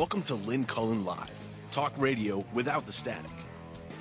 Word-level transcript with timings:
Welcome 0.00 0.22
to 0.28 0.34
Lynn 0.34 0.64
Cullen 0.64 1.04
Live, 1.04 1.28
talk 1.72 1.92
radio 1.98 2.42
without 2.54 2.86
the 2.86 2.92
static. 2.94 3.30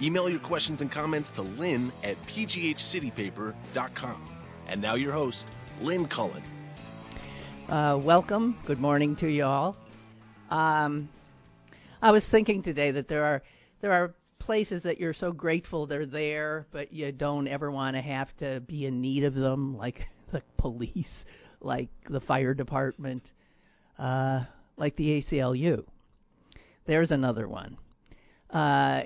Email 0.01 0.29
your 0.29 0.39
questions 0.39 0.79
and 0.79 0.89
comments 0.89 1.27
to 1.35 1.41
lynn 1.41 1.91
at 2.05 2.15
pghcitypaper.com. 2.25 4.37
And 4.69 4.81
now 4.81 4.95
your 4.95 5.11
host, 5.11 5.45
Lynn 5.81 6.07
Cullen. 6.07 6.41
Uh, 7.67 7.99
welcome. 8.01 8.57
Good 8.65 8.79
morning 8.79 9.17
to 9.17 9.27
you 9.27 9.43
all. 9.43 9.75
Um, 10.49 11.09
I 12.01 12.11
was 12.11 12.25
thinking 12.31 12.63
today 12.63 12.91
that 12.91 13.09
there 13.09 13.25
are 13.25 13.43
there 13.81 13.91
are 13.91 14.15
places 14.39 14.83
that 14.83 15.01
you're 15.01 15.13
so 15.13 15.33
grateful 15.33 15.85
they're 15.85 16.05
there, 16.05 16.65
but 16.71 16.93
you 16.93 17.11
don't 17.11 17.49
ever 17.49 17.69
want 17.69 17.97
to 17.97 18.01
have 18.01 18.29
to 18.37 18.61
be 18.61 18.85
in 18.85 19.01
need 19.01 19.25
of 19.25 19.35
them, 19.35 19.75
like 19.75 20.07
the 20.31 20.41
police, 20.55 21.25
like 21.59 21.89
the 22.05 22.21
fire 22.21 22.53
department, 22.53 23.23
uh, 23.97 24.45
like 24.79 24.95
the 24.95 25.21
ACLU. 25.21 25.83
There's 26.85 27.11
another 27.11 27.47
one. 27.47 27.77
Uh, 28.49 29.03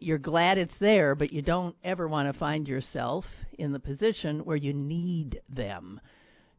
you're 0.00 0.18
glad 0.18 0.58
it's 0.58 0.78
there, 0.78 1.14
but 1.14 1.32
you 1.32 1.42
don't 1.42 1.76
ever 1.82 2.06
want 2.06 2.32
to 2.32 2.38
find 2.38 2.68
yourself 2.68 3.26
in 3.58 3.72
the 3.72 3.80
position 3.80 4.44
where 4.44 4.56
you 4.56 4.72
need 4.72 5.42
them 5.48 6.00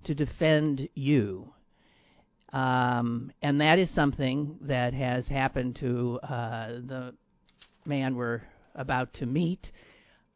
to 0.03 0.13
defend 0.13 0.89
you. 0.93 1.53
Um, 2.51 3.31
and 3.41 3.61
that 3.61 3.79
is 3.79 3.89
something 3.91 4.57
that 4.61 4.93
has 4.93 5.27
happened 5.27 5.77
to 5.77 6.19
uh, 6.23 6.67
the 6.85 7.15
man 7.85 8.15
we're 8.15 8.41
about 8.75 9.13
to 9.15 9.25
meet. 9.25 9.71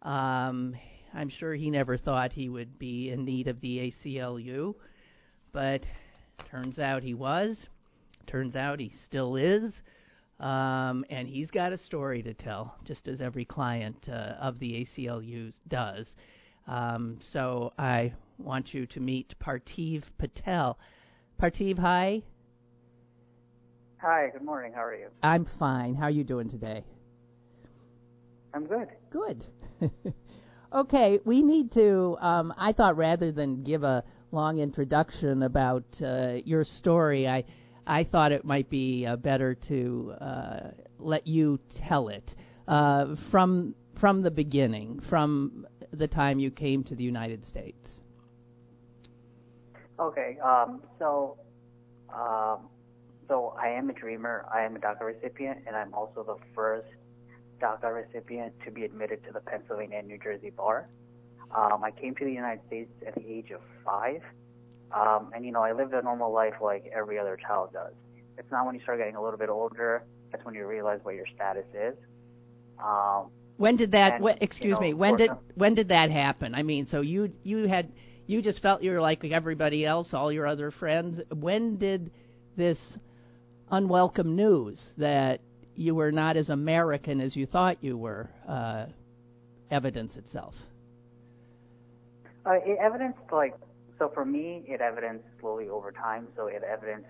Um, 0.02 0.76
I'm 1.14 1.30
sure 1.30 1.54
he 1.54 1.70
never 1.70 1.98
thought 1.98 2.34
he 2.34 2.50
would 2.50 2.80
be 2.80 3.10
in 3.10 3.26
need 3.26 3.48
of 3.48 3.62
the 3.62 3.92
ACLU, 3.92 4.76
but 5.52 5.84
turns 6.50 6.80
out 6.80 7.04
he 7.04 7.14
was. 7.14 7.68
Turns 8.28 8.56
out 8.56 8.80
he 8.80 8.92
still 9.06 9.36
is. 9.36 9.82
Um, 10.40 11.06
and 11.10 11.28
he's 11.28 11.52
got 11.52 11.72
a 11.72 11.78
story 11.78 12.22
to 12.24 12.34
tell, 12.34 12.76
just 12.84 13.08
as 13.08 13.22
every 13.22 13.46
client 13.46 14.10
uh, 14.10 14.36
of 14.42 14.60
the 14.60 14.86
ACLU 14.86 15.54
does. 15.68 16.08
Um, 16.68 17.20
so 17.22 17.74
I 17.78 18.14
want 18.38 18.74
you 18.74 18.86
to 18.88 19.00
meet 19.00 19.36
Parthiv 19.40 20.04
Patel. 20.18 20.78
Parthiv, 21.42 21.78
hi. 21.80 22.24
Hi, 24.02 24.30
good 24.34 24.42
morning. 24.42 24.74
How 24.74 24.84
are 24.84 24.96
you? 24.96 25.08
I'm 25.22 25.46
fine. 25.46 25.96
How 25.96 26.06
are 26.06 26.12
you 26.12 26.24
doing 26.24 26.50
today? 26.50 26.84
I'm 28.54 28.66
good. 28.66 28.90
Good. 29.10 29.46
okay, 30.74 31.20
we 31.26 31.42
need 31.42 31.72
to. 31.74 32.18
Um, 32.20 32.54
I 32.58 32.74
thought 32.74 32.98
rather 32.98 33.32
than 33.32 33.64
give 33.64 33.84
a 33.84 34.04
long 34.32 34.60
introduction 34.60 35.44
about 35.44 35.86
uh, 36.04 36.40
your 36.44 36.66
story, 36.66 37.28
I 37.28 37.46
I 37.86 38.04
thought 38.04 38.32
it 38.32 38.46
might 38.46 38.70
be 38.70 39.06
uh, 39.06 39.16
better 39.18 39.56
to 39.56 40.14
uh, 40.20 40.60
let 41.00 41.28
you 41.28 41.60
tell 41.70 42.10
it 42.10 42.36
uh, 42.68 43.16
from 43.30 43.76
from 44.00 44.22
the 44.22 44.32
beginning, 44.32 45.00
from 45.00 45.68
the 45.92 46.08
time 46.08 46.40
you 46.40 46.50
came 46.50 46.84
to 46.84 46.96
the 46.96 47.04
United 47.04 47.46
States. 47.46 47.90
Okay, 50.00 50.38
um, 50.44 50.82
so 50.98 51.38
um, 52.10 52.70
so 53.28 53.56
I 53.60 53.70
am 53.70 53.90
a 53.90 53.94
dreamer. 53.94 54.46
I 54.54 54.62
am 54.62 54.76
a 54.76 54.80
DACA 54.80 55.02
recipient, 55.02 55.60
and 55.68 55.76
I'm 55.76 55.94
also 55.94 56.24
the 56.24 56.38
first 56.56 56.88
DACA 57.62 57.94
recipient 57.94 58.54
to 58.66 58.72
be 58.72 58.84
admitted 58.84 59.24
to 59.26 59.32
the 59.32 59.40
Pennsylvania 59.40 60.00
and 60.00 60.08
New 60.08 60.18
Jersey 60.18 60.50
bar. 60.50 60.90
Um, 61.56 61.84
I 61.84 61.92
came 61.92 62.16
to 62.16 62.26
the 62.26 62.32
United 62.32 62.66
States 62.68 62.92
at 63.06 63.16
the 63.16 63.26
age 63.28 63.52
of 63.52 63.62
five. 63.86 64.22
Um, 64.94 65.32
and 65.36 65.46
you 65.46 65.52
know, 65.52 65.62
I 65.62 65.72
lived 65.74 65.94
a 65.94 66.02
normal 66.02 66.32
life 66.32 66.56
like 66.62 66.86
every 66.96 67.18
other 67.18 67.38
child 67.38 67.74
does. 67.74 67.94
It's 68.38 68.52
not 68.52 68.66
when 68.66 68.76
you 68.76 68.82
start 68.82 69.00
getting 69.00 69.16
a 69.16 69.24
little 69.24 69.40
bit 69.40 69.50
older 69.50 70.04
that's 70.34 70.44
when 70.46 70.56
you 70.56 70.66
realize 70.68 71.00
what 71.04 71.16
your 71.16 71.28
status 71.36 71.66
is. 71.74 71.96
Um, 72.84 73.30
when 73.58 73.76
did 73.78 73.92
that? 73.92 74.16
and, 74.16 74.24
wh- 74.24 74.42
excuse 74.42 74.70
you 74.70 74.72
know, 74.72 74.80
me. 74.80 74.94
When 74.94 75.16
did 75.16 75.32
when 75.56 75.76
did 75.76 75.90
that 75.90 76.10
happen? 76.12 76.56
I 76.56 76.64
mean, 76.64 76.88
so 76.88 77.02
you 77.02 77.32
you 77.44 77.68
had 77.68 77.92
you 78.26 78.42
just 78.42 78.62
felt 78.62 78.82
you 78.82 78.92
were 78.92 79.02
like 79.02 79.24
everybody 79.24 79.86
else, 79.86 80.14
all 80.14 80.32
your 80.32 80.48
other 80.48 80.72
friends. 80.72 81.22
When 81.32 81.78
did 81.78 82.12
this 82.58 82.98
unwelcome 83.72 84.36
news 84.36 84.84
that 84.98 85.40
you 85.76 85.96
were 85.96 86.12
not 86.12 86.36
as 86.36 86.50
American 86.50 87.22
as 87.22 87.36
you 87.36 87.46
thought 87.46 87.78
you 87.82 87.96
were 87.96 88.30
uh, 88.48 88.88
evidence 89.70 90.18
itself? 90.18 90.56
Uh, 92.46 92.54
it 92.66 92.78
evidenced 92.82 93.20
like 93.32 93.54
so 94.04 94.12
for 94.14 94.26
me, 94.26 94.66
it 94.68 94.82
evidenced 94.82 95.24
slowly 95.40 95.70
over 95.70 95.90
time. 95.94 96.28
So 96.36 96.48
it 96.48 96.62
evidenced, 96.62 97.08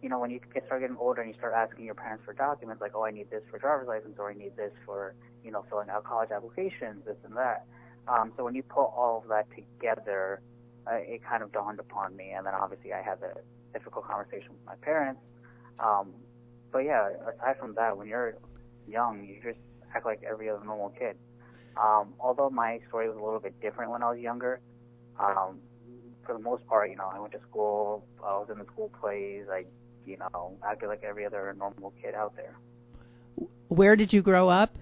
you 0.00 0.08
know, 0.08 0.18
when 0.18 0.30
you 0.30 0.40
start 0.64 0.80
getting 0.80 0.96
older 0.96 1.20
and 1.20 1.30
you 1.30 1.36
start 1.36 1.52
asking 1.54 1.84
your 1.84 1.94
parents 1.94 2.24
for 2.24 2.32
documents, 2.32 2.80
like, 2.80 2.92
oh, 2.94 3.04
I 3.04 3.10
need 3.10 3.28
this 3.28 3.42
for 3.50 3.58
driver's 3.58 3.88
license, 3.88 4.16
or 4.18 4.30
I 4.30 4.32
need 4.32 4.56
this 4.56 4.72
for, 4.86 5.14
you 5.44 5.50
know, 5.50 5.66
filling 5.68 5.90
out 5.90 6.04
college 6.04 6.30
applications, 6.30 7.04
this 7.04 7.18
and 7.24 7.36
that. 7.36 7.66
Um, 8.08 8.32
so 8.38 8.44
when 8.44 8.54
you 8.54 8.62
put 8.62 8.86
all 8.86 9.20
of 9.22 9.28
that 9.28 9.48
together, 9.54 10.40
uh, 10.90 10.94
it 10.94 11.22
kind 11.22 11.42
of 11.42 11.52
dawned 11.52 11.78
upon 11.78 12.16
me, 12.16 12.30
and 12.30 12.46
then 12.46 12.54
obviously 12.54 12.94
I 12.94 13.02
had 13.02 13.18
a 13.22 13.34
difficult 13.74 14.06
conversation 14.06 14.48
with 14.52 14.64
my 14.64 14.76
parents. 14.76 15.20
Um, 15.78 16.14
but 16.72 16.84
yeah, 16.86 17.10
aside 17.34 17.58
from 17.58 17.74
that, 17.74 17.98
when 17.98 18.06
you're 18.08 18.38
young, 18.88 19.26
you 19.26 19.42
just 19.42 19.60
act 19.94 20.06
like 20.06 20.22
every 20.26 20.48
other 20.48 20.64
normal 20.64 20.88
kid. 20.98 21.16
Um, 21.76 22.14
although 22.18 22.48
my 22.48 22.80
story 22.88 23.10
was 23.10 23.18
a 23.18 23.22
little 23.22 23.40
bit 23.40 23.60
different 23.60 23.90
when 23.90 24.02
I 24.02 24.08
was 24.10 24.18
younger, 24.18 24.62
um, 25.18 25.60
for 26.24 26.34
the 26.34 26.42
most 26.42 26.66
part, 26.66 26.90
you 26.90 26.96
know, 26.96 27.10
I 27.12 27.18
went 27.18 27.32
to 27.32 27.40
school, 27.40 28.04
I 28.22 28.32
was 28.38 28.48
in 28.50 28.58
the 28.58 28.64
school 28.64 28.90
plays, 29.00 29.44
I, 29.50 29.64
you 30.06 30.16
know, 30.18 30.56
acted 30.64 30.88
like 30.88 31.02
every 31.02 31.24
other 31.24 31.54
normal 31.58 31.92
kid 32.02 32.14
out 32.14 32.34
there. 32.36 32.56
Where 33.68 33.96
did 33.96 34.12
you 34.12 34.22
grow 34.22 34.48
up? 34.48 34.74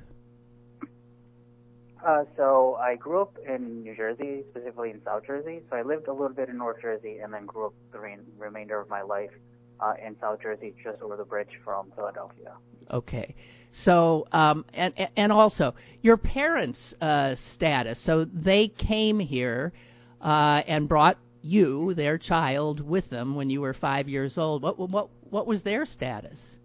Uh, 2.07 2.25
so 2.37 2.77
I 2.81 2.95
grew 2.95 3.21
up 3.21 3.37
in 3.47 3.83
New 3.83 3.95
Jersey, 3.95 4.45
specifically 4.51 4.91
in 4.91 5.03
South 5.05 5.27
Jersey. 5.27 5.61
So 5.69 5.77
I 5.77 5.83
lived 5.83 6.07
a 6.09 6.13
little 6.13 6.29
bit 6.29 6.49
in 6.49 6.57
North 6.57 6.81
Jersey 6.81 7.19
and 7.19 7.33
then 7.33 7.45
grew 7.45 7.67
up 7.67 7.75
the 7.93 7.99
re- 7.99 8.17
remainder 8.39 8.81
of 8.81 8.89
my 8.89 9.03
life 9.03 9.33
uh, 9.81 9.95
in 10.05 10.17
South 10.21 10.41
Jersey, 10.41 10.75
just 10.83 11.03
over 11.03 11.17
the 11.17 11.25
bridge 11.25 11.59
from 11.65 11.93
Philadelphia. 11.97 12.55
Okay. 12.91 13.35
So, 13.73 14.27
um, 14.33 14.65
and 14.75 14.95
and 15.17 15.33
also 15.33 15.75
your 16.03 16.17
parents' 16.17 16.95
uh, 17.01 17.37
status. 17.55 18.01
So 18.03 18.25
they 18.25 18.69
came 18.69 19.19
here 19.19 19.73
uh, 20.21 20.63
and 20.67 20.89
brought 20.89 21.19
you, 21.43 21.95
their 21.95 22.19
child, 22.19 22.81
with 22.81 23.11
them 23.11 23.35
when 23.35 23.51
you 23.51 23.61
were 23.61 23.75
five 23.75 24.09
years 24.09 24.39
old. 24.39 24.63
What 24.63 24.79
what 24.79 25.11
what 25.31 25.47
was 25.47 25.63
their 25.63 25.85
status? 25.87 26.59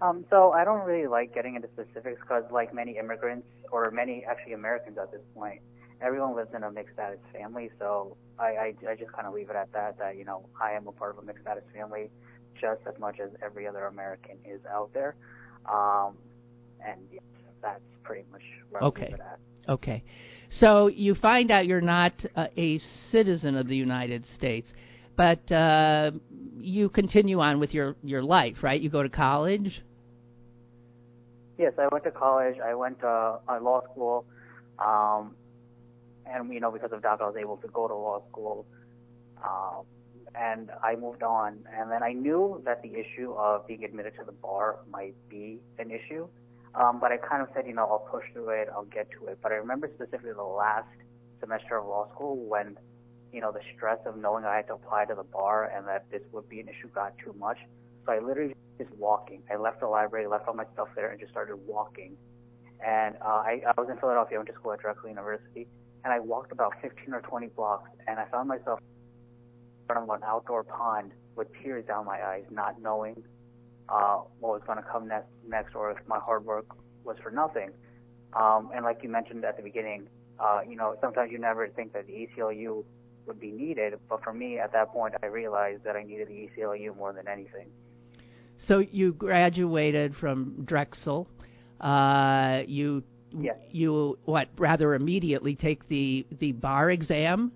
Um, 0.00 0.24
so 0.30 0.52
I 0.52 0.64
don't 0.64 0.84
really 0.84 1.06
like 1.06 1.34
getting 1.34 1.54
into 1.56 1.68
specifics 1.68 2.20
because, 2.20 2.44
like 2.50 2.72
many 2.74 2.96
immigrants 2.98 3.46
or 3.70 3.90
many 3.90 4.24
actually 4.28 4.52
Americans 4.52 4.98
at 4.98 5.10
this 5.10 5.22
point, 5.34 5.60
everyone 6.00 6.34
lives 6.34 6.50
in 6.54 6.62
a 6.62 6.70
mixed 6.70 6.94
status 6.94 7.20
family. 7.32 7.70
So 7.78 8.16
I, 8.38 8.44
I, 8.44 8.74
I 8.90 8.94
just 8.96 9.12
kind 9.12 9.26
of 9.26 9.34
leave 9.34 9.50
it 9.50 9.56
at 9.56 9.72
that. 9.72 9.98
That 9.98 10.16
you 10.16 10.24
know 10.24 10.48
I 10.60 10.72
am 10.72 10.86
a 10.88 10.92
part 10.92 11.12
of 11.16 11.22
a 11.22 11.26
mixed 11.26 11.42
status 11.42 11.64
family, 11.74 12.10
just 12.60 12.80
as 12.86 12.98
much 12.98 13.18
as 13.20 13.30
every 13.44 13.66
other 13.66 13.86
American 13.86 14.38
is 14.44 14.60
out 14.70 14.90
there. 14.94 15.16
Um, 15.70 16.18
and 16.84 17.00
yes, 17.10 17.22
that's 17.62 17.82
pretty 18.02 18.24
much 18.30 18.42
where 18.70 18.84
I 18.84 18.88
Okay. 18.88 19.10
leave 19.10 19.12
it 19.12 19.20
at. 19.20 19.38
Okay. 19.68 20.04
So 20.50 20.86
you 20.88 21.14
find 21.14 21.50
out 21.50 21.66
you're 21.66 21.80
not 21.80 22.12
uh, 22.36 22.46
a 22.56 22.78
citizen 22.78 23.56
of 23.56 23.66
the 23.66 23.76
United 23.76 24.26
States, 24.26 24.72
but 25.16 25.50
uh, 25.50 26.12
you 26.58 26.88
continue 26.88 27.40
on 27.40 27.60
with 27.60 27.74
your 27.74 27.96
your 28.02 28.22
life, 28.22 28.62
right? 28.62 28.80
You 28.80 28.90
go 28.90 29.02
to 29.02 29.08
college. 29.08 29.82
Yes, 31.58 31.72
I 31.78 31.88
went 31.90 32.04
to 32.04 32.10
college. 32.10 32.56
I 32.64 32.74
went 32.74 33.00
to 33.00 33.08
uh, 33.48 33.60
law 33.60 33.82
school, 33.90 34.26
um, 34.78 35.34
and 36.26 36.52
you 36.52 36.60
know 36.60 36.70
because 36.70 36.92
of 36.92 37.00
DACA, 37.00 37.22
I 37.22 37.26
was 37.26 37.36
able 37.36 37.56
to 37.58 37.68
go 37.68 37.88
to 37.88 37.94
law 37.94 38.22
school, 38.28 38.66
um, 39.42 39.84
and 40.34 40.70
I 40.82 40.96
moved 40.96 41.22
on. 41.22 41.58
And 41.76 41.90
then 41.90 42.02
I 42.02 42.12
knew 42.12 42.60
that 42.64 42.82
the 42.82 42.94
issue 42.94 43.32
of 43.34 43.66
being 43.66 43.84
admitted 43.84 44.14
to 44.18 44.24
the 44.24 44.32
bar 44.32 44.78
might 44.90 45.14
be 45.28 45.60
an 45.78 45.90
issue, 45.90 46.28
um, 46.74 46.98
but 47.00 47.12
I 47.12 47.16
kind 47.16 47.42
of 47.42 47.48
said, 47.54 47.66
you 47.66 47.74
know, 47.74 47.86
I'll 47.86 48.06
push 48.10 48.24
through 48.32 48.50
it. 48.50 48.68
I'll 48.72 48.84
get 48.84 49.08
to 49.12 49.26
it. 49.28 49.38
But 49.42 49.52
I 49.52 49.56
remember 49.56 49.88
specifically 49.94 50.32
the 50.32 50.42
last 50.42 50.88
semester 51.40 51.78
of 51.78 51.86
law 51.86 52.08
school 52.12 52.36
when, 52.36 52.76
you 53.32 53.40
know, 53.40 53.52
the 53.52 53.60
stress 53.76 53.98
of 54.06 54.16
knowing 54.16 54.44
I 54.44 54.56
had 54.56 54.66
to 54.68 54.74
apply 54.74 55.04
to 55.06 55.14
the 55.14 55.22
bar 55.22 55.70
and 55.74 55.86
that 55.86 56.10
this 56.10 56.22
would 56.32 56.48
be 56.48 56.60
an 56.60 56.68
issue 56.68 56.88
got 56.94 57.16
too 57.18 57.34
much. 57.38 57.58
So 58.06 58.12
I 58.12 58.18
literally 58.18 58.54
just 58.78 58.90
walking. 58.92 59.42
I 59.50 59.56
left 59.56 59.80
the 59.80 59.86
library, 59.86 60.26
left 60.26 60.48
all 60.48 60.54
my 60.54 60.64
stuff 60.72 60.88
there, 60.96 61.10
and 61.10 61.20
just 61.20 61.30
started 61.30 61.56
walking. 61.66 62.16
And 62.84 63.16
uh, 63.22 63.42
I, 63.46 63.62
I 63.66 63.80
was 63.80 63.88
in 63.88 63.96
Philadelphia. 63.98 64.36
I 64.36 64.38
went 64.38 64.48
to 64.48 64.54
school 64.54 64.72
at 64.72 64.80
Drexel 64.80 65.08
University, 65.08 65.68
and 66.02 66.12
I 66.12 66.18
walked 66.18 66.50
about 66.50 66.74
15 66.82 67.14
or 67.14 67.20
20 67.20 67.46
blocks, 67.48 67.88
and 68.08 68.18
I 68.18 68.26
found 68.26 68.48
myself 68.48 68.80
in 68.80 69.86
front 69.86 70.10
of 70.10 70.14
an 70.14 70.22
outdoor 70.26 70.64
pond 70.64 71.12
with 71.36 71.48
tears 71.62 71.86
down 71.86 72.04
my 72.04 72.22
eyes, 72.22 72.44
not 72.50 72.80
knowing 72.82 73.22
uh, 73.88 74.20
what 74.40 74.52
was 74.52 74.62
going 74.66 74.78
to 74.78 74.84
come 74.84 75.08
next, 75.08 75.28
next, 75.46 75.74
or 75.74 75.90
if 75.90 75.98
my 76.06 76.18
hard 76.18 76.44
work 76.44 76.66
was 77.04 77.16
for 77.22 77.30
nothing. 77.30 77.70
Um, 78.32 78.70
and 78.74 78.84
like 78.84 79.00
you 79.02 79.08
mentioned 79.08 79.44
at 79.44 79.56
the 79.56 79.62
beginning, 79.62 80.08
uh, 80.40 80.60
you 80.68 80.76
know, 80.76 80.96
sometimes 81.00 81.30
you 81.30 81.38
never 81.38 81.68
think 81.68 81.92
that 81.92 82.06
the 82.06 82.12
ACLU 82.12 82.84
would 83.26 83.40
be 83.40 83.50
needed, 83.50 83.94
but 84.08 84.22
for 84.22 84.32
me 84.32 84.58
at 84.58 84.72
that 84.72 84.92
point, 84.92 85.14
I 85.22 85.26
realized 85.26 85.84
that 85.84 85.96
I 85.96 86.02
needed 86.02 86.28
the 86.28 86.48
ACLU 86.48 86.96
more 86.96 87.12
than 87.12 87.28
anything. 87.28 87.68
So 88.58 88.78
you 88.78 89.12
graduated 89.12 90.14
from 90.14 90.64
Drexel. 90.64 91.28
Uh, 91.80 92.62
you 92.66 93.02
Yes. 93.36 93.56
you 93.72 94.16
what 94.26 94.48
rather 94.58 94.94
immediately 94.94 95.56
take 95.56 95.86
the 95.86 96.24
the 96.38 96.52
bar 96.52 96.90
exam 96.90 97.50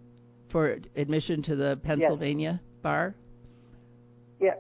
for 0.48 0.78
admission 0.96 1.40
to 1.42 1.54
the 1.54 1.78
Pennsylvania 1.84 2.60
bar. 2.82 3.14
Yeah, 4.40 4.54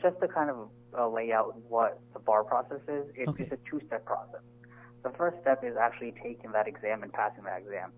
just 0.00 0.20
to 0.20 0.28
kind 0.28 0.50
of 0.50 0.68
uh, 0.98 1.08
lay 1.08 1.32
out 1.32 1.56
what 1.68 2.00
the 2.12 2.18
bar 2.20 2.44
process 2.44 2.80
is, 2.88 3.06
it, 3.16 3.28
Okay. 3.28 3.44
it's 3.44 3.52
a 3.52 3.70
two-step 3.70 4.04
process. 4.04 4.40
The 5.02 5.10
first 5.10 5.36
step 5.42 5.62
is 5.64 5.76
actually 5.76 6.14
taking 6.22 6.52
that 6.52 6.66
exam 6.66 7.02
and 7.02 7.12
passing 7.12 7.44
that 7.44 7.58
exam. 7.58 7.92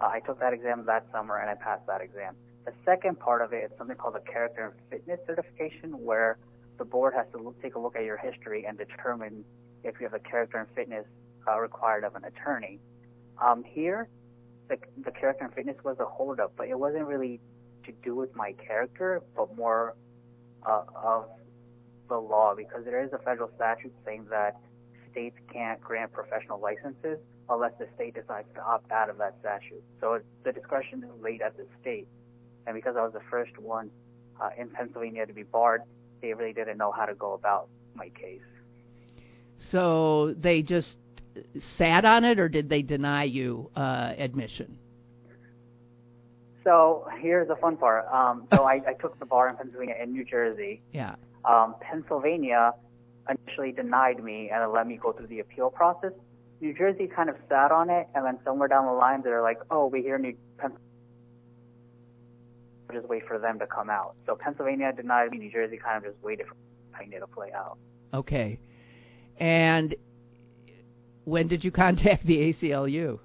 Uh, 0.00 0.06
I 0.06 0.20
took 0.20 0.38
that 0.40 0.52
exam 0.52 0.84
that 0.86 1.06
summer 1.12 1.38
and 1.38 1.50
I 1.50 1.54
passed 1.54 1.86
that 1.86 2.00
exam. 2.00 2.36
The 2.64 2.72
second 2.84 3.18
part 3.18 3.42
of 3.42 3.52
it 3.52 3.64
is 3.64 3.70
something 3.76 3.96
called 3.96 4.14
the 4.14 4.20
character 4.20 4.66
and 4.66 4.90
fitness 4.90 5.18
certification, 5.26 5.90
where 6.04 6.38
the 6.78 6.84
board 6.84 7.14
has 7.14 7.26
to 7.32 7.38
look, 7.38 7.60
take 7.60 7.74
a 7.74 7.78
look 7.78 7.96
at 7.96 8.04
your 8.04 8.16
history 8.16 8.64
and 8.66 8.78
determine 8.78 9.44
if 9.82 9.96
you 9.98 10.04
have 10.08 10.12
the 10.12 10.28
character 10.28 10.58
and 10.58 10.68
fitness 10.74 11.04
uh, 11.48 11.58
required 11.58 12.04
of 12.04 12.14
an 12.14 12.22
attorney. 12.24 12.78
Um, 13.44 13.64
here, 13.64 14.08
the, 14.68 14.76
the 15.04 15.10
character 15.10 15.44
and 15.44 15.52
fitness 15.52 15.76
was 15.82 15.96
a 15.98 16.04
holdup, 16.04 16.52
but 16.56 16.68
it 16.68 16.78
wasn't 16.78 17.06
really 17.06 17.40
to 17.84 17.92
do 18.04 18.14
with 18.14 18.34
my 18.36 18.52
character, 18.52 19.20
but 19.36 19.56
more 19.56 19.96
uh, 20.64 20.82
of 20.94 21.24
the 22.12 22.18
law 22.18 22.54
because 22.54 22.84
there 22.84 23.02
is 23.02 23.10
a 23.14 23.18
federal 23.18 23.50
statute 23.56 23.92
saying 24.04 24.26
that 24.28 24.60
states 25.10 25.36
can't 25.50 25.80
grant 25.80 26.12
professional 26.12 26.60
licenses 26.60 27.18
unless 27.48 27.72
the 27.78 27.86
state 27.94 28.14
decides 28.14 28.46
to 28.54 28.62
opt 28.62 28.90
out 28.92 29.08
of 29.08 29.16
that 29.16 29.34
statute. 29.40 29.82
So 29.98 30.20
the 30.44 30.52
discretion 30.52 31.02
is 31.02 31.22
laid 31.22 31.40
at 31.40 31.56
the 31.56 31.64
state. 31.80 32.06
And 32.66 32.74
because 32.74 32.96
I 32.96 33.02
was 33.02 33.14
the 33.14 33.26
first 33.30 33.58
one 33.58 33.90
uh, 34.40 34.50
in 34.58 34.68
Pennsylvania 34.68 35.24
to 35.26 35.32
be 35.32 35.42
barred, 35.42 35.82
they 36.20 36.34
really 36.34 36.52
didn't 36.52 36.76
know 36.76 36.92
how 36.92 37.06
to 37.06 37.14
go 37.14 37.32
about 37.32 37.68
my 37.94 38.10
case. 38.10 38.40
So 39.56 40.34
they 40.38 40.60
just 40.60 40.98
sat 41.58 42.04
on 42.04 42.24
it, 42.24 42.38
or 42.38 42.48
did 42.48 42.68
they 42.68 42.82
deny 42.82 43.24
you 43.24 43.70
uh, 43.74 44.12
admission? 44.18 44.78
So 46.62 47.08
here's 47.20 47.48
the 47.48 47.56
fun 47.56 47.76
part. 47.76 48.06
Um, 48.12 48.46
so 48.52 48.64
I, 48.72 48.80
I 48.86 48.92
took 49.00 49.18
the 49.18 49.26
bar 49.26 49.48
in 49.48 49.56
Pennsylvania 49.56 49.96
and 49.98 50.12
New 50.12 50.24
Jersey. 50.24 50.82
Yeah. 50.92 51.16
Um, 51.44 51.74
Pennsylvania 51.80 52.72
initially 53.28 53.72
denied 53.72 54.22
me 54.22 54.50
and 54.52 54.72
let 54.72 54.86
me 54.86 54.96
go 54.96 55.12
through 55.12 55.28
the 55.28 55.40
appeal 55.40 55.70
process. 55.70 56.12
New 56.60 56.72
Jersey 56.72 57.08
kind 57.08 57.28
of 57.28 57.36
sat 57.48 57.72
on 57.72 57.90
it, 57.90 58.06
and 58.14 58.24
then 58.24 58.38
somewhere 58.44 58.68
down 58.68 58.86
the 58.86 58.92
line, 58.92 59.22
they're 59.22 59.42
like, 59.42 59.58
"Oh, 59.70 59.86
we 59.86 60.00
hear 60.00 60.16
New 60.18 60.36
Pennsylvania." 60.58 60.78
Just 62.92 63.08
wait 63.08 63.26
for 63.26 63.38
them 63.38 63.58
to 63.58 63.66
come 63.66 63.90
out. 63.90 64.14
So 64.26 64.36
Pennsylvania 64.36 64.92
denied 64.92 65.30
me. 65.30 65.38
New 65.38 65.50
Jersey 65.50 65.78
kind 65.78 65.96
of 65.96 66.12
just 66.12 66.22
waited 66.22 66.46
for 66.46 66.54
Pennsylvania 66.92 67.20
to 67.20 67.26
play 67.26 67.50
out. 67.52 67.78
Okay. 68.14 68.60
And 69.38 69.94
when 71.24 71.48
did 71.48 71.64
you 71.64 71.70
contact 71.70 72.26
the 72.26 72.52
ACLU? 72.52 73.18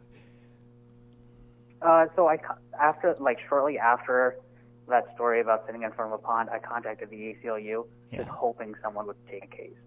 Uh, 1.81 2.05
so 2.15 2.27
I, 2.27 2.37
after, 2.81 3.15
like, 3.19 3.39
shortly 3.47 3.77
after 3.77 4.37
that 4.89 5.05
story 5.15 5.41
about 5.41 5.65
sitting 5.65 5.83
in 5.83 5.91
front 5.91 6.13
of 6.13 6.19
a 6.19 6.23
pond, 6.23 6.49
I 6.51 6.59
contacted 6.59 7.09
the 7.09 7.15
ACLU, 7.35 7.87
Yeah. 8.11 8.19
just 8.19 8.29
hoping 8.29 8.73
someone 8.81 9.05
would 9.07 9.17
take 9.27 9.43
a 9.43 9.47
case. 9.47 9.77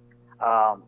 Um, 0.41 0.85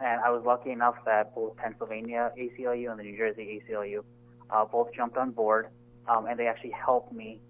and 0.00 0.20
I 0.20 0.30
was 0.30 0.42
lucky 0.44 0.70
enough 0.70 0.96
that 1.04 1.34
both 1.34 1.56
Pennsylvania 1.56 2.32
ACLU 2.36 2.90
and 2.90 2.98
the 2.98 3.04
New 3.04 3.16
Jersey 3.16 3.62
ACLU 3.68 4.02
uh, 4.50 4.64
both 4.64 4.92
jumped 4.92 5.16
on 5.16 5.30
board, 5.30 5.68
um, 6.08 6.26
and 6.26 6.38
they 6.38 6.46
actually 6.46 6.72
helped 6.72 7.12
me 7.12 7.40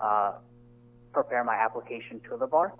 uh, 0.00 0.32
prepare 1.12 1.44
my 1.44 1.54
application 1.54 2.20
to 2.28 2.36
the 2.36 2.46
bar. 2.46 2.74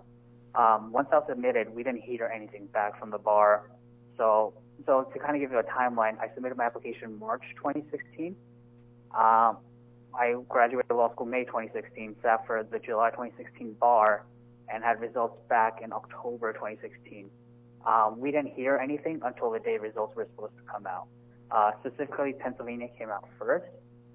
Um, 0.55 0.93
once 0.93 1.09
I 1.13 1.17
was 1.19 1.27
submitted, 1.29 1.75
we 1.75 1.83
didn't 1.83 2.03
hear 2.03 2.31
anything 2.35 2.67
back 2.67 2.99
from 2.99 3.11
the 3.11 3.19
bar. 3.19 3.71
So, 4.19 4.55
so 4.85 5.05
to 5.13 5.19
kind 5.19 5.35
of 5.35 5.41
give 5.41 5.51
you 5.53 5.59
a 5.59 5.63
timeline, 5.63 6.19
I 6.19 6.29
submitted 6.35 6.59
my 6.59 6.65
application 6.65 7.19
March 7.19 7.43
2016. 7.57 8.37
Um, 9.17 9.59
I 10.15 10.35
graduated 10.49 10.91
law 10.91 11.11
school 11.13 11.27
May 11.27 11.45
2016, 11.45 12.17
sat 12.23 12.47
for 12.47 12.63
the 12.63 12.79
July 12.79 13.11
2016 13.11 13.75
bar, 13.81 14.25
and 14.73 14.85
had 14.85 15.01
results 15.01 15.39
back 15.49 15.81
in 15.83 15.93
October 15.93 16.53
2016. 16.53 17.31
Um, 17.87 18.21
we 18.21 18.31
didn't 18.31 18.53
hear 18.55 18.77
anything 18.77 19.21
until 19.25 19.51
the 19.51 19.59
day 19.59 19.79
results 19.79 20.15
were 20.15 20.27
supposed 20.35 20.57
to 20.57 20.63
come 20.71 20.87
out. 20.87 21.07
Uh, 21.51 21.73
specifically, 21.81 22.33
Pennsylvania 22.33 22.89
came 22.99 23.11
out 23.11 23.29
first. 23.39 23.67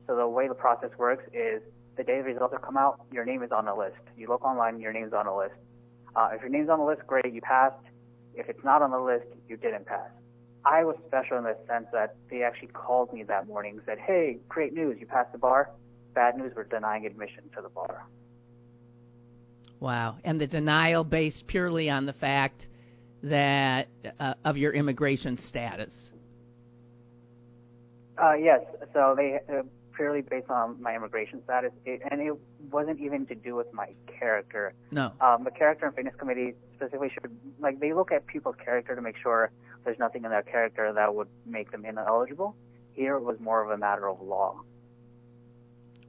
So 0.07 0.15
the 0.15 0.27
way 0.27 0.47
the 0.47 0.55
process 0.55 0.91
works 0.97 1.23
is 1.33 1.61
the 1.97 2.03
day 2.03 2.17
the 2.17 2.23
results 2.23 2.55
come 2.63 2.77
out, 2.77 3.01
your 3.11 3.25
name 3.25 3.43
is 3.43 3.51
on 3.51 3.65
the 3.65 3.73
list. 3.73 3.97
You 4.15 4.27
look 4.27 4.45
online, 4.45 4.79
your 4.79 4.93
name's 4.93 5.13
on 5.13 5.25
the 5.25 5.33
list. 5.33 5.55
Uh, 6.15 6.29
if 6.33 6.41
your 6.41 6.49
name's 6.49 6.69
on 6.69 6.79
the 6.79 6.85
list, 6.85 7.01
great, 7.07 7.33
you 7.33 7.41
passed. 7.41 7.75
If 8.35 8.49
it's 8.49 8.63
not 8.63 8.81
on 8.81 8.91
the 8.91 8.99
list, 8.99 9.25
you 9.49 9.57
didn't 9.57 9.85
pass. 9.85 10.09
I 10.63 10.83
was 10.83 10.95
special 11.07 11.37
in 11.37 11.43
the 11.43 11.57
sense 11.67 11.87
that 11.93 12.15
they 12.29 12.43
actually 12.43 12.69
called 12.69 13.13
me 13.13 13.23
that 13.23 13.47
morning 13.47 13.73
and 13.73 13.81
said, 13.85 13.97
hey, 13.99 14.37
great 14.47 14.73
news, 14.73 14.97
you 14.99 15.05
passed 15.05 15.31
the 15.31 15.37
bar. 15.37 15.71
Bad 16.17 16.35
news, 16.35 16.51
we're 16.55 16.63
denying 16.63 17.05
admission 17.05 17.43
to 17.55 17.61
the 17.61 17.69
bar. 17.69 18.07
Wow. 19.79 20.17
And 20.23 20.41
the 20.41 20.47
denial 20.47 21.03
based 21.03 21.45
purely 21.45 21.91
on 21.91 22.07
the 22.07 22.13
fact 22.13 22.65
that 23.21 23.87
uh, 24.19 24.33
of 24.43 24.57
your 24.57 24.71
immigration 24.71 25.37
status. 25.37 25.93
Uh, 28.17 28.33
yes, 28.33 28.61
so 28.95 29.13
they 29.15 29.37
uh, 29.47 29.61
purely 29.95 30.21
based 30.23 30.49
on 30.49 30.81
my 30.81 30.95
immigration 30.95 31.39
status, 31.43 31.71
it, 31.85 32.01
and 32.09 32.19
it 32.19 32.33
wasn't 32.71 32.99
even 32.99 33.27
to 33.27 33.35
do 33.35 33.53
with 33.53 33.71
my 33.71 33.89
character. 34.07 34.73
No. 34.89 35.11
Um, 35.21 35.43
the 35.43 35.51
character 35.51 35.85
and 35.85 35.93
fitness 35.95 36.15
committee 36.17 36.55
specifically 36.77 37.11
should 37.13 37.29
like 37.59 37.79
they 37.79 37.93
look 37.93 38.11
at 38.11 38.25
people's 38.25 38.55
character 38.55 38.95
to 38.95 39.03
make 39.03 39.17
sure 39.21 39.51
there's 39.85 39.99
nothing 39.99 40.23
in 40.23 40.31
their 40.31 40.41
character 40.41 40.91
that 40.93 41.13
would 41.13 41.27
make 41.45 41.69
them 41.69 41.85
ineligible. 41.85 42.55
Here 42.93 43.17
it 43.17 43.23
was 43.23 43.39
more 43.39 43.63
of 43.63 43.69
a 43.69 43.77
matter 43.77 44.09
of 44.09 44.19
law. 44.19 44.63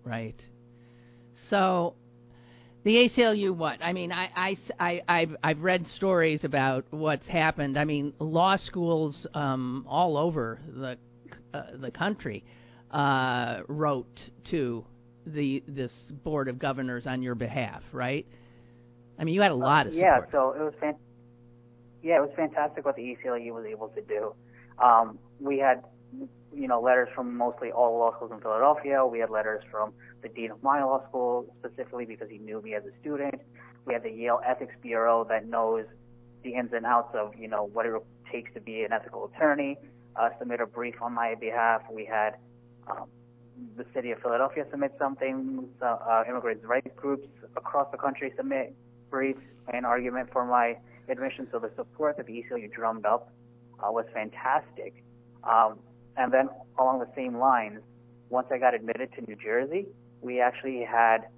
Right. 0.09 0.43
So 1.51 1.95
the 2.85 2.97
ACLU 2.97 3.55
what? 3.55 3.79
I 3.83 3.93
mean, 3.93 4.11
I, 4.11 4.31
I, 4.35 4.57
I, 4.81 5.03
I've, 5.07 5.37
I've 5.45 5.61
read 5.61 5.87
stories 5.87 6.45
about 6.45 6.87
what's 6.91 7.27
happened. 7.29 7.79
I 7.79 7.85
mean, 7.85 8.15
law 8.19 8.57
schools 8.57 9.27
um, 9.35 9.85
all 9.87 10.17
over 10.17 10.61
the 10.67 10.97
uh, 11.53 11.63
the 11.75 11.91
country 11.91 12.43
uh, 12.91 13.61
wrote 13.69 14.31
to 14.45 14.85
the 15.27 15.63
this 15.69 15.93
board 16.25 16.49
of 16.49 16.59
governors 16.59 17.07
on 17.07 17.21
your 17.21 17.35
behalf, 17.35 17.83
right? 17.93 18.27
I 19.19 19.25
mean, 19.25 19.35
you 19.35 19.43
had 19.43 19.51
a 19.53 19.57
lot 19.57 19.87
of 19.87 19.93
yeah, 19.93 20.21
support. 20.21 20.31
so 20.33 20.53
it 20.59 20.65
was 20.65 20.75
fan- 20.81 20.97
yeah, 22.03 22.17
it 22.17 22.21
was 22.21 22.31
fantastic 22.35 22.87
what 22.87 22.97
the 22.97 23.03
ACLU 23.03 23.53
was 23.53 23.67
able 23.67 23.88
to 23.88 24.00
do. 24.00 24.33
Um, 24.83 25.19
we 25.38 25.59
had 25.59 25.85
you 26.55 26.69
know 26.69 26.81
letters 26.81 27.09
from 27.14 27.37
mostly 27.37 27.71
all 27.71 27.99
law 27.99 28.14
schools 28.17 28.33
in 28.33 28.40
Philadelphia. 28.40 29.05
We 29.07 29.21
had 29.21 29.31
letters 29.31 29.62
from 29.71 29.93
the 30.23 30.28
dean 30.28 30.50
of 30.50 30.62
my 30.62 30.83
law 30.83 31.07
school 31.09 31.55
specifically 31.59 32.05
because 32.05 32.28
he 32.31 32.38
knew 32.38 32.61
me 32.62 32.75
as 32.75 32.83
a 32.85 33.00
student. 33.00 33.40
We 33.85 33.95
had 33.95 34.02
the 34.02 34.11
Yale 34.11 34.40
Ethics 34.47 34.75
Bureau 34.83 35.25
that 35.28 35.47
knows 35.47 35.87
the 36.43 36.55
ins 36.55 36.73
and 36.73 36.87
outs 36.87 37.14
of 37.14 37.35
you 37.38 37.49
know 37.49 37.64
what 37.73 37.87
it 37.87 37.93
takes 38.31 38.52
to 38.55 38.61
be 38.61 38.83
an 38.83 38.93
ethical 38.93 39.31
attorney. 39.35 39.78
Uh, 40.17 40.31
submit 40.38 40.61
a 40.61 40.67
brief 40.67 41.00
on 41.00 41.12
my 41.12 41.35
behalf. 41.37 41.83
We 41.90 42.05
had 42.05 42.37
um, 42.90 43.07
the 43.76 43.85
city 43.95 44.11
of 44.11 44.21
Philadelphia 44.21 44.67
submit 44.71 44.95
something. 44.99 45.69
Uh, 45.81 45.85
uh, 45.85 46.25
immigrants' 46.28 46.64
rights 46.64 46.90
groups 46.97 47.28
across 47.57 47.90
the 47.93 47.99
country 47.99 48.33
submit 48.37 48.75
briefs 49.11 49.40
and 49.73 49.87
argument 49.87 50.28
for 50.33 50.45
my 50.45 50.76
admission. 51.09 51.49
So 51.52 51.59
the 51.59 51.71
support 51.76 52.17
that 52.17 52.26
the 52.26 52.45
ACLU 52.45 52.73
drummed 52.73 53.07
up 53.07 53.33
uh, 53.81 53.90
was 53.90 54.07
fantastic. 54.12 55.05
Um, 55.45 55.78
and 56.19 56.33
then 56.33 56.49
along 56.79 56.99
the 57.01 57.09
same 57.17 57.39
lines, 57.39 57.81
once 58.31 58.49
I 58.53 58.59
got 58.59 58.75
admitted 58.75 59.11
to 59.15 59.23
New 59.23 59.37
Jersey, 59.37 59.87
we 60.21 60.41
actually 60.41 60.85
had 60.85 61.29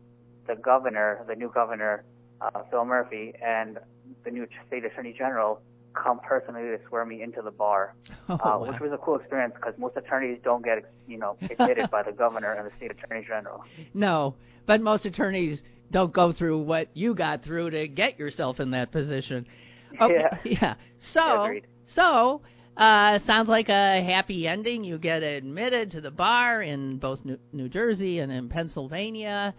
the 0.46 0.56
governor, 0.56 1.24
the 1.28 1.34
new 1.36 1.50
governor, 1.52 2.04
uh, 2.40 2.62
Phil 2.70 2.84
Murphy, 2.84 3.34
and 3.44 3.78
the 4.24 4.30
new 4.30 4.46
state 4.66 4.84
attorney 4.84 5.14
general 5.16 5.60
come 5.94 6.20
personally 6.20 6.62
to 6.62 6.78
swear 6.88 7.04
me 7.04 7.22
into 7.22 7.42
the 7.42 7.50
bar, 7.50 7.94
Oh, 8.28 8.34
uh, 8.34 8.38
wow. 8.38 8.58
which 8.60 8.80
was 8.80 8.92
a 8.92 8.98
cool 8.98 9.16
experience 9.16 9.54
because 9.54 9.74
most 9.78 9.96
attorneys 9.96 10.38
don't 10.42 10.64
get, 10.64 10.78
you 11.08 11.18
know, 11.18 11.36
admitted 11.50 11.90
by 11.90 12.02
the 12.02 12.12
governor 12.12 12.52
and 12.52 12.66
the 12.70 12.72
state 12.76 12.90
attorney 12.92 13.24
general. 13.26 13.64
No, 13.94 14.34
but 14.66 14.80
most 14.80 15.04
attorneys 15.04 15.62
don't 15.90 16.12
go 16.12 16.30
through 16.32 16.62
what 16.62 16.88
you 16.94 17.14
got 17.14 17.42
through 17.42 17.70
to 17.70 17.88
get 17.88 18.18
yourself 18.18 18.60
in 18.60 18.70
that 18.70 18.90
position. 18.92 19.46
Okay, 20.00 20.24
Yeah. 20.44 20.52
yeah. 20.60 20.74
So, 21.00 21.42
Agreed. 21.42 21.66
so 21.86 22.40
uh, 22.76 23.18
sounds 23.20 23.48
like 23.48 23.68
a 23.68 24.02
happy 24.02 24.46
ending. 24.48 24.84
You 24.84 24.98
get 24.98 25.22
admitted 25.22 25.90
to 25.92 26.00
the 26.00 26.10
bar 26.10 26.62
in 26.62 26.98
both 26.98 27.24
New, 27.24 27.38
New 27.52 27.68
Jersey 27.68 28.20
and 28.20 28.30
in 28.32 28.48
Pennsylvania, 28.48 29.54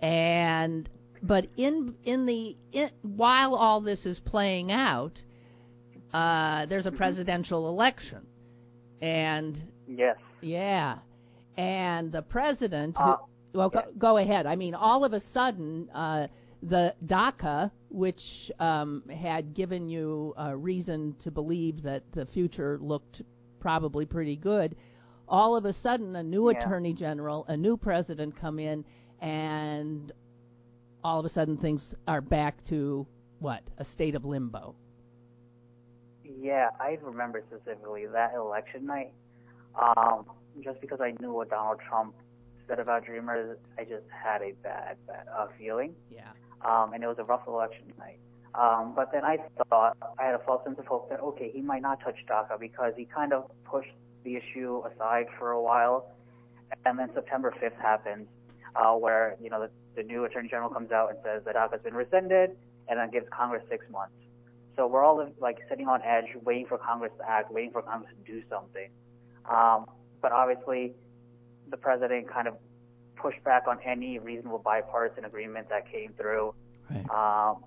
and 0.00 0.88
but 1.22 1.46
in 1.56 1.94
in 2.04 2.26
the 2.26 2.56
in, 2.72 2.90
while 3.02 3.54
all 3.54 3.80
this 3.80 4.06
is 4.06 4.18
playing 4.20 4.72
out, 4.72 5.22
uh, 6.12 6.66
there's 6.66 6.86
a 6.86 6.90
Mhm. 6.90 6.96
presidential 6.96 7.68
election, 7.68 8.26
and 9.00 9.60
Yes. 9.86 10.16
yeah, 10.40 10.98
and 11.56 12.10
the 12.12 12.22
president. 12.22 12.96
who- 12.96 13.04
Uh, 13.04 13.16
well, 13.54 13.68
go, 13.68 13.82
go 13.98 14.16
ahead. 14.16 14.46
I 14.46 14.56
mean, 14.56 14.74
all 14.74 15.04
of 15.04 15.12
a 15.12 15.20
sudden, 15.20 15.90
uh, 15.92 16.26
the 16.62 16.94
DACA, 17.06 17.70
which 17.88 18.50
um, 18.60 19.02
had 19.08 19.54
given 19.54 19.88
you 19.88 20.32
a 20.36 20.56
reason 20.56 21.14
to 21.20 21.30
believe 21.30 21.82
that 21.82 22.02
the 22.12 22.24
future 22.26 22.78
looked 22.80 23.22
probably 23.60 24.06
pretty 24.06 24.36
good, 24.36 24.76
all 25.28 25.56
of 25.56 25.64
a 25.64 25.72
sudden 25.72 26.16
a 26.16 26.22
new 26.22 26.50
Yeah. 26.50 26.58
attorney 26.58 26.92
general, 26.92 27.44
a 27.48 27.56
new 27.56 27.76
president 27.76 28.36
come 28.36 28.58
in, 28.58 28.84
and 29.20 30.12
all 31.04 31.18
of 31.18 31.26
a 31.26 31.28
sudden 31.28 31.56
things 31.56 31.94
are 32.06 32.20
back 32.20 32.62
to 32.64 33.06
what 33.40 33.62
a 33.78 33.84
state 33.84 34.14
of 34.14 34.24
limbo. 34.24 34.74
Yeah, 36.24 36.70
I 36.80 36.98
remember 37.02 37.42
specifically 37.48 38.06
that 38.06 38.34
election 38.34 38.86
night. 38.86 39.12
Um, 39.74 40.26
just 40.62 40.80
because 40.80 41.00
I 41.00 41.12
knew 41.20 41.32
what 41.32 41.50
Donald 41.50 41.80
Trump 41.88 42.14
said 42.72 42.80
about 42.80 43.04
Dreamers, 43.04 43.58
I 43.78 43.84
just 43.84 44.04
had 44.08 44.40
a 44.40 44.52
bad, 44.62 44.96
bad 45.06 45.26
uh, 45.36 45.46
feeling. 45.58 45.94
Yeah. 46.10 46.22
Um, 46.64 46.94
and 46.94 47.04
it 47.04 47.06
was 47.06 47.18
a 47.18 47.24
rough 47.24 47.46
election 47.46 47.92
night. 47.98 48.18
Um, 48.54 48.94
but 48.96 49.12
then 49.12 49.24
I 49.24 49.38
thought 49.68 49.96
I 50.18 50.24
had 50.24 50.34
a 50.34 50.38
false 50.38 50.64
sense 50.64 50.78
of 50.78 50.86
hope 50.86 51.10
that 51.10 51.20
okay, 51.20 51.50
he 51.52 51.60
might 51.60 51.82
not 51.82 52.00
touch 52.02 52.16
DACA 52.28 52.58
because 52.58 52.92
he 52.96 53.04
kind 53.04 53.32
of 53.32 53.50
pushed 53.64 53.92
the 54.24 54.36
issue 54.36 54.82
aside 54.86 55.26
for 55.38 55.50
a 55.50 55.60
while, 55.60 56.06
and 56.84 56.98
then 56.98 57.08
September 57.14 57.52
5th 57.62 57.80
happens, 57.80 58.26
uh, 58.76 58.92
where 58.92 59.36
you 59.42 59.48
know 59.50 59.60
the, 59.60 59.70
the 59.96 60.02
new 60.02 60.24
attorney 60.24 60.48
general 60.48 60.68
comes 60.68 60.92
out 60.92 61.10
and 61.10 61.18
says 61.24 61.42
that 61.46 61.56
DACA's 61.56 61.82
been 61.82 61.94
rescinded, 61.94 62.50
and 62.88 62.98
then 62.98 63.10
gives 63.10 63.26
Congress 63.30 63.64
six 63.70 63.84
months. 63.90 64.14
So 64.76 64.86
we're 64.86 65.02
all 65.02 65.26
like 65.40 65.58
sitting 65.68 65.88
on 65.88 66.02
edge, 66.02 66.36
waiting 66.44 66.66
for 66.66 66.78
Congress 66.78 67.12
to 67.18 67.28
act, 67.28 67.50
waiting 67.50 67.72
for 67.72 67.82
Congress 67.82 68.12
to 68.24 68.32
do 68.32 68.42
something. 68.50 68.88
Um, 69.50 69.86
but 70.20 70.30
obviously, 70.32 70.92
the 71.72 71.76
president 71.76 72.30
kind 72.30 72.46
of 72.46 72.54
pushed 73.16 73.42
back 73.42 73.64
on 73.66 73.78
any 73.84 74.20
reasonable 74.20 74.60
bipartisan 74.60 75.24
agreement 75.24 75.68
that 75.70 75.90
came 75.90 76.12
through. 76.16 76.54
Right. 76.88 77.10
Um, 77.10 77.64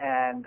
and 0.00 0.46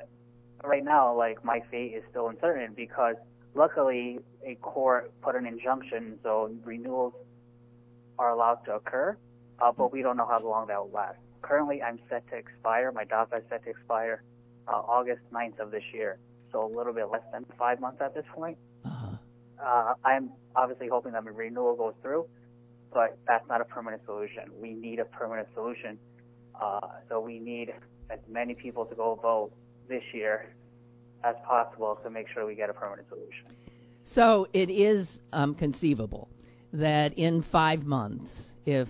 right 0.63 0.83
now, 0.83 1.15
like 1.15 1.45
my 1.45 1.61
fate 1.71 1.93
is 1.93 2.03
still 2.09 2.27
uncertain 2.27 2.73
because 2.75 3.15
luckily 3.53 4.19
a 4.45 4.55
court 4.55 5.13
put 5.21 5.35
an 5.35 5.45
injunction 5.45 6.17
so 6.23 6.53
renewals 6.63 7.13
are 8.17 8.29
allowed 8.31 8.59
to 8.65 8.73
occur, 8.73 9.17
uh, 9.59 9.71
but 9.71 9.91
we 9.91 10.01
don't 10.01 10.17
know 10.17 10.27
how 10.27 10.39
long 10.39 10.67
that 10.67 10.79
will 10.79 10.91
last. 10.91 11.17
Currently, 11.41 11.81
I'm 11.81 11.99
set 12.09 12.27
to 12.29 12.37
expire. 12.37 12.91
My 12.91 13.05
DACA 13.05 13.39
is 13.39 13.43
set 13.49 13.63
to 13.65 13.69
expire 13.69 14.23
uh, 14.67 14.71
August 14.71 15.21
9th 15.33 15.59
of 15.59 15.71
this 15.71 15.83
year, 15.93 16.17
so 16.51 16.65
a 16.65 16.71
little 16.75 16.93
bit 16.93 17.09
less 17.11 17.23
than 17.31 17.45
five 17.57 17.79
months 17.79 18.01
at 18.01 18.13
this 18.13 18.25
point. 18.33 18.57
Uh-huh. 18.85 19.17
Uh, 19.61 19.93
I'm 20.05 20.31
obviously 20.55 20.87
hoping 20.87 21.11
that 21.13 21.23
my 21.23 21.31
renewal 21.31 21.75
goes 21.75 21.95
through, 22.01 22.27
but 22.93 23.17
that's 23.27 23.47
not 23.47 23.61
a 23.61 23.65
permanent 23.65 24.03
solution. 24.05 24.43
We 24.59 24.73
need 24.73 24.99
a 24.99 25.05
permanent 25.05 25.47
solution. 25.53 25.97
Uh, 26.59 26.79
so 27.09 27.19
we 27.19 27.39
need 27.39 27.73
as 28.09 28.19
many 28.29 28.53
people 28.53 28.85
to 28.85 28.95
go 28.95 29.19
vote 29.21 29.51
this 29.89 30.03
year 30.13 30.53
as 31.23 31.35
possible 31.45 31.97
to 32.03 32.09
make 32.09 32.27
sure 32.29 32.45
we 32.45 32.55
get 32.55 32.69
a 32.69 32.73
permanent 32.73 33.07
solution. 33.09 33.45
So 34.03 34.47
it 34.53 34.69
is 34.69 35.07
um, 35.31 35.55
conceivable 35.55 36.29
that 36.73 37.17
in 37.17 37.41
five 37.41 37.83
months, 37.83 38.51
if 38.65 38.89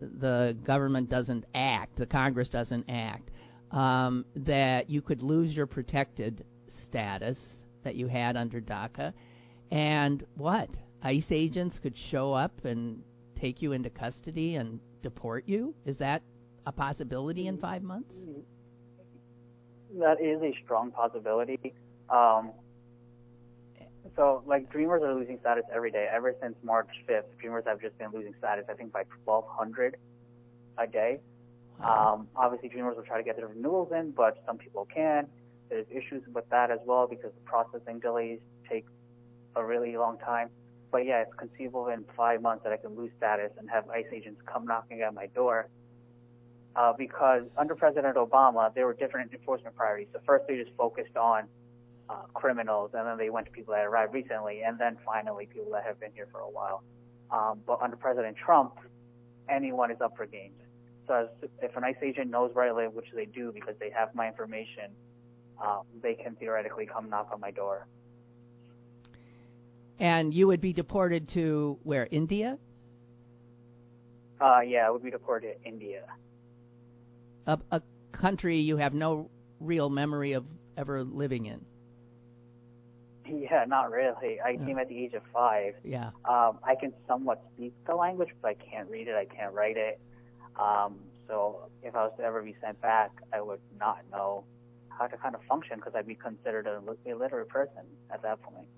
the 0.00 0.56
government 0.64 1.08
doesn't 1.08 1.44
act, 1.54 1.96
the 1.96 2.06
Congress 2.06 2.48
doesn't 2.48 2.84
act, 2.88 3.30
um, 3.72 4.24
that 4.34 4.88
you 4.88 5.02
could 5.02 5.20
lose 5.20 5.54
your 5.54 5.66
protected 5.66 6.44
status 6.68 7.38
that 7.82 7.96
you 7.96 8.06
had 8.06 8.36
under 8.36 8.60
DACA, 8.60 9.12
and 9.70 10.24
what? 10.36 10.70
ICE 11.02 11.26
agents 11.30 11.78
could 11.78 11.96
show 11.96 12.32
up 12.32 12.64
and 12.64 13.02
take 13.36 13.62
you 13.62 13.72
into 13.72 13.90
custody 13.90 14.56
and 14.56 14.80
deport 15.02 15.44
you? 15.46 15.74
Is 15.84 15.98
that 15.98 16.22
a 16.66 16.72
possibility 16.72 17.46
in 17.46 17.56
five 17.58 17.82
months? 17.82 18.14
That 19.98 20.20
is 20.20 20.42
a 20.42 20.52
strong 20.64 20.90
possibility. 20.90 21.74
Um, 22.10 22.52
so, 24.16 24.42
like, 24.46 24.70
Dreamers 24.70 25.02
are 25.02 25.14
losing 25.14 25.38
status 25.40 25.64
every 25.74 25.90
day. 25.90 26.08
Ever 26.12 26.34
since 26.40 26.56
March 26.62 26.88
5th, 27.08 27.24
Dreamers 27.40 27.64
have 27.66 27.80
just 27.80 27.96
been 27.98 28.10
losing 28.12 28.34
status, 28.38 28.64
I 28.68 28.74
think, 28.74 28.92
by 28.92 29.04
1,200 29.24 29.96
a 30.78 30.86
day. 30.86 31.20
Um, 31.82 32.28
obviously, 32.34 32.68
Dreamers 32.68 32.96
will 32.96 33.04
try 33.04 33.18
to 33.18 33.22
get 33.22 33.36
their 33.36 33.48
renewals 33.48 33.92
in, 33.92 34.12
but 34.12 34.42
some 34.46 34.56
people 34.56 34.86
can. 34.92 35.26
There's 35.68 35.86
issues 35.90 36.22
with 36.32 36.48
that 36.50 36.70
as 36.70 36.78
well 36.86 37.06
because 37.06 37.32
the 37.32 37.44
processing 37.44 37.98
delays 37.98 38.38
take 38.70 38.86
a 39.56 39.64
really 39.64 39.96
long 39.96 40.18
time. 40.18 40.48
But 40.96 41.04
yeah, 41.04 41.20
it's 41.20 41.34
conceivable 41.36 41.88
in 41.88 42.06
five 42.16 42.40
months 42.40 42.64
that 42.64 42.72
I 42.72 42.78
can 42.78 42.96
lose 42.96 43.10
status 43.18 43.50
and 43.58 43.68
have 43.68 43.86
ICE 43.90 44.06
agents 44.14 44.40
come 44.50 44.64
knocking 44.64 45.02
at 45.02 45.12
my 45.12 45.26
door. 45.26 45.68
Uh, 46.74 46.94
because 46.96 47.42
under 47.58 47.74
President 47.74 48.16
Obama, 48.16 48.74
there 48.74 48.86
were 48.86 48.94
different 48.94 49.30
enforcement 49.30 49.76
priorities. 49.76 50.08
So 50.14 50.20
first 50.24 50.46
they 50.48 50.56
just 50.56 50.74
focused 50.74 51.14
on 51.18 51.48
uh, 52.08 52.22
criminals, 52.32 52.92
and 52.94 53.06
then 53.06 53.18
they 53.18 53.28
went 53.28 53.44
to 53.44 53.52
people 53.52 53.74
that 53.74 53.84
arrived 53.84 54.14
recently, 54.14 54.62
and 54.62 54.78
then 54.78 54.96
finally 55.04 55.44
people 55.44 55.70
that 55.72 55.84
have 55.84 56.00
been 56.00 56.12
here 56.14 56.28
for 56.32 56.40
a 56.40 56.48
while. 56.48 56.82
Um, 57.30 57.60
but 57.66 57.82
under 57.82 57.96
President 57.96 58.34
Trump, 58.38 58.78
anyone 59.50 59.90
is 59.90 60.00
up 60.00 60.16
for 60.16 60.24
games. 60.24 60.56
So 61.06 61.28
as, 61.42 61.50
if 61.60 61.76
an 61.76 61.84
ICE 61.84 61.96
agent 62.02 62.30
knows 62.30 62.54
where 62.54 62.70
I 62.70 62.72
live, 62.72 62.94
which 62.94 63.08
they 63.14 63.26
do 63.26 63.52
because 63.52 63.74
they 63.78 63.90
have 63.90 64.14
my 64.14 64.28
information, 64.28 64.92
um, 65.62 65.82
they 66.02 66.14
can 66.14 66.36
theoretically 66.36 66.86
come 66.86 67.10
knock 67.10 67.28
on 67.34 67.40
my 67.40 67.50
door. 67.50 67.86
And 69.98 70.34
you 70.34 70.46
would 70.46 70.60
be 70.60 70.72
deported 70.72 71.28
to 71.30 71.78
where? 71.82 72.06
India? 72.10 72.58
Uh, 74.40 74.60
yeah, 74.60 74.86
I 74.86 74.90
would 74.90 75.02
be 75.02 75.10
deported 75.10 75.56
to 75.62 75.68
India. 75.68 76.02
A, 77.46 77.58
a 77.70 77.82
country 78.12 78.58
you 78.58 78.76
have 78.76 78.92
no 78.92 79.30
real 79.60 79.88
memory 79.88 80.32
of 80.32 80.44
ever 80.76 81.02
living 81.04 81.46
in. 81.46 81.64
Yeah, 83.28 83.64
not 83.66 83.90
really. 83.90 84.40
I 84.40 84.56
came 84.56 84.78
at 84.78 84.88
the 84.88 84.96
age 84.96 85.14
of 85.14 85.22
five. 85.32 85.74
Yeah. 85.82 86.10
Um, 86.24 86.60
I 86.62 86.76
can 86.78 86.92
somewhat 87.08 87.42
speak 87.54 87.74
the 87.84 87.96
language, 87.96 88.28
but 88.40 88.48
I 88.48 88.54
can't 88.54 88.88
read 88.88 89.08
it. 89.08 89.16
I 89.16 89.24
can't 89.24 89.52
write 89.52 89.76
it. 89.76 89.98
Um, 90.54 91.00
so 91.26 91.68
if 91.82 91.96
I 91.96 92.04
was 92.04 92.12
to 92.18 92.24
ever 92.24 92.40
be 92.40 92.54
sent 92.60 92.80
back, 92.80 93.10
I 93.32 93.40
would 93.40 93.58
not 93.80 93.98
know 94.12 94.44
how 94.88 95.06
to 95.06 95.16
kind 95.16 95.34
of 95.34 95.40
function 95.48 95.76
because 95.76 95.94
I'd 95.96 96.06
be 96.06 96.14
considered 96.14 96.68
a 96.68 96.80
illiterate 97.04 97.48
person 97.48 97.82
at 98.12 98.22
that 98.22 98.40
point. 98.42 98.68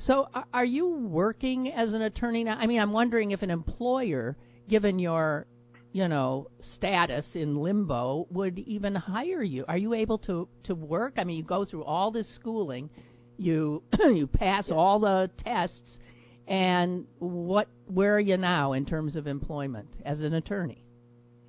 So, 0.00 0.28
are 0.54 0.64
you 0.64 0.86
working 0.88 1.72
as 1.72 1.92
an 1.92 2.02
attorney 2.02 2.44
now? 2.44 2.56
I 2.56 2.68
mean, 2.68 2.78
I'm 2.78 2.92
wondering 2.92 3.32
if 3.32 3.42
an 3.42 3.50
employer, 3.50 4.36
given 4.68 5.00
your, 5.00 5.44
you 5.90 6.06
know, 6.06 6.46
status 6.60 7.34
in 7.34 7.56
limbo, 7.56 8.28
would 8.30 8.60
even 8.60 8.94
hire 8.94 9.42
you. 9.42 9.64
Are 9.66 9.76
you 9.76 9.94
able 9.94 10.18
to 10.18 10.48
to 10.62 10.76
work? 10.76 11.14
I 11.16 11.24
mean, 11.24 11.36
you 11.38 11.42
go 11.42 11.64
through 11.64 11.82
all 11.82 12.12
this 12.12 12.32
schooling, 12.32 12.90
you 13.38 13.82
you 13.98 14.28
pass 14.28 14.70
all 14.70 15.00
the 15.00 15.32
tests, 15.36 15.98
and 16.46 17.04
what? 17.18 17.66
Where 17.88 18.14
are 18.14 18.20
you 18.20 18.36
now 18.36 18.74
in 18.74 18.86
terms 18.86 19.16
of 19.16 19.26
employment 19.26 19.88
as 20.04 20.20
an 20.20 20.34
attorney? 20.34 20.84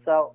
So, 0.05 0.33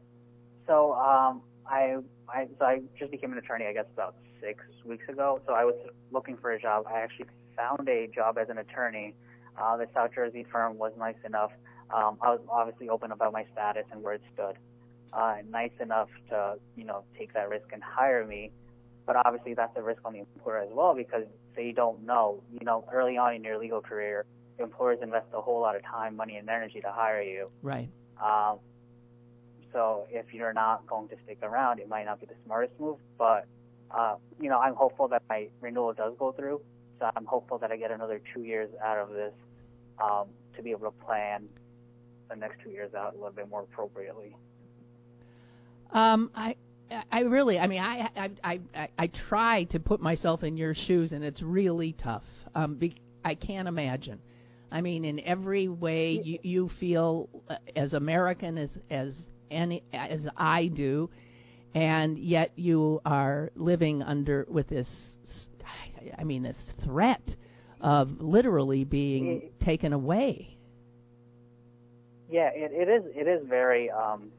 so 0.68 0.92
um, 0.92 1.42
I, 1.66 1.96
I, 2.28 2.46
so 2.60 2.64
I 2.64 2.80
just 2.96 3.10
became 3.10 3.32
an 3.32 3.38
attorney, 3.38 3.66
I 3.66 3.72
guess, 3.72 3.86
about 3.92 4.14
six 4.40 4.62
weeks 4.84 5.08
ago. 5.08 5.40
So 5.48 5.52
I 5.52 5.64
was 5.64 5.74
looking 6.12 6.36
for 6.36 6.52
a 6.52 6.60
job. 6.60 6.84
I 6.86 7.00
actually 7.00 7.26
found 7.56 7.88
a 7.88 8.06
job 8.08 8.38
as 8.38 8.48
an 8.48 8.58
attorney. 8.58 9.14
Uh, 9.56 9.76
the 9.76 9.86
South 9.94 10.10
Jersey 10.14 10.44
firm 10.50 10.78
was 10.78 10.92
nice 10.98 11.16
enough. 11.24 11.52
Um, 11.90 12.18
I 12.22 12.30
was 12.30 12.40
obviously 12.48 12.88
open 12.88 13.12
about 13.12 13.32
my 13.32 13.44
status 13.52 13.84
and 13.92 14.02
where 14.02 14.14
it 14.14 14.22
stood. 14.32 14.56
Uh, 15.12 15.36
nice 15.48 15.70
enough 15.80 16.08
to, 16.30 16.56
you 16.76 16.84
know, 16.84 17.04
take 17.16 17.32
that 17.34 17.48
risk 17.48 17.66
and 17.72 17.82
hire 17.82 18.26
me. 18.26 18.50
But 19.06 19.16
obviously 19.24 19.54
that's 19.54 19.76
a 19.76 19.82
risk 19.82 20.00
on 20.04 20.14
the 20.14 20.20
employer 20.20 20.58
as 20.58 20.70
well 20.72 20.94
because 20.94 21.24
they 21.54 21.72
don't 21.72 22.04
know. 22.04 22.42
You 22.52 22.64
know, 22.64 22.84
early 22.92 23.16
on 23.16 23.34
in 23.34 23.44
your 23.44 23.58
legal 23.58 23.80
career, 23.80 24.24
employers 24.58 24.98
invest 25.02 25.26
a 25.32 25.40
whole 25.40 25.60
lot 25.60 25.76
of 25.76 25.82
time, 25.84 26.16
money, 26.16 26.36
and 26.36 26.48
energy 26.48 26.80
to 26.80 26.90
hire 26.90 27.22
you. 27.22 27.50
Right. 27.62 27.88
Um, 28.22 28.58
so 29.72 30.06
if 30.10 30.32
you're 30.32 30.52
not 30.52 30.86
going 30.86 31.08
to 31.08 31.16
stick 31.24 31.38
around, 31.42 31.80
it 31.80 31.88
might 31.88 32.06
not 32.06 32.20
be 32.20 32.26
the 32.26 32.34
smartest 32.44 32.78
move. 32.80 32.98
But 33.18 33.46
uh, 33.90 34.16
you 34.40 34.48
know, 34.48 34.58
I'm 34.58 34.74
hopeful 34.74 35.08
that 35.08 35.22
my 35.28 35.48
renewal 35.60 35.92
does 35.92 36.14
go 36.18 36.32
through. 36.32 36.60
I'm 37.16 37.26
hopeful 37.26 37.58
that 37.58 37.70
I 37.70 37.76
get 37.76 37.90
another 37.90 38.20
two 38.32 38.42
years 38.42 38.70
out 38.82 38.98
of 38.98 39.10
this 39.10 39.32
um, 40.02 40.26
to 40.56 40.62
be 40.62 40.70
able 40.70 40.90
to 40.90 41.04
plan 41.04 41.48
the 42.30 42.36
next 42.36 42.62
two 42.62 42.70
years 42.70 42.94
out 42.94 43.12
a 43.14 43.16
little 43.16 43.32
bit 43.32 43.48
more 43.48 43.62
appropriately. 43.62 44.36
Um, 45.92 46.30
I, 46.34 46.56
I 47.10 47.20
really, 47.20 47.58
I 47.58 47.66
mean, 47.66 47.80
I, 47.80 48.10
I, 48.16 48.30
I, 48.42 48.60
I, 48.74 48.88
I 48.98 49.06
try 49.06 49.64
to 49.64 49.80
put 49.80 50.00
myself 50.00 50.42
in 50.42 50.56
your 50.56 50.74
shoes, 50.74 51.12
and 51.12 51.24
it's 51.24 51.42
really 51.42 51.92
tough. 51.92 52.24
Um, 52.54 52.74
be, 52.74 52.94
I 53.24 53.34
can't 53.34 53.68
imagine. 53.68 54.20
I 54.70 54.80
mean, 54.80 55.04
in 55.04 55.20
every 55.20 55.68
way, 55.68 56.12
you, 56.12 56.38
you 56.42 56.68
feel 56.80 57.28
uh, 57.48 57.56
as 57.76 57.94
American 57.94 58.58
as 58.58 58.70
as 58.90 59.28
any 59.50 59.84
as 59.92 60.26
I 60.36 60.66
do, 60.66 61.10
and 61.74 62.18
yet 62.18 62.50
you 62.56 63.00
are 63.04 63.50
living 63.54 64.02
under 64.02 64.46
with 64.48 64.68
this. 64.68 65.16
I 66.18 66.24
mean, 66.24 66.42
this 66.42 66.72
threat 66.80 67.36
of 67.80 68.20
literally 68.20 68.84
being 68.84 69.50
taken 69.60 69.92
away. 69.92 70.56
Yeah, 72.30 72.50
it, 72.54 72.72
it 72.72 72.88
is. 72.88 73.04
It 73.14 73.28
is 73.28 73.46
very 73.46 73.90
um, 73.90 74.30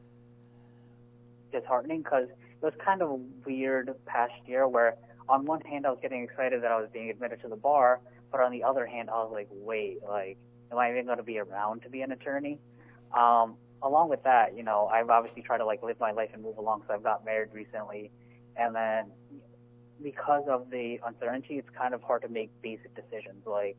disheartening 1.52 2.02
because 2.02 2.28
it 2.28 2.64
was 2.64 2.74
kind 2.84 3.02
of 3.02 3.10
a 3.10 3.18
weird 3.46 3.94
past 4.06 4.32
year 4.46 4.66
where 4.66 4.96
on 5.28 5.44
one 5.44 5.60
hand 5.62 5.86
I 5.86 5.90
was 5.90 5.98
getting 6.00 6.22
excited 6.22 6.62
that 6.62 6.72
I 6.72 6.80
was 6.80 6.88
being 6.92 7.10
admitted 7.10 7.40
to 7.42 7.48
the 7.48 7.56
bar, 7.56 8.00
but 8.30 8.40
on 8.40 8.50
the 8.50 8.64
other 8.64 8.86
hand 8.86 9.10
I 9.10 9.14
was 9.14 9.30
like, 9.32 9.48
wait, 9.50 9.98
like, 10.02 10.36
am 10.72 10.78
I 10.78 10.90
even 10.90 11.06
going 11.06 11.18
to 11.18 11.24
be 11.24 11.38
around 11.38 11.82
to 11.82 11.90
be 11.90 12.02
an 12.02 12.12
attorney? 12.12 12.58
Um, 13.16 13.56
along 13.82 14.08
with 14.08 14.22
that, 14.24 14.56
you 14.56 14.62
know, 14.62 14.86
I've 14.92 15.10
obviously 15.10 15.42
tried 15.42 15.58
to 15.58 15.64
like 15.64 15.82
live 15.82 16.00
my 16.00 16.10
life 16.10 16.30
and 16.32 16.42
move 16.42 16.58
along. 16.58 16.82
So 16.86 16.94
I've 16.94 17.02
got 17.02 17.24
married 17.24 17.50
recently, 17.52 18.10
and 18.56 18.74
then 18.74 19.12
because 20.02 20.44
of 20.48 20.70
the 20.70 20.98
uncertainty, 21.06 21.54
it's 21.54 21.68
kind 21.76 21.94
of 21.94 22.02
hard 22.02 22.22
to 22.22 22.28
make 22.28 22.50
basic 22.62 22.94
decisions 22.94 23.46
like, 23.46 23.76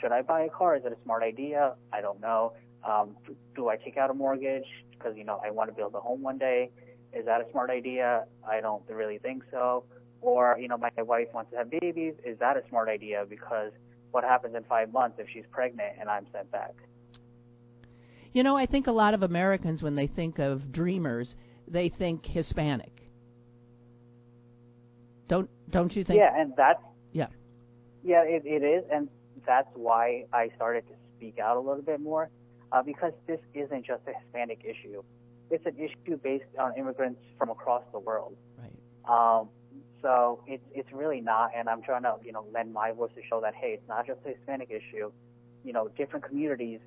should 0.00 0.12
I 0.12 0.22
buy 0.22 0.42
a 0.42 0.48
car? 0.48 0.76
Is 0.76 0.84
it 0.84 0.92
a 0.92 1.02
smart 1.04 1.22
idea? 1.22 1.74
I 1.92 2.00
don't 2.00 2.20
know. 2.20 2.52
Um, 2.88 3.16
do, 3.56 3.68
I 3.68 3.76
take 3.76 3.96
out 3.96 4.10
a 4.10 4.14
mortgage 4.14 4.66
because 4.90 5.16
you 5.16 5.24
know 5.24 5.40
I 5.44 5.50
want 5.50 5.70
to 5.70 5.74
build 5.74 5.94
a 5.94 6.00
home 6.00 6.22
one 6.22 6.38
day? 6.38 6.70
Is 7.12 7.24
that 7.26 7.40
a 7.40 7.50
smart 7.50 7.70
idea? 7.70 8.24
I 8.48 8.60
don't 8.60 8.82
really 8.88 9.18
think 9.18 9.42
so. 9.50 9.84
Or 10.20 10.56
you 10.60 10.68
know, 10.68 10.76
my 10.76 10.90
wife 10.98 11.28
wants 11.32 11.50
to 11.52 11.58
have 11.58 11.70
babies. 11.70 12.14
Is 12.24 12.38
that 12.38 12.56
a 12.56 12.62
smart 12.68 12.88
idea? 12.88 13.24
Because 13.28 13.72
what 14.10 14.24
happens 14.24 14.54
in 14.54 14.64
five 14.64 14.92
months 14.92 15.18
if 15.18 15.26
she's 15.32 15.44
pregnant 15.50 15.94
and 16.00 16.08
I'm 16.08 16.26
sent 16.32 16.50
back? 16.50 16.74
You 18.32 18.42
know, 18.42 18.56
I 18.56 18.66
think 18.66 18.86
a 18.86 18.92
lot 18.92 19.14
of 19.14 19.22
Americans, 19.22 19.82
when 19.82 19.94
they 19.94 20.06
think 20.06 20.38
of 20.38 20.70
dreamers, 20.70 21.34
they 21.66 21.88
think 21.88 22.26
Hispanic. 22.26 22.97
Don't 25.28 25.48
don't 25.70 25.94
you 25.94 26.04
think? 26.04 26.18
Yeah, 26.18 26.34
and 26.34 26.54
that's 26.56 26.82
yeah, 27.12 27.28
yeah, 28.02 28.22
it, 28.22 28.42
it 28.44 28.62
is, 28.62 28.84
and 28.90 29.08
that's 29.46 29.68
why 29.74 30.24
I 30.32 30.50
started 30.56 30.86
to 30.88 30.94
speak 31.16 31.38
out 31.38 31.56
a 31.56 31.60
little 31.60 31.82
bit 31.82 32.00
more, 32.00 32.30
uh, 32.72 32.82
because 32.82 33.12
this 33.26 33.40
isn't 33.54 33.86
just 33.86 34.02
a 34.06 34.12
Hispanic 34.18 34.60
issue. 34.64 35.02
It's 35.50 35.64
an 35.66 35.76
issue 35.78 36.16
based 36.16 36.44
on 36.58 36.76
immigrants 36.76 37.20
from 37.38 37.50
across 37.50 37.82
the 37.92 37.98
world. 37.98 38.36
right. 38.58 39.40
Um, 39.40 39.48
so 40.00 40.42
it's 40.46 40.62
it's 40.72 40.90
really 40.92 41.20
not, 41.20 41.50
and 41.56 41.68
I'm 41.68 41.82
trying 41.82 42.02
to 42.02 42.16
you 42.24 42.32
know 42.32 42.46
lend 42.52 42.72
my 42.72 42.92
voice 42.92 43.10
to 43.16 43.22
show 43.28 43.40
that 43.40 43.54
hey, 43.54 43.72
it's 43.78 43.88
not 43.88 44.06
just 44.06 44.20
a 44.24 44.30
Hispanic 44.30 44.70
issue. 44.70 45.10
You 45.64 45.72
know, 45.72 45.88
different 45.88 46.24
communities 46.24 46.80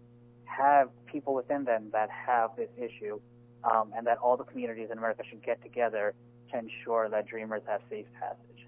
have 0.45 0.89
people 1.05 1.33
within 1.33 1.65
them 1.65 1.89
that 1.91 2.09
have 2.09 2.51
this 2.55 2.69
issue, 2.77 3.19
um, 3.63 3.91
and 3.95 4.07
that 4.07 4.17
all 4.17 4.37
the 4.37 4.43
communities 4.43 4.89
in 4.91 4.97
America 4.97 5.23
should 5.29 5.43
get 5.43 5.61
together 5.61 6.13
to 6.51 6.59
ensure 6.59 7.09
that 7.09 7.27
dreamers 7.27 7.61
have 7.67 7.81
safe 7.89 8.07
passage. 8.19 8.67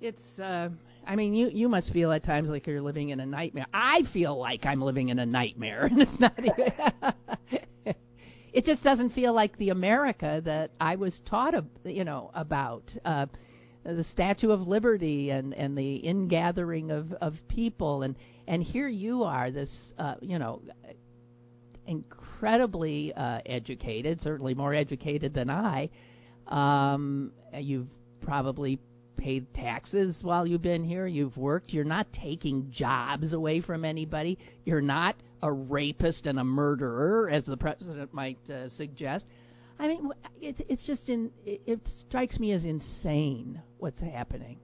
It's. 0.00 0.38
Uh, 0.38 0.70
I 1.06 1.16
mean, 1.16 1.34
you 1.34 1.48
you 1.48 1.68
must 1.68 1.92
feel 1.92 2.12
at 2.12 2.24
times 2.24 2.48
like 2.48 2.66
you're 2.66 2.80
living 2.80 3.10
in 3.10 3.20
a 3.20 3.26
nightmare. 3.26 3.66
I 3.72 4.02
feel 4.12 4.38
like 4.38 4.64
I'm 4.66 4.80
living 4.80 5.08
in 5.08 5.18
a 5.18 5.26
nightmare, 5.26 5.84
and 5.90 6.02
it's 6.02 6.20
not. 6.20 6.38
Even, 6.38 6.72
it 8.52 8.64
just 8.64 8.82
doesn't 8.82 9.10
feel 9.10 9.32
like 9.32 9.56
the 9.58 9.70
America 9.70 10.40
that 10.44 10.70
I 10.80 10.96
was 10.96 11.20
taught, 11.26 11.54
ab- 11.54 11.70
you 11.84 12.04
know, 12.04 12.30
about. 12.34 12.84
Uh, 13.04 13.26
the 13.82 14.04
Statue 14.04 14.50
of 14.50 14.68
Liberty 14.68 15.30
and 15.30 15.54
and 15.54 15.76
the 15.76 15.96
ingathering 15.96 16.90
of 16.90 17.12
of 17.14 17.34
people 17.48 18.02
and 18.02 18.14
and 18.46 18.62
here 18.62 18.88
you 18.88 19.22
are 19.22 19.50
this 19.50 19.94
uh, 19.98 20.16
you 20.20 20.38
know 20.38 20.60
incredibly 21.86 23.12
uh, 23.14 23.40
educated 23.46 24.20
certainly 24.20 24.54
more 24.54 24.74
educated 24.74 25.32
than 25.32 25.48
I 25.48 25.88
um, 26.50 27.32
you've 27.54 27.88
probably 28.20 28.78
paid 29.16 29.52
taxes 29.52 30.18
while 30.22 30.46
you've 30.46 30.62
been 30.62 30.84
here. 30.84 31.06
You've 31.06 31.36
worked. 31.36 31.72
You're 31.72 31.84
not 31.84 32.12
taking 32.12 32.70
jobs 32.70 33.32
away 33.32 33.60
from 33.60 33.84
anybody. 33.84 34.38
You're 34.64 34.80
not 34.80 35.16
a 35.42 35.52
rapist 35.52 36.26
and 36.26 36.38
a 36.38 36.44
murderer 36.44 37.30
as 37.30 37.46
the 37.46 37.56
president 37.56 38.12
might 38.12 38.38
uh, 38.50 38.68
suggest. 38.68 39.26
I 39.78 39.88
mean, 39.88 40.10
it's 40.40 40.60
it's 40.68 40.86
just 40.86 41.08
in 41.08 41.30
it, 41.46 41.62
it 41.66 41.80
strikes 41.86 42.38
me 42.38 42.52
as 42.52 42.64
insane 42.64 43.62
what's 43.78 44.00
happening. 44.00 44.58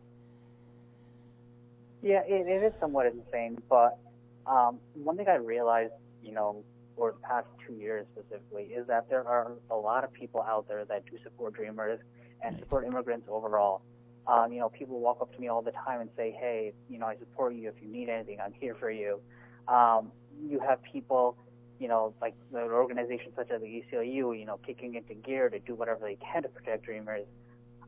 Yeah, 2.02 2.20
it, 2.26 2.46
it 2.46 2.62
is 2.62 2.72
somewhat 2.78 3.06
insane, 3.06 3.58
but 3.68 3.98
um, 4.46 4.78
one 4.94 5.16
thing 5.16 5.26
I 5.28 5.36
realized, 5.36 5.92
you 6.22 6.32
know, 6.32 6.62
over 6.98 7.12
the 7.12 7.26
past 7.26 7.46
two 7.66 7.74
years 7.74 8.06
specifically, 8.12 8.64
is 8.64 8.86
that 8.86 9.08
there 9.08 9.26
are 9.26 9.52
a 9.70 9.76
lot 9.76 10.04
of 10.04 10.12
people 10.12 10.42
out 10.42 10.66
there 10.68 10.84
that 10.84 11.04
do 11.06 11.18
support 11.22 11.54
Dreamers 11.54 12.00
and 12.42 12.58
support 12.58 12.86
immigrants 12.86 13.26
overall. 13.30 13.82
Um, 14.26 14.52
you 14.52 14.58
know, 14.58 14.68
people 14.68 14.98
walk 15.00 15.18
up 15.20 15.32
to 15.34 15.40
me 15.40 15.48
all 15.48 15.62
the 15.62 15.72
time 15.72 16.00
and 16.00 16.10
say, 16.16 16.32
"Hey, 16.32 16.72
you 16.88 16.98
know, 16.98 17.06
I 17.06 17.16
support 17.16 17.54
you. 17.54 17.68
If 17.68 17.80
you 17.80 17.88
need 17.88 18.08
anything, 18.08 18.40
I'm 18.40 18.52
here 18.52 18.74
for 18.74 18.90
you." 18.90 19.20
Um, 19.68 20.10
you 20.44 20.60
have 20.60 20.82
people, 20.82 21.36
you 21.78 21.88
know, 21.88 22.14
like 22.20 22.34
the 22.52 22.62
organizations 22.62 23.34
such 23.36 23.50
as 23.50 23.60
the 23.60 23.66
ACLU, 23.66 24.38
you 24.38 24.44
know, 24.44 24.58
kicking 24.66 24.94
into 24.94 25.14
gear 25.14 25.48
to 25.48 25.58
do 25.60 25.74
whatever 25.74 26.00
they 26.02 26.16
can 26.16 26.42
to 26.42 26.48
protect 26.48 26.84
Dreamers. 26.84 27.26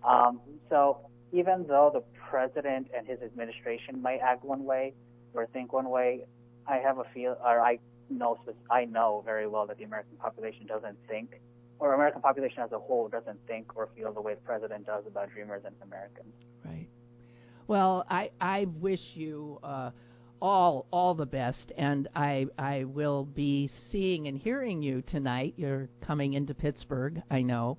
Um, 0.04 0.40
so 0.68 0.98
even 1.32 1.66
though 1.66 1.90
the 1.92 2.02
president 2.30 2.88
and 2.96 3.06
his 3.06 3.20
administration 3.22 4.00
might 4.00 4.20
act 4.20 4.44
one 4.44 4.64
way 4.64 4.94
or 5.34 5.46
think 5.46 5.72
one 5.72 5.90
way, 5.90 6.24
I 6.66 6.76
have 6.76 6.98
a 6.98 7.04
feel, 7.14 7.36
or 7.42 7.60
I 7.60 7.78
know, 8.10 8.38
I 8.70 8.84
know 8.84 9.22
very 9.24 9.46
well 9.46 9.66
that 9.66 9.78
the 9.78 9.84
American 9.84 10.16
population 10.16 10.66
doesn't 10.66 10.96
think, 11.08 11.40
or 11.78 11.94
American 11.94 12.20
population 12.20 12.62
as 12.62 12.72
a 12.72 12.78
whole 12.78 13.08
doesn't 13.08 13.38
think 13.46 13.76
or 13.76 13.88
feel 13.96 14.12
the 14.12 14.20
way 14.20 14.34
the 14.34 14.40
president 14.40 14.86
does 14.86 15.06
about 15.06 15.30
Dreamers 15.30 15.62
and 15.64 15.74
Americans. 15.82 16.34
Right. 16.64 16.88
Well, 17.66 18.04
I 18.08 18.30
I 18.40 18.64
wish 18.80 19.14
you 19.14 19.58
uh, 19.62 19.90
all 20.40 20.86
all 20.90 21.14
the 21.14 21.26
best, 21.26 21.72
and 21.76 22.08
I 22.16 22.46
I 22.58 22.84
will 22.84 23.24
be 23.24 23.66
seeing 23.68 24.26
and 24.26 24.38
hearing 24.38 24.82
you 24.82 25.02
tonight. 25.02 25.54
You're 25.56 25.88
coming 26.00 26.32
into 26.34 26.54
Pittsburgh, 26.54 27.22
I 27.30 27.42
know, 27.42 27.78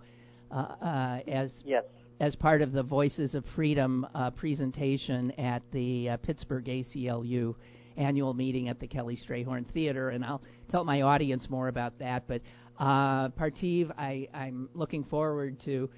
uh, 0.52 0.76
uh, 0.82 1.20
as 1.28 1.52
Yes. 1.66 1.86
as 2.20 2.36
part 2.36 2.62
of 2.62 2.72
the 2.72 2.84
Voices 2.84 3.34
of 3.34 3.46
Freedom 3.46 4.06
uh, 4.14 4.30
presentation 4.32 5.32
at 5.40 5.64
the 5.72 6.10
uh, 6.12 6.18
Pittsburgh 6.18 6.66
ACLU 6.66 7.56
annual 8.00 8.34
meeting 8.34 8.70
at 8.70 8.80
the 8.80 8.88
Kelly 8.88 9.18
Strayhorn 9.18 9.68
Theater, 9.68 10.10
and 10.10 10.24
I'll 10.24 10.42
tell 10.70 10.84
my 10.84 11.02
audience 11.02 11.50
more 11.50 11.68
about 11.68 12.00
that. 12.00 12.28
But 12.28 12.42
uh, 12.80 13.30
Parthiv, 13.30 13.92
I, 13.98 14.28
I'm 14.34 14.70
looking 14.74 15.04
forward 15.04 15.60
to 15.62 15.90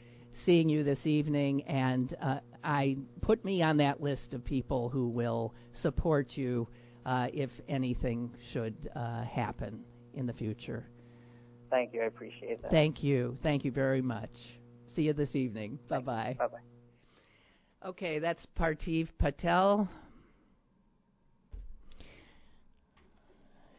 seeing 0.45 0.67
you 0.67 0.83
this 0.83 1.05
evening, 1.05 1.63
and 1.63 2.15
uh, 2.21 2.39
I 2.63 2.97
put 3.21 3.45
me 3.45 3.61
on 3.61 3.77
that 3.77 4.01
list 4.01 4.33
of 4.33 4.43
people 4.43 4.89
who 4.89 5.07
will 5.07 5.53
support 5.73 6.35
you 6.35 6.67
uh, 7.05 7.27
if 7.33 7.51
anything 7.67 8.31
should 8.51 8.89
uh, 8.95 9.23
happen 9.23 9.83
in 10.13 10.25
the 10.25 10.33
future. 10.33 10.85
Thank 11.69 11.93
you. 11.93 12.01
I 12.01 12.05
appreciate 12.05 12.61
that. 12.63 12.71
Thank 12.71 13.03
you. 13.03 13.37
Thank 13.43 13.63
you 13.63 13.71
very 13.71 14.01
much. 14.01 14.31
See 14.87 15.03
you 15.03 15.13
this 15.13 15.35
evening. 15.35 15.79
Bye 15.87 15.99
bye. 15.99 16.35
Bye 16.37 16.47
bye. 16.47 17.87
Okay, 17.87 18.19
that's 18.19 18.45
Parthiv 18.57 19.07
Patel. 19.17 19.89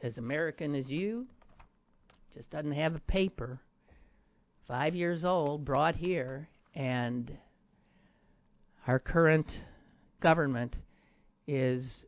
As 0.03 0.19
American 0.19 0.75
as 0.75 0.91
you, 0.91 1.27
just 2.35 2.51
doesn't 2.51 2.73
have 2.73 2.97
a 2.97 3.01
paper. 3.01 3.61
Five 4.67 4.97
years 4.97 5.25
old, 5.25 5.65
brought 5.65 5.95
here, 5.95 6.49
and 6.75 7.31
our 8.87 8.99
current 8.99 9.61
government 10.21 10.75
is 11.47 12.05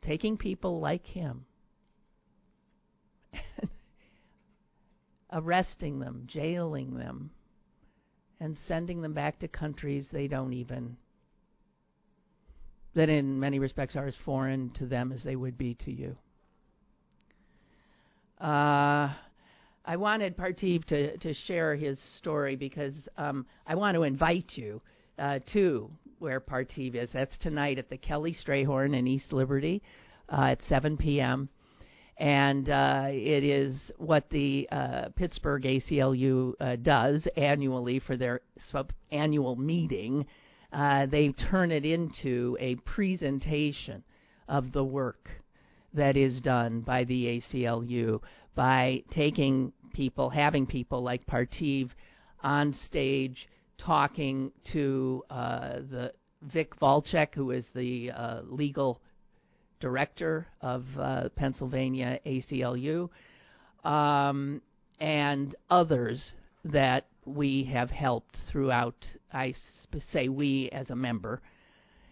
taking 0.00 0.36
people 0.36 0.80
like 0.80 1.06
him, 1.06 1.44
arresting 5.32 6.00
them, 6.00 6.24
jailing 6.26 6.96
them, 6.96 7.30
and 8.40 8.58
sending 8.66 9.02
them 9.02 9.12
back 9.12 9.38
to 9.38 9.48
countries 9.48 10.08
they 10.10 10.26
don't 10.26 10.52
even 10.52 10.96
that 12.94 13.10
in 13.10 13.38
many 13.38 13.58
respects 13.58 13.94
are 13.94 14.06
as 14.06 14.16
foreign 14.16 14.70
to 14.70 14.86
them 14.86 15.12
as 15.12 15.22
they 15.22 15.36
would 15.36 15.58
be 15.58 15.74
to 15.74 15.92
you. 15.92 16.16
Uh, 18.40 19.14
I 19.84 19.96
wanted 19.96 20.36
Parthiv 20.36 20.84
to, 20.86 21.16
to 21.18 21.32
share 21.32 21.74
his 21.74 21.98
story 21.98 22.56
because 22.56 23.08
um, 23.16 23.46
I 23.66 23.74
want 23.74 23.94
to 23.94 24.02
invite 24.02 24.56
you 24.56 24.82
uh, 25.18 25.38
to 25.52 25.90
where 26.18 26.40
Parthiv 26.40 26.94
is. 26.94 27.10
That's 27.12 27.38
tonight 27.38 27.78
at 27.78 27.88
the 27.88 27.96
Kelly 27.96 28.34
Strayhorn 28.34 28.94
in 28.94 29.06
East 29.06 29.32
Liberty 29.32 29.82
uh, 30.28 30.48
at 30.50 30.62
7 30.62 30.96
p.m. 30.96 31.48
And 32.18 32.68
uh, 32.68 33.08
it 33.10 33.44
is 33.44 33.90
what 33.96 34.28
the 34.28 34.68
uh, 34.70 35.08
Pittsburgh 35.16 35.62
ACLU 35.62 36.54
uh, 36.60 36.76
does 36.76 37.26
annually 37.36 38.00
for 38.00 38.16
their 38.16 38.40
annual 39.10 39.56
meeting. 39.56 40.26
Uh, 40.72 41.06
they 41.06 41.30
turn 41.32 41.70
it 41.70 41.86
into 41.86 42.56
a 42.60 42.74
presentation 42.76 44.02
of 44.48 44.72
the 44.72 44.84
work 44.84 45.30
that 45.96 46.16
is 46.16 46.40
done 46.40 46.80
by 46.80 47.04
the 47.04 47.40
ACLU 47.40 48.20
by 48.54 49.02
taking 49.10 49.72
people, 49.92 50.30
having 50.30 50.66
people 50.66 51.02
like 51.02 51.26
Parthiv 51.26 51.90
on 52.42 52.72
stage 52.72 53.48
talking 53.78 54.52
to 54.72 55.22
uh, 55.30 55.80
the 55.90 56.12
Vic 56.42 56.78
Walczak, 56.80 57.34
who 57.34 57.50
is 57.50 57.68
the 57.74 58.10
uh, 58.10 58.42
legal 58.42 59.00
director 59.80 60.46
of 60.60 60.84
uh, 60.98 61.28
Pennsylvania 61.36 62.18
ACLU, 62.24 63.08
um, 63.84 64.62
and 65.00 65.54
others 65.68 66.32
that 66.64 67.06
we 67.24 67.64
have 67.64 67.90
helped 67.90 68.36
throughout. 68.50 68.94
I 69.32 69.54
say 70.10 70.28
we 70.28 70.70
as 70.70 70.90
a 70.90 70.96
member. 70.96 71.42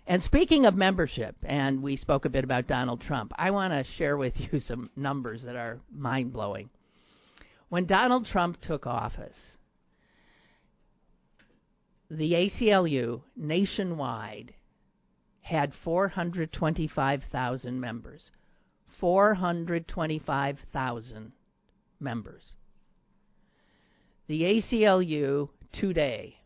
And 0.06 0.22
speaking 0.22 0.66
of 0.66 0.74
membership, 0.74 1.34
and 1.42 1.82
we 1.82 1.96
spoke 1.96 2.26
a 2.26 2.30
bit 2.30 2.44
about 2.44 2.66
Donald 2.66 3.00
Trump, 3.00 3.32
I 3.36 3.52
want 3.52 3.72
to 3.72 3.84
share 3.92 4.18
with 4.18 4.38
you 4.38 4.58
some 4.60 4.90
numbers 4.96 5.44
that 5.44 5.56
are 5.56 5.80
mind 5.90 6.30
blowing. 6.32 6.68
When 7.70 7.86
Donald 7.86 8.26
Trump 8.26 8.60
took 8.60 8.86
office, 8.86 9.38
the 12.10 12.34
ACLU 12.34 13.22
nationwide 13.34 14.52
had 15.40 15.72
425,000 15.74 17.80
members. 17.80 18.30
425,000 19.00 21.32
members. 21.98 22.56
The 24.26 24.42
ACLU 24.42 25.48
today, 25.72 26.40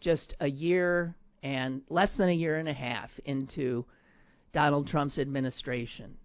just 0.00 0.34
a 0.40 0.48
year 0.48 1.14
and 1.42 1.82
less 1.88 2.14
than 2.14 2.28
a 2.28 2.32
year 2.32 2.56
and 2.56 2.68
a 2.68 2.72
half 2.72 3.10
into 3.24 3.84
Donald 4.52 4.86
Trump's 4.86 5.18
administration, 5.18 6.16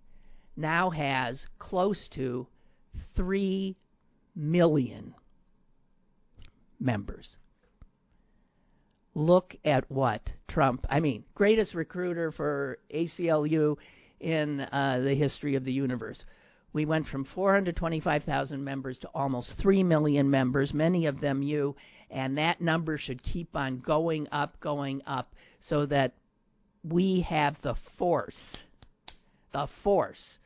now 0.56 0.90
has 0.90 1.46
close 1.60 2.08
to 2.10 2.48
3 3.16 3.76
million 4.36 5.14
members. 6.80 7.38
Look 9.16 9.56
at 9.64 9.90
what 9.92 10.34
Trump, 10.48 10.86
I 10.90 11.00
mean, 11.00 11.24
greatest 11.36 11.76
recruiter 11.76 12.32
for 12.32 12.80
ACLU 12.94 13.78
in 14.20 14.62
uh, 14.62 15.02
the 15.04 15.14
history 15.14 15.56
of 15.56 15.66
the 15.66 15.74
universe. 15.74 16.26
We 16.72 16.86
went 16.86 17.06
from 17.08 17.24
425,000 17.24 18.64
members 18.64 18.98
to 19.00 19.08
almost 19.14 19.58
3 19.60 19.84
million 19.84 20.32
members, 20.32 20.74
many 20.74 21.06
of 21.06 21.22
them 21.22 21.44
you, 21.44 21.76
and 22.14 22.38
that 22.38 22.62
number 22.62 22.98
should 22.98 23.22
keep 23.24 23.56
on 23.56 23.80
going 23.80 24.28
up, 24.32 24.60
going 24.60 25.02
up, 25.08 25.34
so 25.60 25.86
that 25.88 26.14
we 26.84 27.22
have 27.22 27.58
the 27.64 27.76
force, 27.98 28.40
the 29.52 29.68
force 29.84 30.38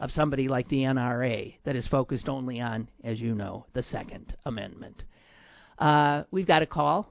of 0.00 0.10
somebody 0.10 0.48
like 0.48 0.68
the 0.68 0.82
NRA 0.82 1.54
that 1.64 1.76
is 1.76 1.86
focused 1.86 2.28
only 2.28 2.60
on, 2.60 2.88
as 3.04 3.20
you 3.20 3.36
know, 3.36 3.64
the 3.72 3.84
Second 3.84 4.34
Amendment. 4.44 5.04
Uh, 5.78 6.24
we've 6.32 6.46
got 6.46 6.62
a 6.62 6.66
call. 6.66 7.08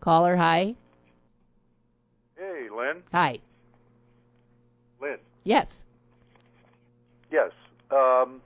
Caller, 0.00 0.36
hi. 0.36 0.74
Hey, 2.36 2.68
Lynn. 2.76 3.02
Hi. 3.12 3.38
Lynn. 5.00 5.18
Yes. 5.44 5.68
Yes. 7.30 7.52
Um, 7.92 8.40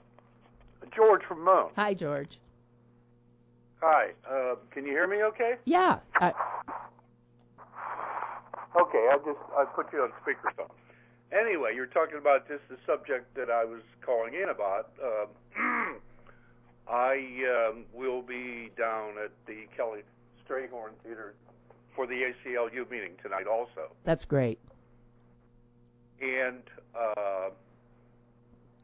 George 0.95 1.23
from 1.27 1.43
Moon. 1.43 1.69
Hi, 1.75 1.95
George. 1.95 2.37
Hi. 3.85 4.11
Uh, 4.23 4.55
can 4.71 4.85
you 4.85 4.91
hear 4.91 5.07
me 5.07 5.23
okay? 5.23 5.55
Yeah. 5.65 5.99
Uh, 6.21 6.31
okay, 8.79 9.09
I 9.11 9.17
just 9.25 9.39
I 9.57 9.65
put 9.75 9.91
you 9.91 9.99
on 10.03 10.11
speakerphone. 10.23 10.71
Anyway, 11.37 11.71
you're 11.75 11.87
talking 11.87 12.17
about 12.17 12.47
just 12.47 12.61
the 12.69 12.77
subject 12.85 13.35
that 13.35 13.49
I 13.49 13.65
was 13.65 13.81
calling 14.05 14.35
in 14.35 14.47
about. 14.47 14.91
Um, 15.03 15.97
I 16.87 17.71
um, 17.73 17.83
will 17.93 18.21
be 18.21 18.71
down 18.77 19.15
at 19.21 19.31
the 19.47 19.65
Kelly 19.75 20.03
Strayhorn 20.47 20.91
Theater 21.03 21.33
for 21.93 22.07
the 22.07 22.31
ACLU 22.31 22.89
meeting 22.89 23.15
tonight 23.21 23.47
also. 23.47 23.91
That's 24.05 24.23
great. 24.23 24.59
And 26.21 26.63
uh, 26.97 27.49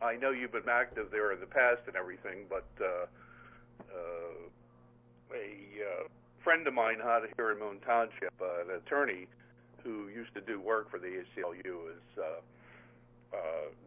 I 0.01 0.17
know 0.17 0.31
you've 0.31 0.51
been 0.51 0.67
active 0.69 1.07
there 1.09 1.31
in 1.31 1.39
the 1.39 1.45
past 1.45 1.83
and 1.87 1.95
everything, 1.95 2.47
but 2.49 2.67
uh, 2.81 3.05
uh, 3.93 4.49
a 5.33 6.03
uh, 6.03 6.07
friend 6.43 6.67
of 6.67 6.73
mine 6.73 6.97
out 7.03 7.23
here 7.35 7.51
in 7.51 7.59
Moon 7.59 7.79
Township, 7.85 8.33
uh, 8.41 8.61
an 8.61 8.75
attorney 8.75 9.27
who 9.83 10.07
used 10.09 10.33
to 10.33 10.41
do 10.41 10.59
work 10.59 10.89
for 10.89 10.99
the 10.99 11.07
ACLU, 11.07 11.91
is 11.91 12.17
uh, 12.17 13.35
uh, 13.35 13.37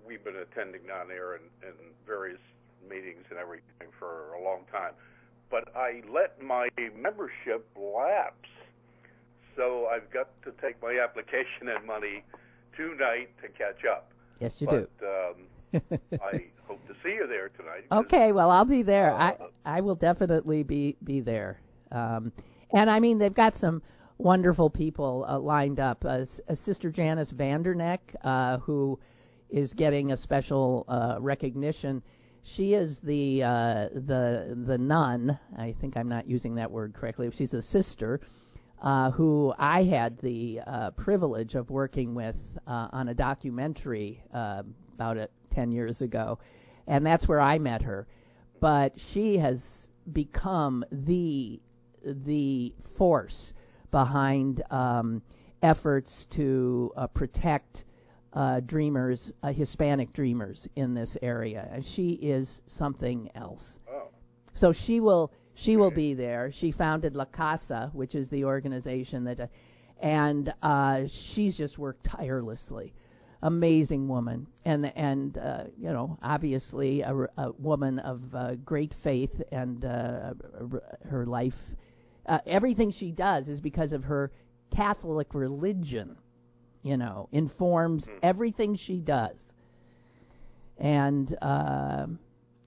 we've 0.06 0.24
been 0.24 0.36
attending 0.36 0.82
down 0.86 1.08
there 1.08 1.36
in, 1.36 1.42
in 1.62 1.74
various 2.06 2.40
meetings 2.88 3.24
and 3.30 3.38
everything 3.38 3.88
for 3.98 4.32
a 4.34 4.42
long 4.42 4.60
time. 4.70 4.92
But 5.50 5.74
I 5.76 6.02
let 6.10 6.42
my 6.42 6.68
membership 6.96 7.66
lapse, 7.76 8.48
so 9.56 9.86
I've 9.92 10.10
got 10.10 10.30
to 10.44 10.52
take 10.62 10.80
my 10.82 10.98
application 11.02 11.68
and 11.68 11.86
money 11.86 12.24
tonight 12.76 13.28
to 13.42 13.48
catch 13.48 13.84
up. 13.84 14.10
Yes, 14.40 14.60
you 14.60 14.66
but, 14.66 14.98
do. 14.98 15.06
Um, 15.06 15.34
I 15.74 16.44
hope 16.66 16.86
to 16.88 16.94
see 17.02 17.14
you 17.14 17.26
there 17.28 17.48
tonight. 17.50 17.84
Okay, 17.92 18.32
well, 18.32 18.50
I'll 18.50 18.64
be 18.64 18.82
there. 18.82 19.12
Uh, 19.14 19.34
I 19.64 19.76
I 19.78 19.80
will 19.80 19.94
definitely 19.94 20.62
be 20.62 20.96
be 21.04 21.20
there. 21.20 21.60
Um, 21.90 22.32
and 22.72 22.90
I 22.90 23.00
mean, 23.00 23.18
they've 23.18 23.34
got 23.34 23.56
some 23.56 23.82
wonderful 24.18 24.70
people 24.70 25.26
uh, 25.28 25.38
lined 25.38 25.80
up. 25.80 26.04
Uh, 26.04 26.24
S- 26.48 26.58
Sister 26.60 26.90
Janice 26.90 27.32
Vanderneck, 27.32 27.98
uh, 28.24 28.58
who 28.58 28.98
is 29.50 29.74
getting 29.74 30.12
a 30.12 30.16
special 30.16 30.84
uh, 30.88 31.16
recognition. 31.20 32.02
She 32.42 32.74
is 32.74 32.98
the 33.00 33.42
uh, 33.42 33.88
the 33.94 34.56
the 34.66 34.78
nun. 34.78 35.38
I 35.58 35.74
think 35.80 35.96
I'm 35.96 36.08
not 36.08 36.26
using 36.26 36.54
that 36.56 36.70
word 36.70 36.94
correctly. 36.94 37.30
She's 37.32 37.54
a 37.54 37.62
sister 37.62 38.20
uh, 38.82 39.10
who 39.12 39.52
I 39.58 39.84
had 39.84 40.18
the 40.20 40.60
uh, 40.66 40.90
privilege 40.92 41.54
of 41.54 41.70
working 41.70 42.14
with 42.14 42.36
uh, 42.66 42.88
on 42.92 43.08
a 43.08 43.14
documentary 43.14 44.22
uh, 44.34 44.62
about 44.94 45.18
it 45.18 45.30
10 45.52 45.72
years 45.72 46.00
ago, 46.00 46.38
and 46.86 47.04
that's 47.06 47.28
where 47.28 47.40
I 47.40 47.58
met 47.58 47.82
her. 47.82 48.06
But 48.60 48.92
she 49.12 49.38
has 49.38 49.62
become 50.12 50.84
the 50.90 51.60
the 52.04 52.74
force 52.98 53.54
behind 53.90 54.62
um, 54.70 55.22
efforts 55.62 56.26
to 56.30 56.92
uh, 56.96 57.06
protect 57.08 57.84
uh, 58.32 58.60
dreamers, 58.60 59.32
uh, 59.42 59.52
Hispanic 59.52 60.12
dreamers 60.12 60.66
in 60.74 60.94
this 60.94 61.16
area. 61.22 61.68
And 61.70 61.84
she 61.84 62.12
is 62.12 62.62
something 62.66 63.30
else. 63.34 63.78
Oh. 63.90 64.08
So 64.54 64.72
she 64.72 65.00
will 65.00 65.32
she 65.54 65.76
will 65.76 65.90
be 65.90 66.14
there. 66.14 66.50
She 66.50 66.72
founded 66.72 67.14
La 67.14 67.26
Casa, 67.26 67.90
which 67.92 68.14
is 68.14 68.30
the 68.30 68.44
organization 68.44 69.24
that, 69.24 69.40
uh, 69.40 69.46
and 70.00 70.52
uh, 70.62 71.02
she's 71.08 71.56
just 71.56 71.78
worked 71.78 72.04
tirelessly. 72.04 72.94
Amazing 73.42 74.06
woman, 74.08 74.46
and 74.64 74.86
and 74.96 75.36
uh, 75.36 75.64
you 75.76 75.90
know 75.92 76.16
obviously 76.22 77.00
a, 77.02 77.14
a 77.36 77.52
woman 77.58 77.98
of 77.98 78.20
uh, 78.34 78.54
great 78.64 78.94
faith, 79.02 79.42
and 79.50 79.84
uh, 79.84 80.34
her 81.08 81.26
life, 81.26 81.54
uh, 82.26 82.38
everything 82.46 82.92
she 82.92 83.10
does 83.10 83.48
is 83.48 83.60
because 83.60 83.92
of 83.92 84.04
her 84.04 84.30
Catholic 84.74 85.34
religion. 85.34 86.16
You 86.82 86.96
know, 86.96 87.28
informs 87.32 88.08
everything 88.22 88.76
she 88.76 89.00
does, 89.00 89.38
and. 90.78 91.36
Uh, 91.42 92.06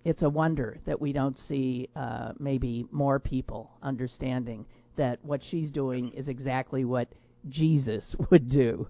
it's 0.05 0.21
a 0.21 0.29
wonder 0.29 0.77
that 0.85 1.01
we 1.01 1.11
don't 1.13 1.37
see 1.39 1.89
uh, 1.95 2.31
maybe 2.37 2.85
more 2.91 3.19
people 3.19 3.71
understanding 3.81 4.63
that 4.95 5.19
what 5.23 5.43
she's 5.43 5.71
doing 5.71 6.11
is 6.11 6.27
exactly 6.27 6.85
what 6.85 7.09
Jesus 7.49 8.15
would 8.29 8.49
do. 8.49 8.87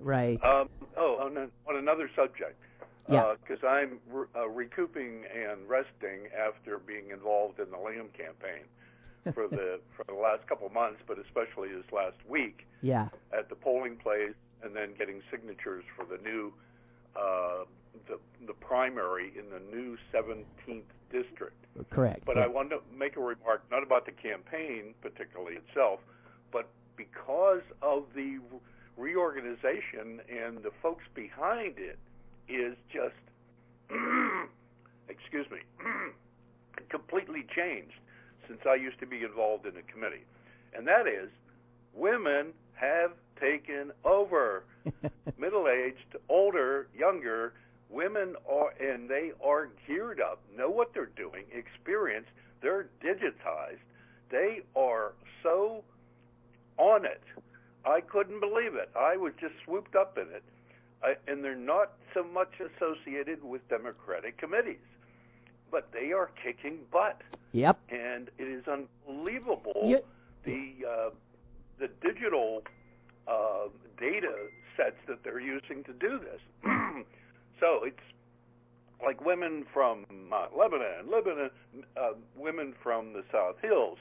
Right. 0.00 0.42
Um, 0.44 0.68
oh, 0.96 1.18
on, 1.20 1.36
a, 1.36 1.48
on 1.68 1.76
another 1.76 2.10
subject. 2.16 2.60
Yeah. 3.08 3.34
Because 3.40 3.62
I'm 3.64 3.98
re- 4.10 4.26
uh, 4.36 4.48
recouping 4.48 5.24
and 5.34 5.68
resting 5.68 6.28
after 6.36 6.78
being 6.78 7.10
involved 7.10 7.58
in 7.58 7.70
the 7.70 7.78
Lamb 7.78 8.08
campaign 8.16 8.64
for 9.34 9.48
the 9.48 9.80
for 9.96 10.04
the 10.06 10.14
last 10.14 10.46
couple 10.46 10.66
of 10.66 10.72
months, 10.72 11.00
but 11.06 11.18
especially 11.18 11.68
this 11.68 11.90
last 11.92 12.16
week 12.28 12.66
yeah. 12.82 13.08
at 13.36 13.48
the 13.48 13.56
polling 13.56 13.96
place, 13.96 14.34
and 14.62 14.76
then 14.76 14.94
getting 14.96 15.22
signatures 15.30 15.84
for 15.96 16.04
the 16.04 16.22
new 16.22 16.52
uh, 17.16 17.64
the 18.06 18.18
the 18.46 18.52
primary 18.54 19.32
in 19.36 19.50
the 19.50 19.60
new 19.74 19.96
17th 20.14 20.82
district. 21.10 21.56
Correct. 21.90 22.24
But 22.24 22.36
yeah. 22.36 22.44
I 22.44 22.46
want 22.46 22.70
to 22.70 22.80
make 22.96 23.16
a 23.16 23.20
remark 23.20 23.64
not 23.70 23.82
about 23.82 24.06
the 24.06 24.12
campaign 24.12 24.94
particularly 25.02 25.56
itself, 25.56 26.00
but 26.52 26.68
because 26.96 27.62
of 27.82 28.04
the 28.14 28.38
reorganization 29.00 30.20
and 30.28 30.62
the 30.62 30.70
folks 30.82 31.04
behind 31.14 31.74
it 31.78 31.98
is 32.48 32.76
just 32.92 33.14
excuse 35.08 35.46
me 35.50 35.58
completely 36.90 37.46
changed 37.54 37.98
since 38.46 38.60
I 38.68 38.74
used 38.74 38.98
to 39.00 39.06
be 39.06 39.22
involved 39.22 39.66
in 39.66 39.74
the 39.74 39.82
committee. 39.82 40.24
And 40.74 40.86
that 40.86 41.06
is 41.06 41.30
women 41.94 42.48
have 42.74 43.12
taken 43.40 43.92
over 44.04 44.64
middle-aged, 45.38 46.16
older, 46.28 46.88
younger 46.96 47.54
women 47.90 48.34
are 48.48 48.72
and 48.80 49.08
they 49.08 49.32
are 49.44 49.68
geared 49.86 50.20
up, 50.20 50.40
know 50.56 50.70
what 50.70 50.94
they're 50.94 51.10
doing, 51.16 51.44
experienced, 51.52 52.30
they're 52.62 52.86
digitized, 53.04 53.80
they 54.30 54.60
are 54.76 55.12
so 55.42 55.82
on 56.78 57.04
it. 57.04 57.22
I 57.84 58.00
couldn't 58.00 58.40
believe 58.40 58.74
it. 58.74 58.90
I 58.98 59.16
was 59.16 59.32
just 59.40 59.54
swooped 59.64 59.96
up 59.96 60.18
in 60.18 60.24
it. 60.34 60.42
I, 61.02 61.14
and 61.30 61.42
they're 61.42 61.54
not 61.56 61.92
so 62.12 62.22
much 62.22 62.52
associated 62.60 63.42
with 63.42 63.66
Democratic 63.68 64.36
committees. 64.38 64.76
but 65.70 65.88
they 65.92 66.12
are 66.12 66.30
kicking 66.42 66.78
butt, 66.92 67.22
Yep. 67.52 67.78
and 67.90 68.28
it 68.38 68.48
is 68.48 68.64
unbelievable 68.66 69.72
the 70.44 70.72
uh, 70.86 71.10
the 71.78 71.88
digital 72.02 72.62
uh, 73.28 73.68
data 73.98 74.34
sets 74.76 74.96
that 75.08 75.22
they're 75.24 75.40
using 75.40 75.84
to 75.84 75.92
do 75.94 76.18
this. 76.18 76.40
so 77.60 77.80
it's 77.84 77.96
like 79.04 79.24
women 79.24 79.64
from 79.72 80.04
uh, 80.32 80.46
Lebanon, 80.56 81.08
Lebanon, 81.10 81.50
uh, 81.96 82.12
women 82.36 82.74
from 82.82 83.12
the 83.14 83.22
South 83.32 83.56
Hills, 83.62 83.96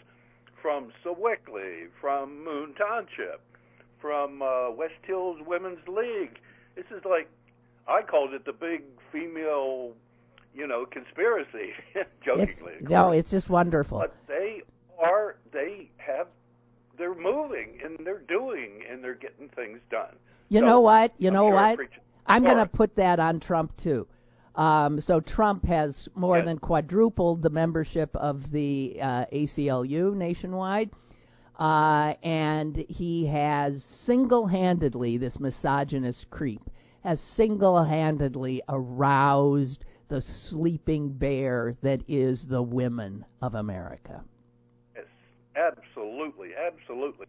from 0.61 0.91
Sewickley, 1.03 1.87
from 2.01 2.43
Moon 2.43 2.73
Township, 2.77 3.41
from 4.01 4.41
uh, 4.41 4.71
West 4.71 4.93
Hills 5.03 5.39
Women's 5.45 5.85
League. 5.87 6.39
This 6.75 6.85
is 6.95 7.03
like 7.05 7.29
I 7.87 8.01
called 8.01 8.33
it 8.33 8.45
the 8.45 8.53
big 8.53 8.83
female, 9.11 9.93
you 10.53 10.67
know, 10.67 10.85
conspiracy, 10.85 11.73
It's, 11.95 12.09
jokingly. 12.23 12.75
of 12.83 12.89
no, 12.89 13.11
it's 13.11 13.29
just 13.31 13.49
wonderful. 13.49 13.99
But 13.99 14.15
they 14.27 14.61
are, 15.01 15.37
they 15.51 15.89
have, 15.97 16.27
they're 16.97 17.15
moving 17.15 17.79
and 17.83 17.97
they're 18.05 18.19
doing 18.27 18.81
and 18.89 19.03
they're 19.03 19.15
getting 19.15 19.49
things 19.49 19.79
done. 19.89 20.15
You 20.49 20.59
So, 20.59 20.65
know 20.65 20.81
what? 20.81 21.13
You 21.17 21.29
I'm 21.29 21.33
know 21.33 21.47
sure 21.47 21.53
what? 21.53 21.79
I'm 22.25 22.43
going 22.43 22.57
to 22.57 22.65
put 22.67 22.95
that 22.97 23.19
on 23.19 23.39
Trump 23.39 23.75
too. 23.77 24.07
Um, 24.55 24.99
so 24.99 25.19
Trump 25.19 25.65
has 25.65 26.09
more 26.15 26.37
Yes. 26.37 26.45
than 26.45 26.59
quadrupled 26.59 27.41
the 27.41 27.49
membership 27.49 28.15
of 28.15 28.51
the 28.51 28.97
uh, 29.01 29.25
ACLU 29.31 30.13
nationwide, 30.15 30.91
uh, 31.59 32.13
and 32.23 32.85
he 32.89 33.25
has 33.27 33.83
single-handedly 33.83 35.17
this 35.17 35.39
misogynist 35.39 36.29
creep 36.29 36.61
has 37.03 37.19
single-handedly 37.21 38.61
aroused 38.67 39.85
the 40.09 40.21
sleeping 40.21 41.09
bear 41.09 41.75
that 41.81 42.01
is 42.07 42.45
the 42.47 42.61
women 42.61 43.23
of 43.41 43.55
America. 43.55 44.23
Yes, 44.95 45.05
absolutely, 45.55 46.49
absolutely. 46.55 47.27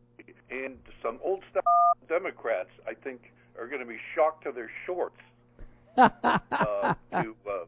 And 0.51 0.77
some 1.03 1.19
old 1.23 1.43
style 1.51 1.63
Democrats, 2.09 2.71
I 2.89 2.95
think, 2.95 3.33
are 3.59 3.69
going 3.69 3.81
to 3.81 3.87
be 3.87 3.99
shocked 4.15 4.45
to 4.45 4.53
their 4.53 4.71
shorts 4.87 5.21
uh, 5.97 6.09
to 7.13 7.35
uh, 7.49 7.65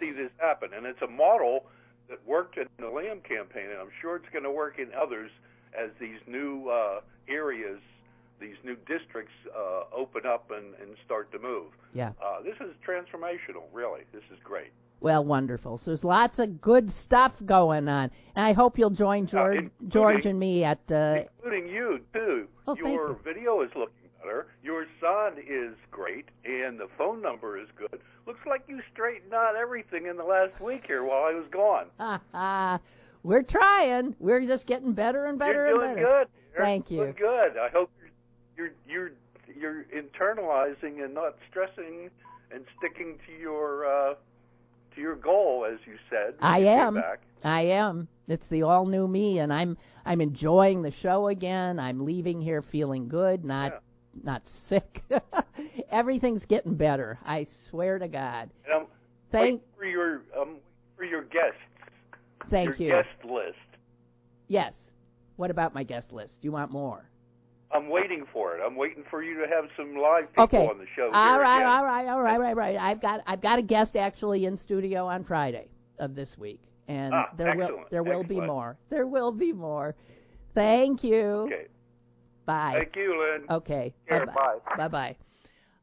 see 0.00 0.12
this 0.12 0.30
happen. 0.38 0.70
And 0.76 0.84
it's 0.84 1.00
a 1.00 1.10
model 1.10 1.66
that 2.10 2.18
worked 2.26 2.58
in 2.58 2.66
the 2.78 2.88
Lamb 2.88 3.20
campaign, 3.20 3.70
and 3.70 3.80
I'm 3.80 3.90
sure 4.00 4.16
it's 4.16 4.28
going 4.32 4.44
to 4.44 4.50
work 4.50 4.78
in 4.78 4.90
others 4.92 5.30
as 5.78 5.90
these 6.00 6.18
new 6.26 6.68
uh, 6.68 7.00
areas, 7.28 7.78
these 8.40 8.56
new 8.64 8.76
districts 8.86 9.32
uh, 9.56 9.84
open 9.94 10.26
up 10.26 10.50
and, 10.50 10.74
and 10.80 10.96
start 11.04 11.30
to 11.32 11.38
move. 11.38 11.72
yeah. 11.94 12.10
Uh, 12.22 12.42
this 12.42 12.54
is 12.60 12.74
transformational, 12.86 13.64
really. 13.72 14.02
This 14.12 14.22
is 14.32 14.38
great. 14.44 14.72
Well, 15.00 15.24
wonderful. 15.24 15.76
So 15.78 15.90
there's 15.90 16.04
lots 16.04 16.38
of 16.38 16.60
good 16.60 16.90
stuff 16.90 17.34
going 17.44 17.86
on, 17.88 18.10
and 18.34 18.44
I 18.44 18.52
hope 18.52 18.78
you'll 18.78 18.90
join 18.90 19.26
George, 19.26 19.56
including- 19.56 19.88
George 19.90 20.26
and 20.26 20.38
me 20.38 20.64
at. 20.64 20.80
Uh, 20.90 21.24
including 21.36 21.68
you 21.68 22.00
too. 22.14 22.48
Oh, 22.66 22.74
Your 22.76 23.08
you. 23.08 23.20
video 23.22 23.60
is 23.62 23.70
looking 23.76 24.08
better. 24.18 24.46
Your 24.62 24.86
son 25.00 25.34
is 25.46 25.74
great, 25.90 26.26
and 26.46 26.80
the 26.80 26.88
phone 26.96 27.20
number 27.22 27.58
is 27.58 27.68
good. 27.76 28.00
Looks 28.26 28.40
like 28.46 28.62
you 28.68 28.80
straightened 28.92 29.34
out 29.34 29.54
everything 29.54 30.06
in 30.06 30.16
the 30.16 30.24
last 30.24 30.60
week 30.60 30.84
here 30.86 31.04
while 31.04 31.24
I 31.24 31.32
was 31.34 31.46
gone. 31.52 31.86
we're 33.26 33.42
trying. 33.42 34.14
We're 34.20 34.40
just 34.46 34.66
getting 34.66 34.92
better 34.92 35.24
and 35.26 35.36
better 35.38 35.66
you're 35.66 35.66
and 35.66 35.80
doing 35.80 35.94
better. 35.96 36.06
good. 36.06 36.28
You're 36.54 36.64
Thank 36.64 36.90
you. 36.92 36.98
doing 36.98 37.14
good. 37.18 37.58
I 37.58 37.68
hope 37.72 37.90
you're 38.56 38.70
you're 38.88 39.10
you're, 39.58 39.84
internalizing 39.94 41.04
and 41.04 41.12
not 41.14 41.36
stressing 41.50 42.10
and 42.52 42.64
sticking 42.78 43.18
to 43.26 43.32
your 43.32 43.86
uh, 43.86 44.14
to 44.94 45.00
your 45.00 45.16
goal, 45.16 45.66
as 45.70 45.78
you 45.86 45.96
said. 46.08 46.34
I 46.40 46.58
you 46.58 46.68
am. 46.68 47.02
I 47.42 47.62
am. 47.62 48.08
It's 48.28 48.46
the 48.48 48.62
all 48.62 48.86
new 48.86 49.08
me, 49.08 49.40
and 49.40 49.52
I'm 49.52 49.76
I'm 50.04 50.20
enjoying 50.20 50.82
the 50.82 50.92
show 50.92 51.26
again. 51.26 51.80
I'm 51.80 52.04
leaving 52.04 52.40
here 52.40 52.62
feeling 52.62 53.08
good, 53.08 53.44
not 53.44 53.72
Yeah. 53.72 53.78
not 54.22 54.46
sick. 54.46 55.02
Everything's 55.90 56.44
getting 56.46 56.76
better. 56.76 57.18
I 57.24 57.46
swear 57.68 57.98
to 57.98 58.06
God. 58.08 58.50
And 58.64 58.74
I'm 58.74 58.86
Thank 59.32 59.62
for 59.76 59.84
your 59.84 60.22
um 60.38 60.58
for 60.96 61.04
your 61.04 61.22
guests. 61.22 61.58
Thank 62.50 62.78
your 62.78 62.88
you. 62.88 62.88
guest 63.02 63.24
list. 63.30 63.56
Yes. 64.48 64.74
What 65.36 65.50
about 65.50 65.74
my 65.74 65.82
guest 65.82 66.12
list? 66.12 66.40
Do 66.40 66.46
you 66.46 66.52
want 66.52 66.70
more? 66.70 67.08
I'm 67.72 67.88
waiting 67.88 68.24
for 68.32 68.56
it. 68.56 68.62
I'm 68.64 68.76
waiting 68.76 69.02
for 69.10 69.22
you 69.22 69.34
to 69.34 69.46
have 69.48 69.64
some 69.76 69.96
live 69.96 70.28
people 70.30 70.44
Okay. 70.44 70.66
on 70.66 70.78
the 70.78 70.86
show. 70.94 71.10
All 71.12 71.38
right, 71.40 71.64
all 71.64 71.84
right, 71.84 72.06
all 72.08 72.22
right, 72.22 72.34
all 72.34 72.40
right, 72.40 72.56
right. 72.56 72.76
I've 72.76 73.00
got 73.00 73.22
I've 73.26 73.40
got 73.40 73.58
a 73.58 73.62
guest 73.62 73.96
actually 73.96 74.46
in 74.46 74.56
studio 74.56 75.06
on 75.06 75.24
Friday 75.24 75.68
of 75.98 76.14
this 76.14 76.38
week, 76.38 76.62
and 76.88 77.12
Ah, 77.12 77.30
there 77.36 77.56
will 77.56 77.80
there 77.90 78.02
will 78.04 78.22
be 78.22 78.40
more. 78.40 78.78
There 78.88 79.06
will 79.06 79.32
be 79.32 79.52
more. 79.52 79.94
Thank 80.54 81.02
you. 81.04 81.20
Okay. 81.46 81.66
Bye. 82.46 82.74
Thank 82.76 82.96
you, 82.96 83.20
Lynn. 83.20 83.44
Okay. 83.50 83.92
Bye 84.08 84.24
bye. 84.24 84.58
bye. 84.78 84.88
Bye 84.88 85.16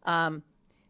Um, 0.06 0.42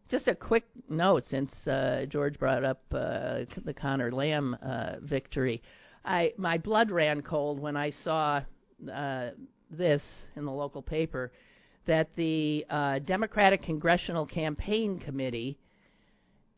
just 0.08 0.28
a 0.28 0.34
quick 0.34 0.64
note 0.88 1.24
since 1.24 1.66
uh, 1.66 2.06
George 2.08 2.38
brought 2.38 2.64
up 2.64 2.82
uh, 2.92 3.44
the 3.64 3.74
Connor 3.74 4.12
Lamb 4.12 4.56
uh, 4.62 4.96
victory. 5.00 5.62
I 6.04 6.34
my 6.36 6.58
blood 6.58 6.90
ran 6.90 7.22
cold 7.22 7.58
when 7.58 7.76
I 7.76 7.90
saw 7.90 8.42
uh, 8.92 9.30
this 9.70 10.02
in 10.36 10.44
the 10.44 10.52
local 10.52 10.82
paper 10.82 11.32
that 11.86 12.14
the 12.16 12.64
uh, 12.68 12.98
Democratic 13.00 13.62
Congressional 13.62 14.26
Campaign 14.26 14.98
Committee 14.98 15.58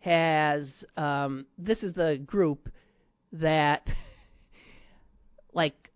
has 0.01 0.85
um, 0.97 1.47
this 1.59 1.83
is 1.83 1.93
the 1.95 2.21
group 2.27 2.69
that 3.33 3.87
like 5.53 5.91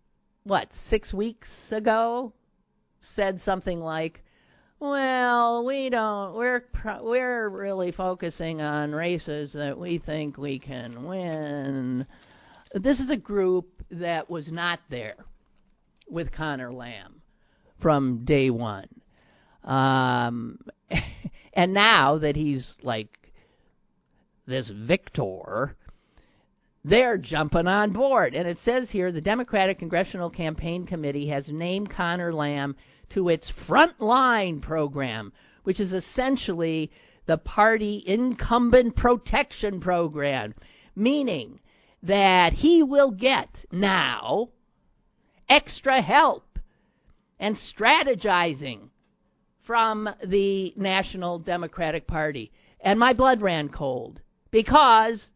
what 0.45 0.69
six 0.89 1.13
weeks 1.13 1.51
ago 1.71 2.33
said 3.03 3.41
something 3.41 3.81
like 3.81 4.23
well, 4.81 5.67
we 5.67 5.91
don't. 5.91 6.35
We're 6.35 6.61
pro- 6.61 7.05
we're 7.05 7.51
really 7.51 7.93
focusing 7.93 8.63
on 8.63 8.93
races 8.93 9.53
that 9.53 9.79
we 9.79 9.99
think 9.99 10.39
we 10.39 10.59
can 10.59 11.05
win. 11.07 12.07
This 12.75 12.99
is 12.99 13.11
a 13.11 13.17
group 13.17 13.67
that 13.91 14.31
was 14.31 14.51
not 14.51 14.81
there 14.89 15.17
with 16.09 16.33
Connor 16.33 16.73
Lamb 16.73 17.21
from 17.83 18.25
day 18.25 18.49
one, 18.49 18.89
um, 19.65 20.59
and 21.53 21.75
now 21.75 22.19
that 22.19 22.35
he's 22.35 22.75
like 22.83 23.19
this 24.47 24.71
victor, 24.71 25.77
they're 26.87 27.19
jumping 27.19 27.67
on 27.67 27.93
board. 27.93 28.35
And 28.35 28.49
it 28.49 28.57
says 28.65 28.91
here 28.91 29.13
the 29.13 29.21
Democratic 29.21 29.79
Congressional 29.79 30.31
Campaign 30.31 30.87
Committee 30.87 31.29
has 31.29 31.49
named 31.49 31.91
Connor 31.91 32.33
Lamb 32.33 32.77
to 33.11 33.29
its 33.29 33.53
Frontline 33.69 34.61
program, 34.63 35.33
which 35.65 35.81
is 35.81 35.93
essentially 35.93 36.91
the 37.27 37.39
party 37.39 38.03
incumbent 38.07 38.97
protection 38.97 39.81
program, 39.81 40.55
meaning 40.97 41.61
that 42.03 42.53
he 42.53 42.83
will 42.83 43.11
get 43.11 43.65
now 43.71 44.49
extra 45.49 46.01
help 46.01 46.59
and 47.39 47.57
strategizing 47.57 48.89
from 49.63 50.09
the 50.25 50.73
National 50.77 51.39
Democratic 51.39 52.07
Party. 52.07 52.51
And 52.81 52.99
my 52.99 53.13
blood 53.13 53.43
ran 53.43 53.69
cold 53.69 54.21
because 54.51 55.27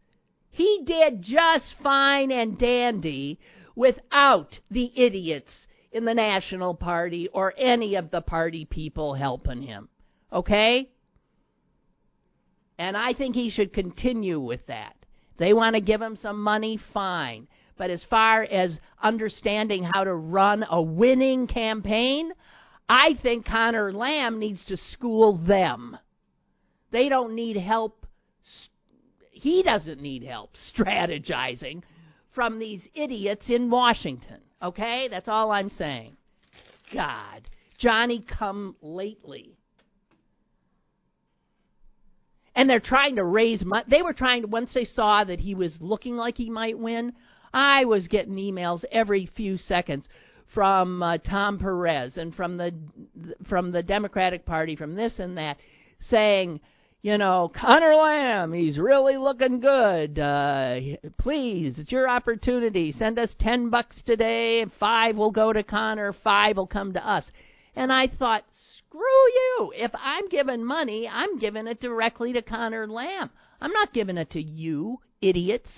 he 0.49 0.81
did 0.85 1.21
just 1.21 1.75
fine 1.81 2.31
and 2.31 2.57
dandy 2.57 3.39
without 3.75 4.59
the 4.71 4.91
idiots 4.95 5.67
in 5.95 6.03
the 6.03 6.13
National 6.13 6.75
Party 6.75 7.29
or 7.31 7.53
any 7.57 7.95
of 7.95 8.11
the 8.11 8.19
party 8.19 8.65
people 8.65 9.13
helping 9.13 9.61
him. 9.61 9.87
Okay? 10.31 10.89
And 12.77 12.97
I 12.97 13.13
think 13.13 13.33
he 13.33 13.49
should 13.49 13.71
continue 13.71 14.41
with 14.41 14.67
that. 14.67 14.93
They 15.37 15.53
want 15.53 15.75
to 15.75 15.81
give 15.81 16.01
him 16.01 16.17
some 16.17 16.43
money, 16.43 16.77
fine. 16.93 17.47
But 17.77 17.91
as 17.91 18.03
far 18.03 18.43
as 18.43 18.81
understanding 19.01 19.89
how 19.93 20.03
to 20.03 20.13
run 20.13 20.65
a 20.69 20.81
winning 20.81 21.47
campaign, 21.47 22.33
I 22.89 23.17
think 23.21 23.45
Connor 23.45 23.93
Lamb 23.93 24.37
needs 24.37 24.65
to 24.65 24.75
school 24.75 25.37
them. 25.37 25.97
They 26.91 27.07
don't 27.07 27.35
need 27.35 27.55
help. 27.55 28.05
He 29.31 29.63
doesn't 29.63 30.01
need 30.01 30.23
help 30.23 30.55
strategizing 30.77 31.83
from 32.33 32.59
these 32.59 32.85
idiots 32.93 33.49
in 33.49 33.69
Washington. 33.69 34.41
Okay? 34.65 35.07
That's 35.09 35.27
all 35.27 35.51
I'm 35.51 35.69
saying. 35.69 36.17
God. 36.93 37.49
Johnny 37.77 38.21
come 38.21 38.75
lately. 38.81 39.57
And 42.55 42.69
they're 42.69 42.79
trying 42.79 43.17
to 43.17 43.23
raise 43.23 43.63
money. 43.65 43.85
They 43.87 44.01
were 44.01 44.13
trying 44.13 44.41
to, 44.43 44.47
once 44.47 44.73
they 44.73 44.85
saw 44.85 45.23
that 45.23 45.39
he 45.39 45.55
was 45.55 45.77
looking 45.81 46.15
like 46.15 46.37
he 46.37 46.49
might 46.49 46.79
win, 46.79 47.13
I 47.53 47.85
was 47.85 48.07
getting 48.07 48.35
emails 48.35 48.83
every 48.91 49.25
few 49.25 49.57
seconds 49.57 50.07
from 50.47 51.03
uh, 51.03 51.17
Tom 51.17 51.59
Perez 51.59 52.17
and 52.17 52.33
from 52.33 52.57
the 52.57 52.73
from 53.45 53.71
the 53.71 53.83
Democratic 53.83 54.45
Party, 54.45 54.75
from 54.75 54.95
this 54.95 55.19
and 55.19 55.37
that, 55.37 55.57
saying, 55.99 56.61
you 57.05 57.19
know, 57.19 57.51
Connor 57.53 57.93
Lamb, 57.93 58.51
he's 58.51 58.79
really 58.79 59.15
looking 59.15 59.59
good. 59.59 60.17
Uh, 60.17 60.79
please, 61.19 61.77
it's 61.77 61.91
your 61.91 62.09
opportunity. 62.09 62.91
Send 62.91 63.19
us 63.19 63.35
10 63.37 63.69
bucks 63.69 64.01
today. 64.01 64.65
Five 64.79 65.15
will 65.15 65.29
go 65.29 65.53
to 65.53 65.61
Connor, 65.61 66.13
five 66.13 66.57
will 66.57 66.65
come 66.65 66.93
to 66.93 67.07
us. 67.07 67.29
And 67.75 67.93
I 67.93 68.07
thought, 68.07 68.43
screw 68.79 69.01
you. 69.01 69.71
If 69.75 69.91
I'm 69.93 70.27
giving 70.29 70.65
money, 70.65 71.07
I'm 71.07 71.37
giving 71.37 71.67
it 71.67 71.79
directly 71.79 72.33
to 72.33 72.41
Connor 72.41 72.87
Lamb. 72.87 73.29
I'm 73.61 73.71
not 73.71 73.93
giving 73.93 74.17
it 74.17 74.31
to 74.31 74.41
you, 74.41 74.97
idiots. 75.21 75.69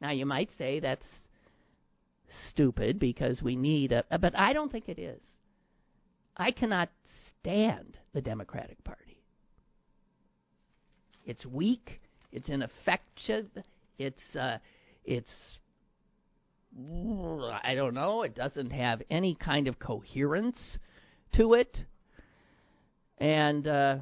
Now, 0.00 0.10
you 0.10 0.26
might 0.26 0.50
say 0.58 0.80
that's 0.80 1.06
stupid 2.48 2.98
because 2.98 3.40
we 3.40 3.54
need 3.54 3.92
a, 3.92 4.04
but 4.18 4.36
I 4.36 4.52
don't 4.52 4.72
think 4.72 4.88
it 4.88 4.98
is. 4.98 5.20
I 6.36 6.50
cannot 6.50 6.88
stand 7.38 7.98
the 8.12 8.20
Democratic 8.20 8.82
Party. 8.82 9.01
It's 11.24 11.46
weak. 11.46 12.00
It's 12.32 12.48
ineffective. 12.48 13.48
It's 13.98 14.36
uh, 14.36 14.58
it's 15.04 15.30
I 16.78 17.74
don't 17.74 17.94
know. 17.94 18.22
It 18.22 18.34
doesn't 18.34 18.70
have 18.70 19.02
any 19.10 19.34
kind 19.34 19.68
of 19.68 19.78
coherence 19.78 20.78
to 21.34 21.54
it. 21.54 21.84
And 23.18 23.66
uh, 23.68 23.98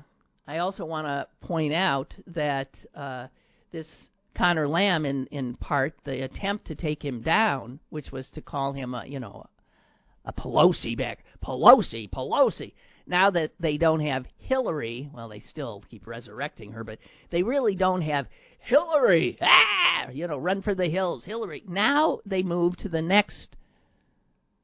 I 0.47 0.59
also 0.59 0.85
want 0.85 1.07
to 1.07 1.27
point 1.47 1.73
out 1.73 2.15
that 2.29 2.69
uh, 2.95 3.27
this 3.73 3.89
Connor 4.37 4.69
Lamb, 4.69 5.05
in 5.05 5.27
in 5.27 5.55
part, 5.57 5.95
the 6.05 6.25
attempt 6.25 6.67
to 6.69 6.75
take 6.75 7.05
him 7.05 7.21
down, 7.23 7.81
which 7.91 8.13
was 8.13 8.31
to 8.31 8.41
call 8.41 8.73
him 8.73 8.95
a 8.95 9.05
you 9.05 9.21
know 9.21 9.47
a 10.25 10.33
Pelosi 10.33 10.97
back, 10.97 11.25
Pelosi, 11.43 12.09
Pelosi 12.11 12.73
now 13.11 13.31
that 13.31 13.53
they 13.59 13.77
don't 13.77 14.01
have 14.01 14.27
Hillary, 14.39 15.11
well, 15.13 15.29
they 15.29 15.41
still 15.41 15.83
keep 15.91 16.07
resurrecting 16.07 16.73
her, 16.73 16.85
but 16.85 17.01
they 17.31 17.43
really 17.43 17.75
don't 17.75 18.03
have 18.03 18.29
Hillary. 18.61 19.37
Ah, 19.41 20.09
you 20.11 20.27
know, 20.29 20.39
run 20.39 20.63
for 20.63 20.75
the 20.75 20.89
hills, 20.89 21.25
Hillary. 21.25 21.65
Now 21.67 22.21
they 22.25 22.43
move 22.43 22.77
to 22.79 22.89
the 22.89 23.03
next 23.03 23.57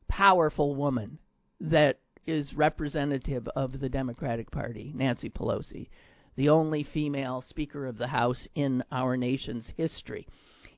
powerful 0.06 0.76
woman 0.76 1.18
that 1.60 1.98
is 2.26 2.54
representative 2.54 3.48
of 3.56 3.80
the 3.80 3.88
Democratic 3.88 4.50
Party, 4.50 4.92
Nancy 4.94 5.28
Pelosi, 5.28 5.88
the 6.36 6.48
only 6.48 6.84
female 6.84 7.42
Speaker 7.42 7.86
of 7.86 7.98
the 7.98 8.08
House 8.08 8.46
in 8.54 8.84
our 8.92 9.16
nation's 9.16 9.72
history. 9.76 10.26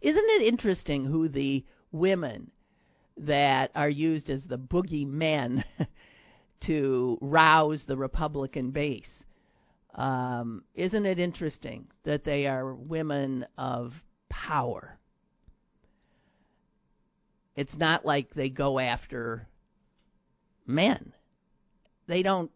Isn't 0.00 0.28
it 0.28 0.42
interesting 0.42 1.04
who 1.04 1.28
the 1.28 1.64
women 1.92 2.50
that 3.20 3.70
are 3.74 3.88
used 3.88 4.30
as 4.30 4.44
the 4.44 4.58
boogeymen 4.58 5.64
to 6.66 7.18
rouse 7.20 7.84
the 7.86 7.96
Republican 7.96 8.70
base. 8.70 9.10
Um, 9.94 10.64
isn't 10.74 11.06
it 11.06 11.18
interesting 11.18 11.88
that 12.04 12.24
they 12.24 12.46
are 12.46 12.74
women 12.74 13.46
of 13.56 13.92
power? 14.28 14.98
It's 17.56 17.76
not 17.76 18.06
like 18.06 18.32
they 18.34 18.50
go 18.50 18.78
after 18.78 19.48
men. 20.66 21.12
They 22.06 22.22
don't, 22.22 22.52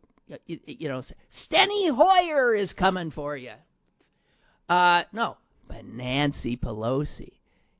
you, 0.46 0.60
you 0.64 0.88
know, 0.88 1.02
Steny 1.50 1.90
Hoyer 1.90 2.54
is 2.54 2.72
coming 2.72 3.10
for 3.10 3.36
you. 3.36 3.54
Uh, 4.68 5.02
no, 5.12 5.38
but 5.66 5.84
Nancy 5.84 6.56
Pelosi, 6.56 7.32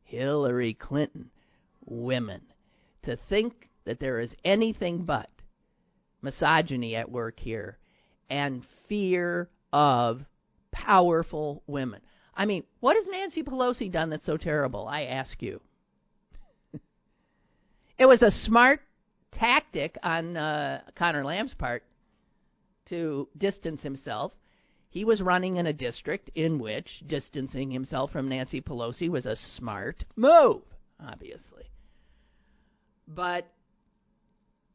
Hillary 0.03 0.75
Clinton, 0.75 1.31
women. 1.87 2.43
To 3.03 3.17
think 3.29 3.69
that 3.85 3.99
there 3.99 4.21
is 4.21 4.35
anything 4.45 5.05
but 5.05 5.29
misogyny 6.23 6.95
at 6.95 7.11
work 7.11 7.39
here 7.41 7.79
and 8.31 8.65
fear 8.89 9.49
of 9.73 10.25
powerful 10.71 11.63
women. 11.67 12.01
I 12.35 12.47
mean, 12.47 12.65
what 12.81 12.97
has 12.97 13.07
Nancy 13.07 13.43
Pelosi 13.43 13.91
done 13.91 14.11
that's 14.11 14.25
so 14.25 14.37
terrible? 14.37 14.87
I 14.89 15.03
ask 15.03 15.43
you. 15.43 15.61
it 17.99 18.07
was 18.07 18.23
a 18.23 18.31
smart 18.31 18.81
tactic 19.33 19.99
on 20.03 20.37
uh, 20.37 20.83
Connor 20.95 21.25
Lamb's 21.25 21.55
part 21.55 21.83
to 22.87 23.29
distance 23.37 23.83
himself. 23.83 24.33
He 24.91 25.05
was 25.05 25.23
running 25.23 25.57
in 25.57 25.67
a 25.67 25.73
district 25.73 26.31
in 26.35 26.59
which 26.59 27.03
distancing 27.07 27.71
himself 27.71 28.13
from 28.13 28.29
Nancy 28.29 28.61
Pelosi 28.61 29.09
was 29.09 29.27
a 29.27 29.37
smart 29.37 30.05
move, 30.17 30.63
obviously. 31.01 31.72
But 33.15 33.47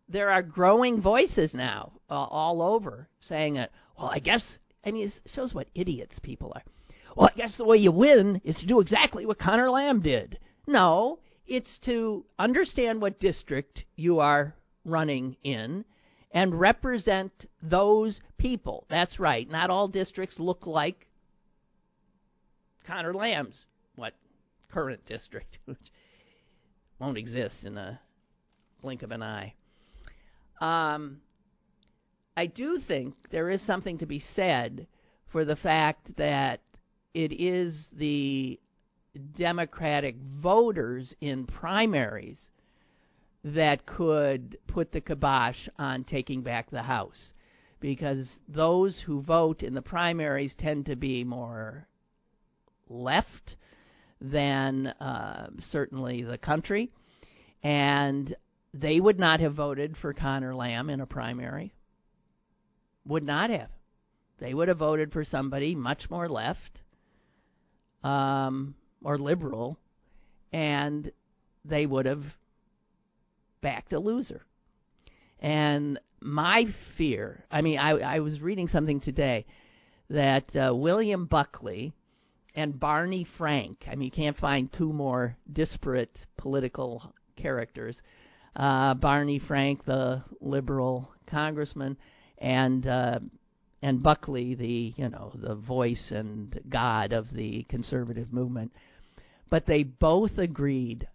there 0.10 0.30
are 0.30 0.42
growing 0.42 1.02
voices 1.02 1.54
now 1.54 1.94
uh, 2.10 2.14
all 2.14 2.62
over 2.62 3.10
saying 3.20 3.56
that, 3.56 3.72
well, 3.98 4.10
I 4.10 4.20
guess, 4.20 4.58
I 4.86 4.92
mean, 4.92 5.08
it 5.08 5.32
shows 5.32 5.54
what 5.54 5.68
idiots 5.76 6.20
people 6.20 6.54
are. 6.56 6.64
Well, 7.16 7.30
I 7.34 7.38
guess 7.38 7.58
the 7.58 7.66
way 7.66 7.78
you 7.78 7.92
win 7.92 8.42
is 8.44 8.58
to 8.58 8.66
do 8.66 8.80
exactly 8.80 9.26
what 9.26 9.40
Connor 9.40 9.70
Lamb 9.70 10.02
did. 10.02 10.38
No, 10.68 11.20
it's 11.48 11.78
to 11.80 12.26
understand 12.38 13.02
what 13.02 13.20
district 13.20 13.86
you 13.96 14.20
are 14.20 14.56
running 14.86 15.36
in 15.44 15.84
and 16.32 16.60
represent 16.60 17.46
those 17.62 18.20
people. 18.38 18.86
That's 18.90 19.20
right. 19.20 19.50
Not 19.50 19.70
all 19.70 19.88
districts 19.88 20.40
look 20.40 20.68
like 20.68 21.08
Connor 22.86 23.14
Lamb's 23.14 23.66
what 23.96 24.14
current 24.70 25.06
district, 25.06 25.60
which 25.66 25.92
won't 27.00 27.18
exist 27.18 27.64
in 27.64 27.78
a 27.78 28.00
blink 28.82 29.04
of 29.04 29.12
an 29.12 29.24
eye. 29.24 29.54
Um, 30.60 31.22
I 32.36 32.46
do 32.46 32.80
think 32.80 33.16
there 33.32 33.50
is 33.50 33.62
something 33.62 33.98
to 34.00 34.06
be 34.06 34.20
said 34.20 34.88
for 35.32 35.44
the 35.44 35.56
fact 35.56 36.16
that 36.18 36.62
it 37.14 37.34
is 37.34 37.88
the 37.94 38.60
Democratic 39.36 40.16
voters 40.18 41.16
in 41.22 41.46
primaries 41.46 42.50
that 43.44 43.86
could 43.86 44.58
put 44.68 44.92
the 44.92 45.02
kibosh 45.02 45.68
on 45.80 46.04
taking 46.04 46.42
back 46.42 46.70
the 46.70 46.84
House. 46.84 47.34
Because 47.80 48.40
those 48.48 49.00
who 49.00 49.22
vote 49.22 49.64
in 49.64 49.74
the 49.74 49.82
primaries 49.82 50.56
tend 50.56 50.88
to 50.88 50.96
be 50.96 51.24
more 51.24 51.88
left 52.90 53.56
than 54.20 54.88
uh, 54.88 55.50
certainly 55.60 56.24
the 56.24 56.38
country. 56.38 56.92
And 57.64 58.36
they 58.74 59.00
would 59.00 59.20
not 59.20 59.40
have 59.40 59.54
voted 59.54 59.98
for 59.98 60.14
Connor 60.14 60.56
Lamb 60.56 60.90
in 60.90 61.02
a 61.02 61.06
primary. 61.06 61.74
Would 63.06 63.24
not 63.24 63.50
have. 63.50 63.70
They 64.40 64.54
would 64.54 64.68
have 64.68 64.78
voted 64.78 65.12
for 65.12 65.24
somebody 65.24 65.74
much 65.76 66.10
more 66.10 66.28
left 66.28 66.82
um, 68.04 68.76
or 69.04 69.18
liberal, 69.18 69.78
and 70.52 71.12
they 71.66 71.86
would 71.86 72.06
have 72.06 72.24
backed 73.62 73.94
a 73.94 74.00
loser. 74.00 74.46
And 75.40 76.00
my 76.20 76.66
fear, 76.98 77.44
I 77.52 77.62
mean, 77.62 77.80
I, 77.80 77.92
I 77.92 78.20
was 78.20 78.42
reading 78.42 78.68
something 78.68 79.00
today 79.00 79.46
that 80.10 80.56
uh, 80.56 80.74
William 80.76 81.26
Buckley 81.26 81.94
and 82.56 82.80
Barney 82.80 83.26
Frank, 83.38 83.86
I 83.88 83.96
mean, 83.96 84.06
you 84.06 84.12
can't 84.12 84.38
find 84.38 84.72
two 84.72 84.92
more 84.92 85.38
disparate 85.52 86.18
political 86.38 87.14
characters, 87.36 88.02
uh, 88.58 88.96
Barney 88.96 89.40
Frank, 89.40 89.86
the 89.86 90.24
liberal 90.42 91.12
congressman, 91.28 91.96
and 92.40 92.86
uh, 92.88 93.20
and 93.82 94.02
Buckley, 94.02 94.56
the 94.56 94.94
you 94.98 95.10
know 95.10 95.32
the 95.36 95.56
voice 95.56 96.12
and 96.12 96.60
god 96.68 97.14
of 97.14 97.32
the 97.32 97.64
conservative 97.70 98.34
movement. 98.34 98.72
But 99.50 99.66
they 99.68 99.84
both 99.84 100.40
agreed 100.40 101.08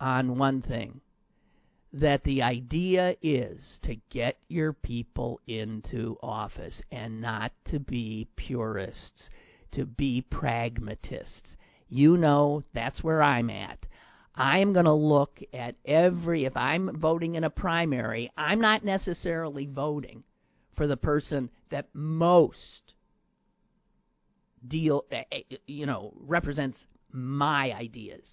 on 0.00 0.36
one 0.36 0.60
thing 0.60 1.00
that 1.92 2.24
the 2.24 2.42
idea 2.42 3.16
is 3.22 3.78
to 3.82 3.94
get 4.10 4.38
your 4.48 4.72
people 4.72 5.40
into 5.46 6.18
office 6.22 6.82
and 6.90 7.20
not 7.20 7.52
to 7.66 7.78
be 7.78 8.26
purists, 8.34 9.30
to 9.70 9.84
be 9.84 10.22
pragmatists. 10.22 11.56
You 11.88 12.16
know, 12.16 12.64
that's 12.72 13.04
where 13.04 13.22
I'm 13.22 13.50
at. 13.50 13.86
I'm 14.34 14.72
going 14.72 14.86
to 14.86 14.92
look 14.92 15.40
at 15.52 15.74
every, 15.84 16.44
if 16.44 16.56
I'm 16.56 16.98
voting 16.98 17.34
in 17.34 17.44
a 17.44 17.50
primary, 17.50 18.30
I'm 18.36 18.60
not 18.60 18.84
necessarily 18.84 19.66
voting 19.66 20.24
for 20.74 20.86
the 20.86 20.96
person 20.96 21.50
that 21.70 21.88
most 21.92 22.94
deal, 24.66 25.04
eh, 25.10 25.24
eh, 25.30 25.42
you 25.66 25.84
know, 25.84 26.14
represents 26.18 26.86
my 27.10 27.72
ideas. 27.72 28.24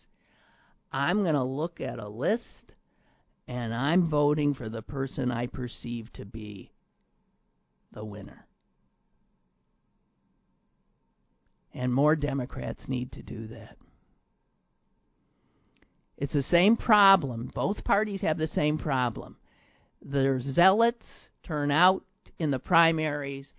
I'm 0.92 1.24
going 1.24 1.36
to 1.36 1.44
look 1.44 1.82
at 1.82 2.00
a 2.00 2.08
list 2.08 2.72
and 3.48 3.74
I'm 3.74 4.08
voting 4.08 4.54
for 4.54 4.70
the 4.70 4.82
person 4.82 5.32
I 5.32 5.48
perceive 5.48 6.14
to 6.14 6.26
be 6.26 6.72
the 7.92 8.06
winner. 8.06 8.46
And 11.74 11.94
more 11.94 12.16
Democrats 12.16 12.88
need 12.88 13.12
to 13.14 13.22
do 13.22 13.48
that. 13.48 13.78
It's 16.20 16.34
the 16.34 16.44
same 16.44 16.76
problem. 16.76 17.50
Both 17.56 17.86
parties 17.86 18.20
have 18.22 18.38
the 18.38 18.48
same 18.48 18.78
problem. 18.78 19.38
Their 20.02 20.42
zealots 20.42 21.30
turn 21.44 21.72
out 21.72 22.04
in 22.38 22.52
the 22.52 22.60
primaries 22.60 23.54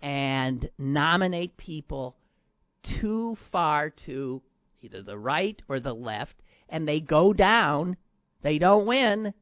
and 0.00 0.70
nominate 0.78 1.58
people 1.58 2.16
too 2.82 3.36
far 3.52 3.90
to 3.90 4.40
either 4.80 5.02
the 5.02 5.18
right 5.18 5.60
or 5.68 5.78
the 5.78 5.94
left, 5.94 6.36
and 6.70 6.88
they 6.88 7.00
go 7.00 7.34
down, 7.34 7.98
they 8.40 8.58
don't 8.58 8.86
win 8.86 9.34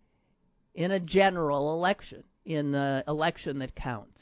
in 0.74 0.90
a 0.90 0.98
general 0.98 1.74
election, 1.74 2.24
in 2.44 2.72
the 2.72 3.04
election 3.06 3.60
that 3.60 3.76
counts. 3.76 4.20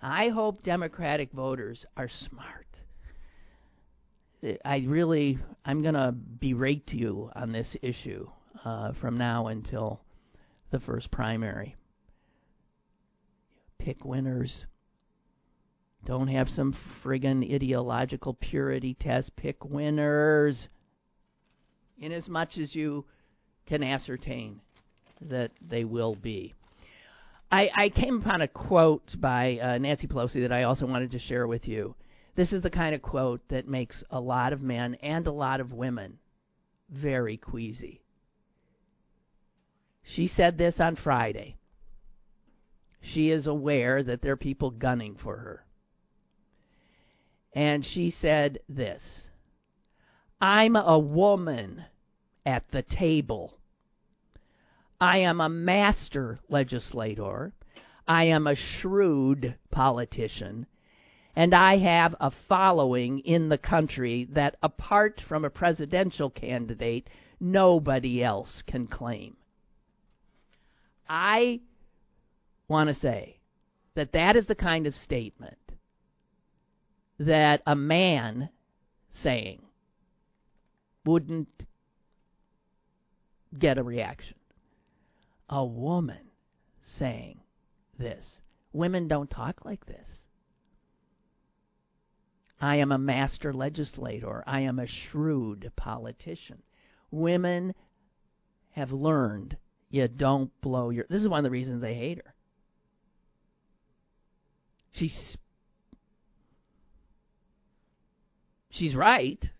I 0.00 0.28
hope 0.28 0.62
Democratic 0.62 1.32
voters 1.32 1.84
are 1.96 2.08
smart. 2.08 2.71
I 4.64 4.84
really, 4.88 5.38
I'm 5.64 5.82
going 5.82 5.94
to 5.94 6.12
berate 6.12 6.92
you 6.92 7.30
on 7.36 7.52
this 7.52 7.76
issue 7.80 8.28
uh, 8.64 8.92
from 9.00 9.16
now 9.16 9.46
until 9.46 10.00
the 10.70 10.80
first 10.80 11.10
primary. 11.10 11.76
Pick 13.78 14.04
winners. 14.04 14.66
Don't 16.04 16.28
have 16.28 16.48
some 16.48 16.74
friggin' 17.04 17.54
ideological 17.54 18.34
purity 18.34 18.94
test. 18.94 19.36
Pick 19.36 19.64
winners. 19.64 20.68
In 21.98 22.10
as 22.10 22.28
much 22.28 22.58
as 22.58 22.74
you 22.74 23.04
can 23.66 23.84
ascertain 23.84 24.60
that 25.20 25.52
they 25.60 25.84
will 25.84 26.16
be. 26.16 26.54
I, 27.52 27.70
I 27.76 27.88
came 27.90 28.20
upon 28.20 28.40
a 28.40 28.48
quote 28.48 29.08
by 29.20 29.58
uh, 29.58 29.78
Nancy 29.78 30.08
Pelosi 30.08 30.40
that 30.40 30.52
I 30.52 30.64
also 30.64 30.86
wanted 30.86 31.12
to 31.12 31.18
share 31.20 31.46
with 31.46 31.68
you. 31.68 31.94
This 32.34 32.52
is 32.52 32.62
the 32.62 32.70
kind 32.70 32.94
of 32.94 33.02
quote 33.02 33.46
that 33.48 33.68
makes 33.68 34.02
a 34.10 34.20
lot 34.20 34.52
of 34.52 34.62
men 34.62 34.94
and 35.02 35.26
a 35.26 35.32
lot 35.32 35.60
of 35.60 35.72
women 35.72 36.18
very 36.88 37.36
queasy. 37.36 38.02
She 40.02 40.26
said 40.26 40.58
this 40.58 40.80
on 40.80 40.96
Friday. 40.96 41.56
She 43.00 43.30
is 43.30 43.46
aware 43.46 44.02
that 44.02 44.22
there 44.22 44.32
are 44.32 44.36
people 44.36 44.70
gunning 44.70 45.16
for 45.16 45.36
her. 45.36 45.64
And 47.52 47.84
she 47.84 48.10
said 48.10 48.60
this 48.68 49.28
I'm 50.40 50.76
a 50.76 50.98
woman 50.98 51.84
at 52.46 52.70
the 52.70 52.82
table. 52.82 53.58
I 55.00 55.18
am 55.18 55.40
a 55.40 55.48
master 55.48 56.40
legislator. 56.48 57.52
I 58.06 58.24
am 58.24 58.46
a 58.46 58.54
shrewd 58.54 59.56
politician. 59.70 60.66
And 61.34 61.54
I 61.54 61.78
have 61.78 62.14
a 62.20 62.30
following 62.48 63.20
in 63.20 63.48
the 63.48 63.58
country 63.58 64.28
that, 64.32 64.56
apart 64.62 65.20
from 65.26 65.44
a 65.44 65.50
presidential 65.50 66.28
candidate, 66.28 67.08
nobody 67.40 68.22
else 68.22 68.62
can 68.66 68.86
claim. 68.86 69.36
I 71.08 71.60
want 72.68 72.88
to 72.88 72.94
say 72.94 73.38
that 73.94 74.12
that 74.12 74.36
is 74.36 74.46
the 74.46 74.54
kind 74.54 74.86
of 74.86 74.94
statement 74.94 75.56
that 77.18 77.62
a 77.66 77.76
man 77.76 78.48
saying 79.10 79.62
wouldn't 81.04 81.48
get 83.58 83.78
a 83.78 83.82
reaction. 83.82 84.36
A 85.48 85.64
woman 85.64 86.30
saying 86.82 87.40
this. 87.98 88.40
Women 88.72 89.08
don't 89.08 89.30
talk 89.30 89.64
like 89.64 89.84
this. 89.86 90.08
I 92.62 92.76
am 92.76 92.92
a 92.92 92.98
master 92.98 93.52
legislator. 93.52 94.44
I 94.46 94.60
am 94.60 94.78
a 94.78 94.86
shrewd 94.86 95.72
politician. 95.74 96.62
Women 97.10 97.74
have 98.70 98.92
learned 98.92 99.56
you 99.90 100.06
don't 100.06 100.48
blow 100.60 100.90
your. 100.90 101.04
This 101.10 101.20
is 101.20 101.28
one 101.28 101.40
of 101.40 101.44
the 101.44 101.50
reasons 101.50 101.82
they 101.82 101.94
hate 101.94 102.18
her. 102.18 102.34
She's 104.92 105.36
she's 108.70 108.94
right 108.94 109.50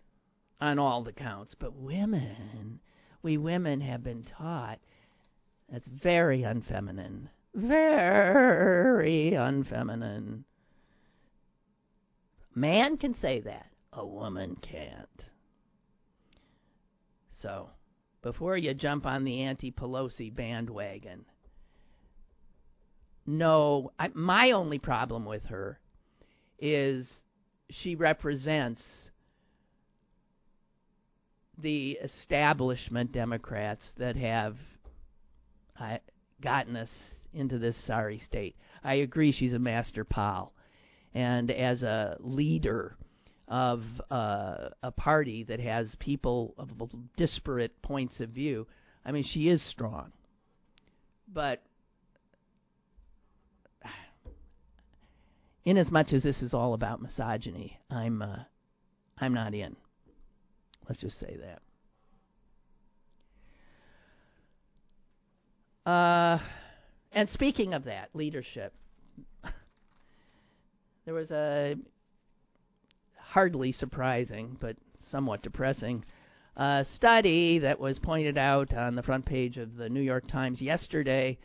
on 0.61 0.79
all 0.79 1.03
the 1.03 1.11
counts, 1.11 1.55
but 1.59 1.75
women, 1.75 2.79
we 3.21 3.37
women 3.37 3.81
have 3.81 4.01
been 4.01 4.23
taught 4.23 4.79
that's 5.69 5.87
very 5.87 6.43
unfeminine. 6.43 7.27
Very 7.53 9.31
unfeminine. 9.31 10.45
Man 12.55 12.97
can 12.97 13.13
say 13.13 13.39
that. 13.41 13.67
A 13.93 14.05
woman 14.05 14.55
can't. 14.55 15.25
So, 17.41 17.69
before 18.21 18.57
you 18.57 18.73
jump 18.73 19.05
on 19.05 19.23
the 19.23 19.41
anti 19.41 19.71
Pelosi 19.71 20.33
bandwagon. 20.33 21.25
No, 23.25 23.91
I, 23.99 24.09
my 24.13 24.51
only 24.51 24.79
problem 24.79 25.25
with 25.25 25.45
her 25.45 25.79
is 26.59 27.23
she 27.69 27.95
represents 27.95 29.09
the 31.57 31.91
establishment 31.93 33.11
Democrats 33.11 33.85
that 33.97 34.15
have 34.15 34.57
uh, 35.79 35.97
gotten 36.41 36.75
us 36.75 36.89
into 37.33 37.57
this 37.57 37.77
sorry 37.85 38.19
state. 38.19 38.55
I 38.83 38.95
agree 38.95 39.31
she's 39.31 39.53
a 39.53 39.59
master 39.59 40.03
pal. 40.03 40.53
And 41.13 41.51
as 41.51 41.83
a 41.83 42.17
leader 42.19 42.97
of 43.47 43.83
uh, 44.09 44.69
a 44.81 44.91
party 44.91 45.43
that 45.43 45.59
has 45.59 45.95
people 45.99 46.55
of 46.57 46.69
disparate 47.15 47.81
points 47.81 48.19
of 48.19 48.29
view. 48.29 48.65
I 49.05 49.11
mean, 49.11 49.23
she 49.23 49.49
is 49.49 49.61
strong, 49.61 50.11
but 51.31 51.61
in 55.65 55.77
as 55.77 55.91
much 55.91 56.13
as 56.13 56.23
this 56.23 56.41
is 56.41 56.53
all 56.53 56.73
about 56.73 57.01
misogyny, 57.01 57.79
I'm 57.89 58.21
uh, 58.21 58.43
I'm 59.17 59.33
not 59.33 59.53
in. 59.53 59.75
Let's 60.87 61.01
just 61.01 61.19
say 61.19 61.37
that. 65.85 65.89
Uh, 65.89 66.39
and 67.11 67.29
speaking 67.29 67.73
of 67.73 67.83
that, 67.85 68.09
leadership. 68.13 68.73
There 71.05 71.13
was 71.13 71.31
a 71.31 71.75
hardly 73.17 73.71
surprising, 73.71 74.57
but 74.59 74.77
somewhat 75.09 75.41
depressing 75.41 76.03
uh, 76.55 76.83
study 76.83 77.59
that 77.59 77.79
was 77.79 77.99
pointed 77.99 78.37
out 78.37 78.73
on 78.73 78.95
the 78.95 79.03
front 79.03 79.25
page 79.25 79.57
of 79.57 79.75
the 79.75 79.89
New 79.89 80.01
York 80.01 80.27
Times 80.27 80.61
yesterday. 80.61 81.37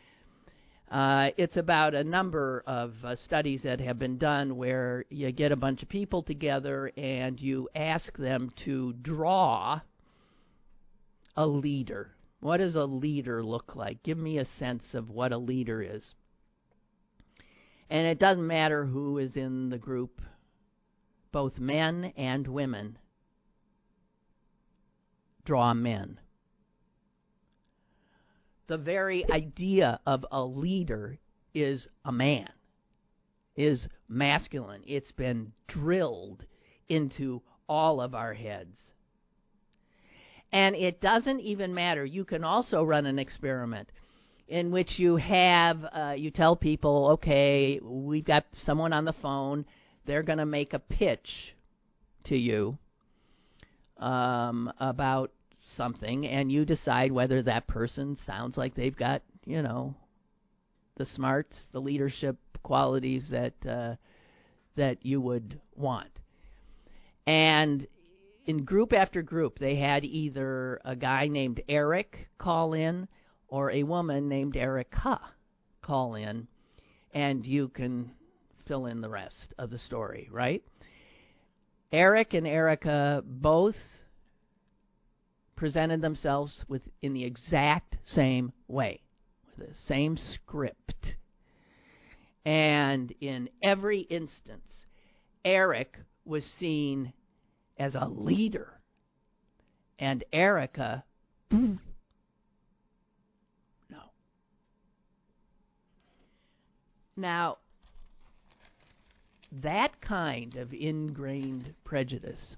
Uh, 0.91 1.31
it's 1.37 1.57
about 1.57 1.93
a 1.93 2.03
number 2.03 2.63
of 2.65 2.93
uh, 3.03 3.15
studies 3.15 3.61
that 3.63 3.79
have 3.79 3.99
been 3.99 4.17
done 4.17 4.55
where 4.55 5.05
you 5.09 5.31
get 5.31 5.51
a 5.51 5.55
bunch 5.55 5.83
of 5.83 5.89
people 5.89 6.23
together 6.23 6.91
and 6.97 7.39
you 7.39 7.69
ask 7.75 8.17
them 8.17 8.51
to 8.55 8.93
draw 8.93 9.79
a 11.35 11.45
leader. 11.45 12.11
What 12.39 12.57
does 12.57 12.75
a 12.75 12.85
leader 12.85 13.43
look 13.43 13.75
like? 13.75 14.01
Give 14.01 14.17
me 14.17 14.39
a 14.39 14.45
sense 14.45 14.93
of 14.93 15.09
what 15.09 15.31
a 15.31 15.37
leader 15.37 15.81
is. 15.81 16.15
And 17.89 18.05
it 18.05 18.19
doesn't 18.19 18.45
matter 18.45 18.85
who 18.85 19.17
is 19.17 19.35
in 19.35 19.69
the 19.69 19.77
group 19.77 20.21
both 21.31 21.59
men 21.59 22.13
and 22.17 22.47
women 22.47 22.97
draw 25.45 25.73
men. 25.73 26.19
The 28.67 28.77
very 28.77 29.29
idea 29.31 29.99
of 30.05 30.25
a 30.31 30.43
leader 30.43 31.17
is 31.53 31.87
a 32.05 32.11
man, 32.11 32.49
is 33.55 33.87
masculine. 34.07 34.83
It's 34.85 35.11
been 35.11 35.53
drilled 35.67 36.45
into 36.87 37.41
all 37.67 38.01
of 38.01 38.13
our 38.13 38.33
heads. 38.33 38.91
And 40.51 40.75
it 40.75 41.01
doesn't 41.01 41.39
even 41.41 41.73
matter. 41.73 42.05
You 42.05 42.25
can 42.25 42.43
also 42.43 42.83
run 42.83 43.05
an 43.05 43.19
experiment 43.19 43.91
in 44.49 44.71
which 44.71 44.97
you 44.97 45.15
have, 45.17 45.85
uh, 45.93 46.15
you 46.17 46.31
tell 46.31 46.55
people, 46.55 47.11
okay, 47.13 47.79
we've 47.81 48.25
got 48.25 48.45
someone 48.57 48.91
on 48.91 49.05
the 49.05 49.13
phone 49.13 49.65
they're 50.05 50.23
going 50.23 50.39
to 50.39 50.45
make 50.45 50.73
a 50.73 50.79
pitch 50.79 51.53
to 52.23 52.35
you 52.35 52.77
um, 53.97 54.73
about 54.79 55.31
something, 55.77 56.25
and 56.25 56.51
you 56.51 56.65
decide 56.65 57.11
whether 57.11 57.43
that 57.43 57.67
person 57.67 58.17
sounds 58.25 58.57
like 58.57 58.73
they've 58.73 58.95
got, 58.95 59.21
you 59.45 59.61
know, 59.61 59.93
the 60.97 61.05
smarts, 61.05 61.61
the 61.73 61.79
leadership 61.79 62.37
qualities 62.63 63.29
that 63.29 63.53
uh, 63.67 63.95
that 64.75 65.05
you 65.05 65.21
would 65.21 65.59
want. 65.75 66.09
And 67.27 67.85
in 68.47 68.65
group 68.65 68.93
after 68.93 69.21
group, 69.21 69.59
they 69.59 69.75
had 69.75 70.03
either 70.03 70.81
a 70.83 70.95
guy 70.95 71.27
named 71.27 71.61
Eric 71.69 72.29
call 72.39 72.73
in 72.73 73.07
or 73.49 73.71
a 73.71 73.83
woman 73.83 74.29
named 74.29 74.55
Erica 74.55 75.19
call 75.81 76.15
in, 76.15 76.47
and 77.13 77.45
you 77.45 77.67
can 77.67 78.11
fill 78.67 78.85
in 78.85 79.01
the 79.01 79.09
rest 79.09 79.53
of 79.57 79.69
the 79.69 79.79
story, 79.79 80.29
right? 80.31 80.63
Eric 81.91 82.33
and 82.33 82.45
Erica 82.45 83.23
both 83.25 83.77
presented 85.55 86.01
themselves 86.01 86.63
with 86.67 86.83
in 87.01 87.13
the 87.13 87.25
exact 87.25 87.97
same 88.05 88.53
way, 88.67 89.01
with 89.57 89.67
the 89.69 89.75
same 89.75 90.15
script. 90.15 91.15
And 92.45 93.13
in 93.19 93.49
every 93.61 94.01
instance, 94.01 94.71
Eric 95.43 95.97
was 96.25 96.45
seen 96.59 97.11
as 97.77 97.95
a 97.95 98.05
leader, 98.05 98.79
and 99.97 100.23
Erica, 100.31 101.03
no. 101.51 101.71
Now, 107.19 107.57
that 109.51 109.99
kind 109.99 110.55
of 110.55 110.73
ingrained 110.73 111.73
prejudice 111.83 112.55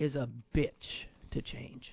is 0.00 0.16
a 0.16 0.28
bitch 0.52 1.04
to 1.30 1.40
change. 1.40 1.92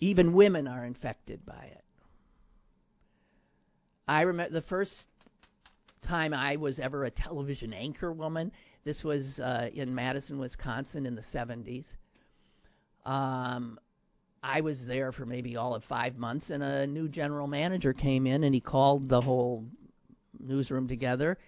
Even 0.00 0.32
women 0.32 0.66
are 0.66 0.86
infected 0.86 1.44
by 1.44 1.68
it. 1.72 1.84
I 4.08 4.22
remember 4.22 4.54
the 4.54 4.66
first 4.66 5.04
time 6.00 6.32
I 6.32 6.56
was 6.56 6.78
ever 6.78 7.04
a 7.04 7.10
television 7.10 7.74
anchor 7.74 8.12
woman. 8.12 8.50
This 8.84 9.04
was 9.04 9.40
uh, 9.40 9.68
in 9.74 9.94
Madison, 9.94 10.38
Wisconsin, 10.38 11.04
in 11.04 11.14
the 11.14 11.22
70s. 11.22 11.84
Um, 13.04 13.78
I 14.46 14.60
was 14.60 14.84
there 14.84 15.10
for 15.10 15.24
maybe 15.24 15.56
all 15.56 15.74
of 15.74 15.82
five 15.84 16.18
months, 16.18 16.50
and 16.50 16.62
a 16.62 16.86
new 16.86 17.08
general 17.08 17.46
manager 17.46 17.94
came 17.94 18.26
in, 18.26 18.44
and 18.44 18.54
he 18.54 18.60
called 18.60 19.08
the 19.08 19.22
whole 19.22 19.64
newsroom 20.38 20.86
together 20.86 21.38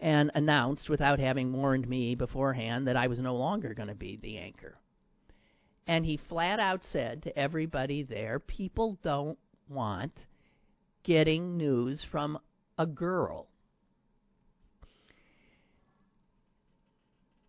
and 0.00 0.30
announced, 0.34 0.88
without 0.88 1.18
having 1.18 1.52
warned 1.52 1.86
me 1.86 2.14
beforehand, 2.14 2.86
that 2.88 2.96
I 2.96 3.08
was 3.08 3.20
no 3.20 3.36
longer 3.36 3.74
going 3.74 3.90
to 3.90 3.94
be 3.94 4.16
the 4.16 4.38
anchor. 4.38 4.78
And 5.86 6.06
he 6.06 6.16
flat 6.16 6.58
out 6.58 6.82
said 6.82 7.22
to 7.24 7.38
everybody 7.38 8.02
there, 8.02 8.38
people 8.38 8.98
don't 9.02 9.38
want 9.68 10.26
getting 11.02 11.58
news 11.58 12.04
from 12.04 12.38
a 12.78 12.86
girl. 12.86 13.48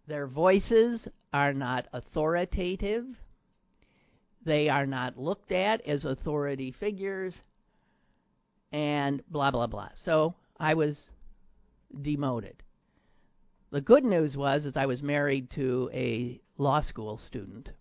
Their 0.06 0.28
voices 0.28 1.08
are 1.34 1.54
not 1.54 1.88
authoritative. 1.94 3.06
They 4.48 4.70
are 4.70 4.86
not 4.86 5.18
looked 5.20 5.52
at 5.52 5.82
as 5.82 6.06
authority 6.06 6.72
figures. 6.72 7.42
And 8.72 9.22
blah, 9.30 9.52
blah, 9.52 9.68
blah. 9.68 9.90
So 9.98 10.36
I 10.58 10.74
was 10.74 11.10
demoted. 12.02 12.64
The 13.72 13.82
good 13.82 14.06
news 14.06 14.38
was 14.38 14.66
is 14.66 14.78
I 14.78 14.86
was 14.86 15.04
married 15.04 15.50
to 15.52 15.90
a 15.94 16.40
law 16.58 16.80
school 16.80 17.18
student 17.18 17.72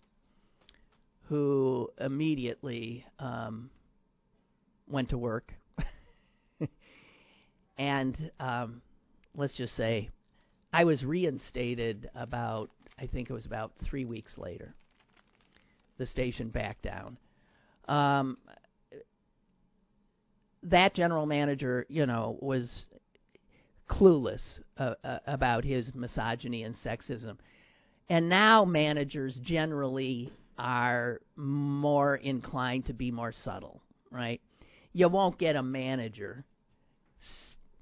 who 1.29 1.89
immediately 2.01 3.05
um, 3.17 3.69
went 4.89 5.07
to 5.11 5.17
work. 5.17 5.53
and 7.77 8.29
um, 8.41 8.81
let's 9.35 9.53
just 9.53 9.73
say 9.73 10.09
I 10.73 10.83
was 10.83 11.05
reinstated 11.05 12.09
about, 12.13 12.71
I 12.99 13.07
think 13.07 13.29
it 13.29 13.33
was 13.33 13.45
about 13.45 13.71
three 13.81 14.03
weeks 14.03 14.37
later. 14.37 14.75
The 15.97 16.05
station 16.05 16.49
back 16.49 16.81
down. 16.81 17.17
Um, 17.87 18.37
that 20.63 20.93
general 20.93 21.25
manager, 21.25 21.85
you 21.89 22.05
know, 22.05 22.37
was 22.41 22.85
clueless 23.89 24.59
uh, 24.77 24.95
uh, 25.03 25.19
about 25.25 25.63
his 25.63 25.93
misogyny 25.95 26.63
and 26.63 26.75
sexism. 26.75 27.37
And 28.09 28.29
now 28.29 28.65
managers 28.65 29.39
generally 29.41 30.31
are 30.57 31.21
more 31.35 32.15
inclined 32.15 32.85
to 32.85 32.93
be 32.93 33.11
more 33.11 33.31
subtle, 33.31 33.81
right? 34.11 34.41
You 34.93 35.07
won't 35.09 35.37
get 35.37 35.55
a 35.55 35.63
manager, 35.63 36.43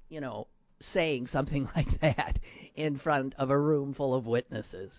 you 0.08 0.20
know, 0.20 0.46
saying 0.80 1.28
something 1.28 1.68
like 1.76 2.00
that 2.00 2.38
in 2.74 2.98
front 2.98 3.34
of 3.38 3.50
a 3.50 3.58
room 3.58 3.94
full 3.94 4.14
of 4.14 4.26
witnesses. 4.26 4.92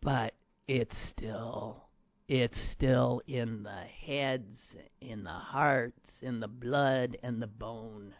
But 0.00 0.34
it's 0.68 0.96
still 1.08 1.83
it's 2.28 2.58
still 2.70 3.20
in 3.26 3.62
the 3.62 3.82
heads, 4.06 4.74
in 5.00 5.24
the 5.24 5.30
hearts, 5.30 6.10
in 6.22 6.40
the 6.40 6.48
blood 6.48 7.18
and 7.22 7.40
the 7.40 7.46
bone. 7.46 8.14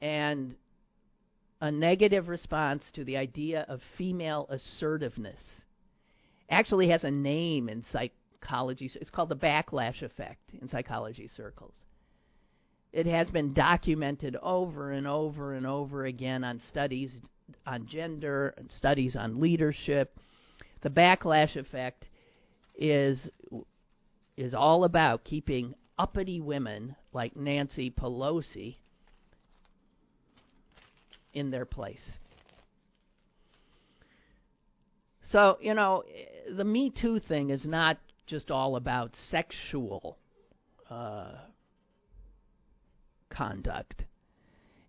And 0.00 0.56
a 1.60 1.70
negative 1.70 2.28
response 2.28 2.90
to 2.94 3.04
the 3.04 3.16
idea 3.16 3.64
of 3.68 3.80
female 3.96 4.46
assertiveness 4.50 5.40
actually 6.50 6.88
has 6.88 7.04
a 7.04 7.10
name 7.10 7.68
in 7.68 7.84
psychology. 7.84 8.90
It's 8.94 9.10
called 9.10 9.28
the 9.30 9.36
backlash 9.36 10.02
effect 10.02 10.52
in 10.60 10.68
psychology 10.68 11.28
circles. 11.28 11.72
It 12.92 13.06
has 13.06 13.30
been 13.30 13.54
documented 13.54 14.36
over 14.42 14.90
and 14.90 15.06
over 15.06 15.54
and 15.54 15.66
over 15.66 16.04
again 16.04 16.44
on 16.44 16.60
studies 16.60 17.12
on 17.66 17.86
gender 17.86 18.54
and 18.56 18.70
studies 18.70 19.16
on 19.16 19.40
leadership. 19.40 20.18
The 20.82 20.90
backlash 20.90 21.56
effect 21.56 22.06
is 22.76 23.30
is 24.36 24.54
all 24.54 24.84
about 24.84 25.24
keeping 25.24 25.74
uppity 25.98 26.40
women 26.40 26.96
like 27.12 27.36
Nancy 27.36 27.90
Pelosi 27.90 28.76
in 31.32 31.50
their 31.50 31.66
place. 31.66 32.18
So, 35.22 35.58
you 35.60 35.74
know, 35.74 36.02
the 36.50 36.64
Me 36.64 36.90
Too 36.90 37.18
thing 37.18 37.50
is 37.50 37.64
not 37.64 37.98
just 38.26 38.50
all 38.50 38.76
about 38.76 39.14
sexual 39.14 40.18
uh, 40.90 41.32
conduct. 43.28 44.04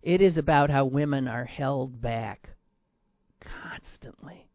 It 0.02 0.20
is 0.20 0.36
about 0.36 0.70
how 0.70 0.84
women 0.86 1.28
are 1.28 1.44
held 1.44 2.00
back 2.00 2.50
constantly 3.40 4.48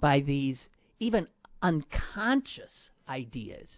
by 0.00 0.20
these 0.20 0.68
even 0.98 1.28
unconscious 1.62 2.90
ideas 3.08 3.70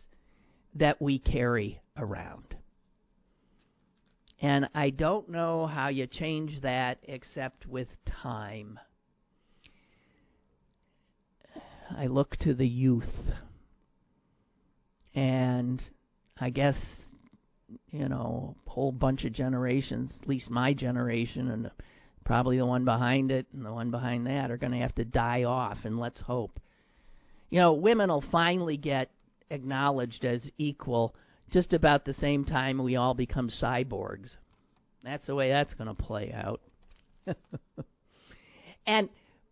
that 0.74 1.00
we 1.00 1.18
carry 1.18 1.80
around. 1.96 2.56
And 4.40 4.68
I 4.74 4.90
don't 4.90 5.28
know 5.28 5.66
how 5.66 5.88
you 5.88 6.06
change 6.06 6.62
that 6.62 6.98
except 7.04 7.66
with 7.66 8.04
time. 8.04 8.78
I 11.96 12.06
look 12.06 12.36
to 12.38 12.54
the 12.54 12.66
youth. 12.66 13.32
And 15.14 15.82
I 16.40 16.50
guess, 16.50 16.76
you 17.90 18.08
know, 18.08 18.56
a 18.66 18.70
whole 18.70 18.92
bunch 18.92 19.24
of 19.24 19.32
generations, 19.32 20.18
at 20.20 20.28
least 20.28 20.50
my 20.50 20.74
generation 20.74 21.48
and 21.48 21.70
probably 22.24 22.58
the 22.58 22.66
one 22.66 22.84
behind 22.84 23.30
it 23.30 23.46
and 23.52 23.64
the 23.64 23.72
one 23.72 23.90
behind 23.90 24.26
that, 24.26 24.50
are 24.50 24.56
going 24.56 24.72
to 24.72 24.78
have 24.78 24.94
to 24.96 25.04
die 25.04 25.44
off, 25.44 25.78
and 25.84 25.98
let's 25.98 26.20
hope. 26.20 26.60
You 27.50 27.60
know, 27.60 27.72
women 27.74 28.08
will 28.08 28.24
finally 28.32 28.76
get 28.76 29.10
acknowledged 29.50 30.24
as 30.24 30.50
equal 30.58 31.14
just 31.50 31.74
about 31.74 32.04
the 32.04 32.14
same 32.14 32.44
time 32.44 32.82
we 32.82 32.96
all 32.96 33.14
become 33.14 33.50
cyborgs. 33.50 34.36
That's 35.04 35.26
the 35.26 35.34
way 35.34 35.50
that's 35.50 35.74
going 35.74 35.94
to 35.94 36.02
play 36.02 36.32
out. 36.32 36.60
and 38.86 39.08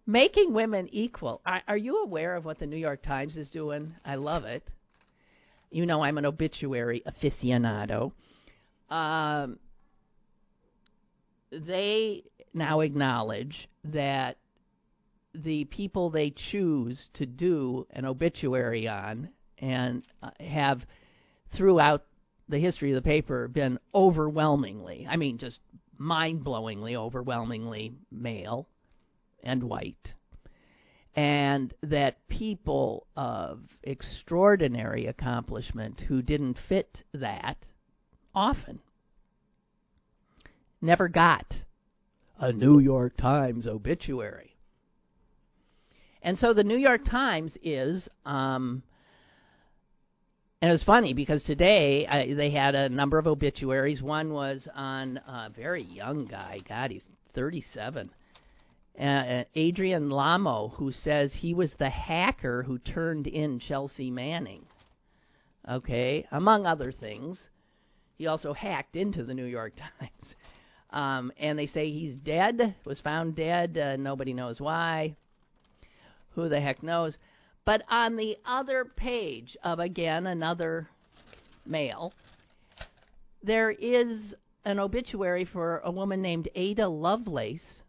making 0.07 0.53
women 0.53 0.89
equal. 0.91 1.41
Are, 1.45 1.77
you 1.77 2.03
aware 2.03 2.37
of 2.37 2.45
what 2.45 2.59
the 2.59 2.67
New 2.67 2.77
York 2.77 3.03
Times 3.03 3.37
is 3.37 3.51
doing? 3.51 3.95
I 4.05 4.15
love 4.15 4.45
it. 4.45 4.63
You 5.71 5.87
know, 5.87 6.03
I'm 6.03 6.19
an 6.19 6.27
obituary 6.27 7.03
aficionado. 7.07 8.13
Um, 8.89 9.59
they 11.53 12.25
now 12.53 12.81
acknowledge 12.81 13.69
that 13.85 14.37
the 15.35 15.65
people 15.67 16.11
they 16.11 16.31
choose 16.31 17.09
to 17.15 17.27
do 17.27 17.87
an 17.91 18.05
obituary 18.05 18.89
on 18.89 19.29
and 19.59 20.05
uh, 20.23 20.31
have 20.41 20.85
throughout 21.53 22.05
the 22.49 22.59
history 22.59 22.91
of 22.91 22.97
the 22.97 23.09
paper 23.09 23.47
been 23.49 23.79
overwhelmingly, 23.95 25.07
I 25.09 25.17
mean, 25.17 25.39
just 25.39 25.61
mind 25.99 26.45
blowingly, 26.45 26.97
overwhelmingly 26.97 27.93
male 28.11 28.67
and 29.43 29.63
white. 29.63 30.15
And 31.15 31.73
that 31.83 32.27
people 32.29 33.07
of 33.17 33.61
extraordinary 33.83 35.07
accomplishment 35.07 36.01
who 36.03 36.23
didn't 36.23 36.59
fit 36.69 37.03
that 37.13 37.57
often 38.35 38.81
never 40.81 41.09
got 41.09 41.65
a 42.41 42.53
New 42.53 42.79
York 42.81 43.17
Times 43.17 43.67
obituary. 43.67 44.57
And 46.23 46.39
so 46.39 46.53
the 46.53 46.65
New 46.65 46.77
York 46.77 47.05
Times 47.05 47.57
is 47.63 48.09
um, 48.27 48.83
and 50.63 50.69
it 50.69 50.73
was 50.73 50.83
funny 50.83 51.15
because 51.15 51.43
today 51.43 52.07
I, 52.07 52.35
they 52.35 52.51
had 52.51 52.75
a 52.75 52.91
number 52.91 53.19
of 53.19 53.27
obituaries. 53.27 54.03
One 54.03 54.33
was 54.33 54.69
on 54.75 55.17
a 55.27 55.51
very 55.55 55.83
young 55.83 56.27
guy. 56.27 56.61
God, 56.69 56.91
he's 56.91 57.07
37. 57.35 58.11
Uh, 58.99 59.03
uh, 59.03 59.45
Adrian 59.55 60.11
Lamo, 60.11 60.69
who 60.69 60.93
says 60.93 61.33
he 61.33 61.55
was 61.55 61.73
the 61.79 61.89
hacker 61.89 62.63
who 62.63 62.79
turned 62.79 63.27
in 63.27 63.59
Chelsea 63.59 64.11
Manning. 64.11 64.67
Okay, 65.67 66.27
among 66.31 66.67
other 66.67 66.93
things. 66.93 67.49
He 68.19 68.27
also 68.27 68.53
hacked 68.53 68.97
into 68.97 69.25
the 69.25 69.33
New 69.33 69.47
York 69.47 69.73
Times. 69.99 70.35
Um, 70.93 71.33
and 71.39 71.59
they 71.59 71.67
say 71.67 71.91
he's 71.91 72.17
dead, 72.17 72.75
was 72.85 73.01
found 73.01 73.37
dead. 73.37 73.79
Uh, 73.79 73.97
nobody 73.97 74.33
knows 74.33 74.61
why. 74.61 75.17
Who 76.31 76.49
the 76.49 76.61
heck 76.61 76.83
knows? 76.83 77.17
But 77.65 77.83
on 77.89 78.17
the 78.17 78.37
other 78.45 78.85
page 78.85 79.57
of, 79.63 79.79
again, 79.79 80.27
another 80.27 80.89
mail, 81.65 82.13
there 83.43 83.71
is 83.71 84.35
an 84.65 84.79
obituary 84.79 85.45
for 85.45 85.81
a 85.85 85.91
woman 85.91 86.21
named 86.23 86.49
Ada 86.55 86.89
Lovelace. 86.89 87.83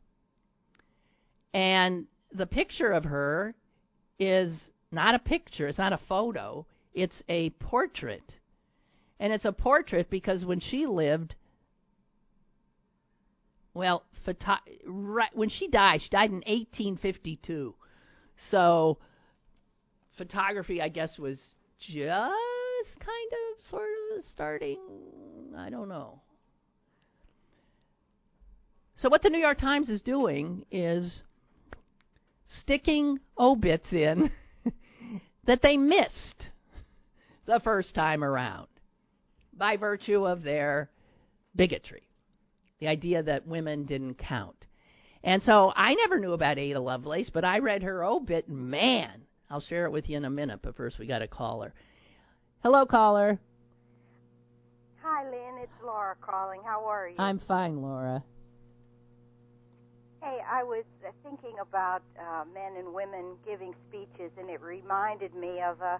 And 1.53 2.05
the 2.31 2.45
picture 2.45 2.91
of 2.91 3.05
her 3.05 3.55
is 4.19 4.53
not 4.91 5.15
a 5.15 5.19
picture, 5.19 5.67
it's 5.67 5.77
not 5.77 5.93
a 5.93 5.97
photo, 5.97 6.65
it's 6.93 7.23
a 7.27 7.49
portrait. 7.51 8.35
And 9.19 9.33
it's 9.33 9.45
a 9.45 9.51
portrait 9.51 10.09
because 10.09 10.45
when 10.45 10.59
she 10.59 10.85
lived, 10.85 11.35
well, 13.73 14.03
right, 14.85 15.29
when 15.33 15.49
she 15.49 15.67
died, 15.67 16.01
she 16.01 16.09
died 16.09 16.29
in 16.29 16.37
1852. 16.37 17.75
So 18.49 18.97
photography, 20.17 20.81
I 20.81 20.89
guess, 20.89 21.17
was 21.17 21.39
just 21.79 21.99
kind 22.99 23.31
of 23.31 23.65
sort 23.65 23.89
of 24.17 24.25
starting. 24.31 24.77
I 25.57 25.69
don't 25.69 25.89
know. 25.89 26.21
So 28.97 29.09
what 29.09 29.23
the 29.23 29.29
New 29.29 29.39
York 29.39 29.57
Times 29.57 29.89
is 29.89 30.01
doing 30.01 30.65
is 30.71 31.23
sticking 32.45 33.19
obits 33.39 33.91
in 33.93 34.31
that 35.45 35.61
they 35.61 35.77
missed 35.77 36.49
the 37.45 37.59
first 37.59 37.95
time 37.95 38.23
around 38.23 38.67
by 39.53 39.77
virtue 39.77 40.27
of 40.27 40.43
their 40.43 40.89
bigotry. 41.55 42.03
The 42.81 42.87
idea 42.87 43.23
that 43.23 43.47
women 43.47 43.85
didn't 43.85 44.15
count. 44.15 44.65
And 45.23 45.41
so 45.43 45.71
I 45.75 45.93
never 45.93 46.19
knew 46.19 46.33
about 46.33 46.57
Ada 46.57 46.79
Lovelace, 46.79 47.29
but 47.29 47.45
I 47.45 47.59
read 47.59 47.83
her 47.83 48.03
obit. 48.03 48.49
Man, 48.49 49.21
I'll 49.51 49.59
share 49.59 49.85
it 49.85 49.91
with 49.91 50.09
you 50.09 50.17
in 50.17 50.25
a 50.25 50.29
minute, 50.31 50.61
but 50.63 50.75
first 50.75 50.97
we 50.97 51.05
got 51.05 51.21
a 51.21 51.27
caller. 51.27 51.73
Hello, 52.63 52.85
caller. 52.85 53.39
Hi, 55.03 55.23
Lynn. 55.29 55.59
It's 55.61 55.71
Laura 55.83 56.15
calling. 56.21 56.61
How 56.65 56.83
are 56.85 57.07
you? 57.07 57.15
I'm 57.19 57.37
fine, 57.37 57.81
Laura. 57.81 58.23
Hey, 60.23 60.39
I 60.49 60.63
was 60.63 60.85
uh, 61.05 61.11
thinking 61.23 61.55
about 61.61 62.01
uh, 62.19 62.45
men 62.53 62.77
and 62.77 62.93
women 62.93 63.35
giving 63.45 63.73
speeches, 63.89 64.31
and 64.39 64.49
it 64.49 64.61
reminded 64.61 65.35
me 65.35 65.61
of 65.61 65.81
a, 65.81 65.99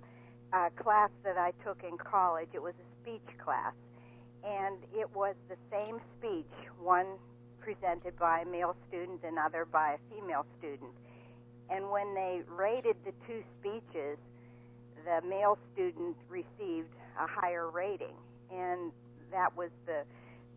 a 0.54 0.70
class 0.82 1.10
that 1.24 1.38
I 1.38 1.52
took 1.64 1.84
in 1.84 1.98
college. 1.98 2.50
It 2.54 2.62
was 2.62 2.74
a 2.76 3.02
speech 3.02 3.38
class, 3.44 3.74
and 4.46 4.78
it 4.94 5.10
was 5.16 5.36
the 5.50 5.58
same 5.72 6.00
speech, 6.18 6.52
one 6.80 7.18
presented 7.60 8.18
by 8.18 8.40
a 8.42 8.46
male 8.46 8.76
student, 8.88 9.22
another 9.24 9.66
by 9.66 9.96
a 9.96 10.00
female 10.14 10.46
student. 10.60 10.92
And 11.70 11.90
when 11.90 12.14
they 12.16 12.42
rated 12.48 12.96
the 13.06 13.14
two 13.28 13.44
speeches, 13.60 14.18
the 15.06 15.26
male 15.28 15.58
student 15.74 16.16
received 16.30 16.94
a 17.20 17.28
higher 17.28 17.70
rating, 17.70 18.16
and 18.52 18.92
that 19.32 19.56
was 19.56 19.70
the 19.86 20.04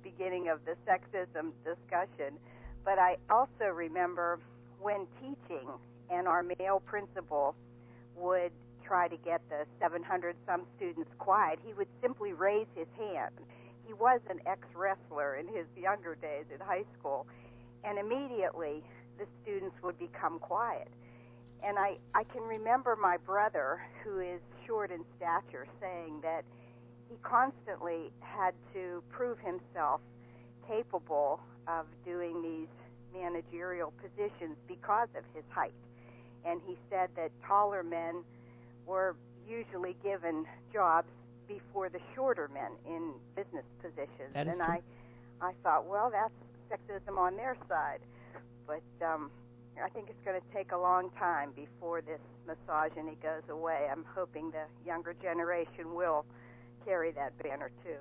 beginning 0.03 0.49
of 0.49 0.61
the 0.65 0.77
sexism 0.87 1.53
discussion 1.65 2.39
but 2.85 2.99
I 2.99 3.17
also 3.31 3.73
remember 3.73 4.39
when 4.81 5.07
teaching, 5.21 5.69
and 6.11 6.29
our 6.29 6.43
male 6.43 6.83
principal 6.85 7.55
would 8.15 8.53
try 8.85 9.09
to 9.09 9.17
get 9.17 9.41
the 9.49 9.65
700 9.81 10.37
some 10.47 10.67
students 10.77 11.11
quiet, 11.19 11.59
he 11.65 11.73
would 11.73 11.89
simply 12.03 12.35
raise 12.35 12.67
his 12.77 12.87
hand. 12.99 13.33
He 13.87 13.93
was 13.93 14.21
an 14.31 14.41
ex 14.47 14.67
wrestler 14.75 15.37
in 15.37 15.47
his 15.49 15.67
younger 15.77 16.15
days 16.15 16.45
at 16.53 16.61
high 16.61 16.85
school, 16.99 17.27
and 17.85 17.99
immediately 17.99 18.83
the 19.19 19.27
students 19.43 19.77
would 19.83 19.99
become 19.99 20.39
quiet. 20.39 20.89
And 21.63 21.79
I, 21.79 21.97
I 22.15 22.25
can 22.25 22.43
remember 22.43 22.97
my 22.97 23.17
brother, 23.19 23.81
who 24.03 24.21
is 24.21 24.41
short 24.67 24.91
in 24.91 25.05
stature, 25.17 25.67
saying 25.81 26.21
that 26.23 26.45
he 27.09 27.17
constantly 27.23 28.13
had 28.21 28.55
to 28.75 29.03
prove 29.11 29.39
himself 29.39 30.01
capable 30.67 31.41
of 31.69 31.87
doing 32.05 32.43
these 32.43 32.69
managerial 33.15 33.93
positions 34.03 34.57
because 34.67 35.09
of 35.17 35.25
his 35.35 35.45
height. 35.51 35.75
And 36.45 36.61
he 36.67 36.77
said 36.91 37.11
that 37.17 37.31
taller 37.47 37.83
men 37.83 38.25
were 38.87 39.17
usually 39.49 39.97
given 40.03 40.47
jobs 40.73 41.09
before 41.49 41.89
the 41.89 42.01
shorter 42.15 42.49
men 42.53 42.73
in 42.87 43.13
business 43.37 43.65
positions. 43.81 44.33
And 44.35 44.53
true. 44.55 44.63
I 44.63 44.81
I 45.41 45.53
thought, 45.63 45.87
well, 45.87 46.11
that's 46.11 46.35
sexism 46.71 47.19
on 47.19 47.37
their 47.37 47.57
side. 47.69 48.01
But 48.67 48.83
um 49.05 49.31
I 49.83 49.89
think 49.89 50.09
it's 50.09 50.25
going 50.25 50.41
to 50.41 50.47
take 50.57 50.73
a 50.73 50.79
long 50.79 51.11
time 51.19 51.51
before 51.53 52.01
this 52.01 52.21
misogyny 52.47 53.17
goes 53.23 53.43
away. 53.49 53.89
I'm 53.91 54.05
hoping 54.15 54.51
the 54.51 54.65
younger 54.87 55.15
generation 55.15 55.95
will 55.95 56.25
carry 56.85 57.11
that 57.13 57.37
banner 57.43 57.71
too. 57.83 57.99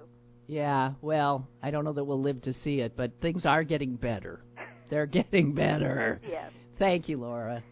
Yeah, 0.47 0.93
well, 1.01 1.47
I 1.61 1.71
don't 1.71 1.85
know 1.85 1.93
that 1.93 2.03
we'll 2.03 2.21
live 2.21 2.41
to 2.43 2.53
see 2.53 2.81
it, 2.81 2.95
but 2.95 3.11
things 3.21 3.45
are 3.45 3.63
getting 3.63 3.95
better. 3.95 4.43
They're 4.89 5.05
getting 5.05 5.53
better. 5.53 6.19
Yes. 6.27 6.51
Thank 6.77 7.07
you, 7.09 7.17
Laura. 7.17 7.63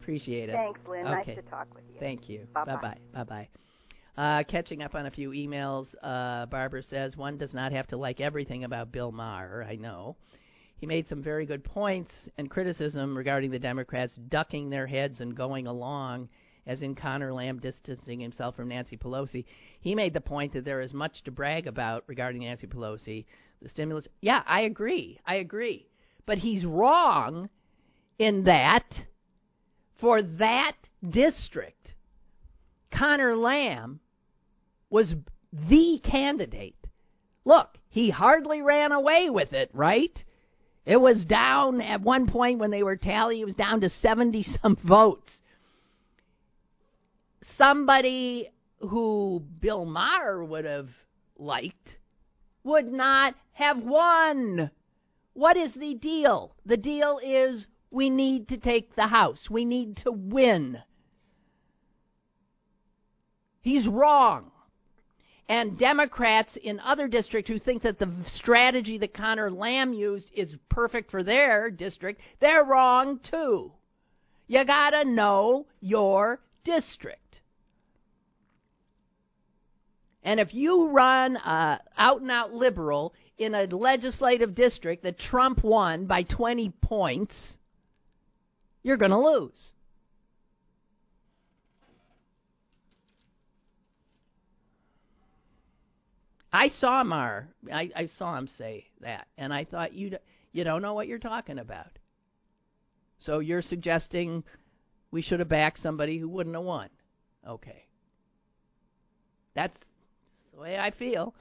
Appreciate 0.00 0.48
it. 0.48 0.52
Thanks, 0.52 0.80
Lynn. 0.88 1.04
Nice 1.04 1.26
to 1.26 1.42
talk 1.42 1.66
with 1.74 1.84
you. 1.92 1.98
Thank 1.98 2.28
you. 2.28 2.46
Bye-bye. 2.54 2.76
bye. 2.76 2.98
Bye 3.12 3.24
bye. 3.24 3.48
Uh, 4.18 4.42
catching 4.42 4.82
up 4.82 4.96
on 4.96 5.06
a 5.06 5.10
few 5.12 5.30
emails, 5.30 5.94
uh, 6.02 6.44
Barbara 6.46 6.82
says 6.82 7.16
one 7.16 7.38
does 7.38 7.54
not 7.54 7.70
have 7.70 7.86
to 7.86 7.96
like 7.96 8.20
everything 8.20 8.64
about 8.64 8.90
Bill 8.90 9.12
Maher. 9.12 9.62
I 9.62 9.76
know. 9.76 10.16
He 10.78 10.86
made 10.86 11.06
some 11.06 11.22
very 11.22 11.46
good 11.46 11.62
points 11.62 12.12
and 12.36 12.50
criticism 12.50 13.16
regarding 13.16 13.52
the 13.52 13.60
Democrats 13.60 14.16
ducking 14.28 14.70
their 14.70 14.88
heads 14.88 15.20
and 15.20 15.36
going 15.36 15.68
along, 15.68 16.28
as 16.66 16.82
in 16.82 16.96
Connor 16.96 17.32
Lamb 17.32 17.60
distancing 17.60 18.18
himself 18.18 18.56
from 18.56 18.66
Nancy 18.66 18.96
Pelosi. 18.96 19.44
He 19.80 19.94
made 19.94 20.14
the 20.14 20.20
point 20.20 20.52
that 20.54 20.64
there 20.64 20.80
is 20.80 20.92
much 20.92 21.22
to 21.22 21.30
brag 21.30 21.68
about 21.68 22.02
regarding 22.08 22.40
Nancy 22.40 22.66
Pelosi. 22.66 23.24
The 23.62 23.68
stimulus. 23.68 24.08
Yeah, 24.20 24.42
I 24.46 24.62
agree. 24.62 25.20
I 25.26 25.36
agree. 25.36 25.86
But 26.26 26.38
he's 26.38 26.66
wrong 26.66 27.50
in 28.18 28.42
that 28.44 29.04
for 29.94 30.22
that 30.22 30.74
district, 31.08 31.94
Connor 32.90 33.36
Lamb 33.36 34.00
was 34.90 35.14
the 35.52 36.00
candidate. 36.02 36.76
Look, 37.44 37.78
he 37.88 38.10
hardly 38.10 38.62
ran 38.62 38.92
away 38.92 39.30
with 39.30 39.52
it, 39.52 39.70
right? 39.72 40.24
It 40.84 41.00
was 41.00 41.24
down 41.24 41.80
at 41.80 42.00
one 42.00 42.26
point 42.26 42.58
when 42.58 42.70
they 42.70 42.82
were 42.82 42.96
tallying, 42.96 43.42
it 43.42 43.46
was 43.46 43.54
down 43.54 43.82
to 43.82 43.90
70 43.90 44.42
some 44.42 44.76
votes. 44.84 45.32
Somebody 47.56 48.50
who 48.80 49.42
Bill 49.60 49.84
Maher 49.84 50.44
would 50.44 50.64
have 50.64 50.88
liked 51.36 51.98
would 52.64 52.90
not 52.92 53.34
have 53.52 53.82
won. 53.82 54.70
What 55.32 55.56
is 55.56 55.74
the 55.74 55.94
deal? 55.94 56.54
The 56.66 56.76
deal 56.76 57.18
is 57.22 57.66
we 57.90 58.10
need 58.10 58.48
to 58.48 58.58
take 58.58 58.94
the 58.94 59.06
House. 59.06 59.48
We 59.50 59.64
need 59.64 59.96
to 59.98 60.12
win. 60.12 60.78
He's 63.60 63.86
wrong. 63.86 64.50
And 65.48 65.78
Democrats 65.78 66.56
in 66.56 66.78
other 66.80 67.08
districts 67.08 67.50
who 67.50 67.58
think 67.58 67.82
that 67.82 67.98
the 67.98 68.12
strategy 68.26 68.98
that 68.98 69.14
Connor 69.14 69.50
Lamb 69.50 69.94
used 69.94 70.30
is 70.34 70.56
perfect 70.68 71.10
for 71.10 71.22
their 71.22 71.70
district, 71.70 72.20
they're 72.40 72.64
wrong 72.64 73.18
too. 73.20 73.72
You 74.46 74.64
gotta 74.64 75.04
know 75.04 75.66
your 75.80 76.40
district. 76.64 77.40
And 80.22 80.38
if 80.40 80.52
you 80.52 80.88
run 80.88 81.36
a 81.36 81.80
out 81.96 82.20
and 82.20 82.30
out 82.30 82.52
liberal 82.52 83.14
in 83.38 83.54
a 83.54 83.64
legislative 83.64 84.54
district 84.54 85.04
that 85.04 85.18
Trump 85.18 85.64
won 85.64 86.06
by 86.06 86.24
20 86.24 86.70
points, 86.82 87.34
you're 88.82 88.96
going 88.96 89.12
to 89.12 89.18
lose. 89.18 89.58
I 96.52 96.68
saw 96.68 97.04
Maher. 97.04 97.48
I, 97.72 97.90
I 97.94 98.06
saw 98.06 98.36
him 98.36 98.48
say 98.48 98.86
that, 99.00 99.26
and 99.36 99.52
I 99.52 99.64
thought 99.64 99.92
you 99.92 100.16
you 100.52 100.64
don't 100.64 100.82
know 100.82 100.94
what 100.94 101.08
you're 101.08 101.18
talking 101.18 101.58
about. 101.58 101.98
So 103.18 103.40
you're 103.40 103.62
suggesting 103.62 104.44
we 105.10 105.22
should 105.22 105.40
have 105.40 105.48
backed 105.48 105.80
somebody 105.80 106.18
who 106.18 106.28
wouldn't 106.28 106.56
have 106.56 106.64
won. 106.64 106.88
Okay. 107.46 107.84
That's 109.54 109.76
the 110.54 110.60
way 110.60 110.78
I 110.78 110.90
feel. 110.90 111.34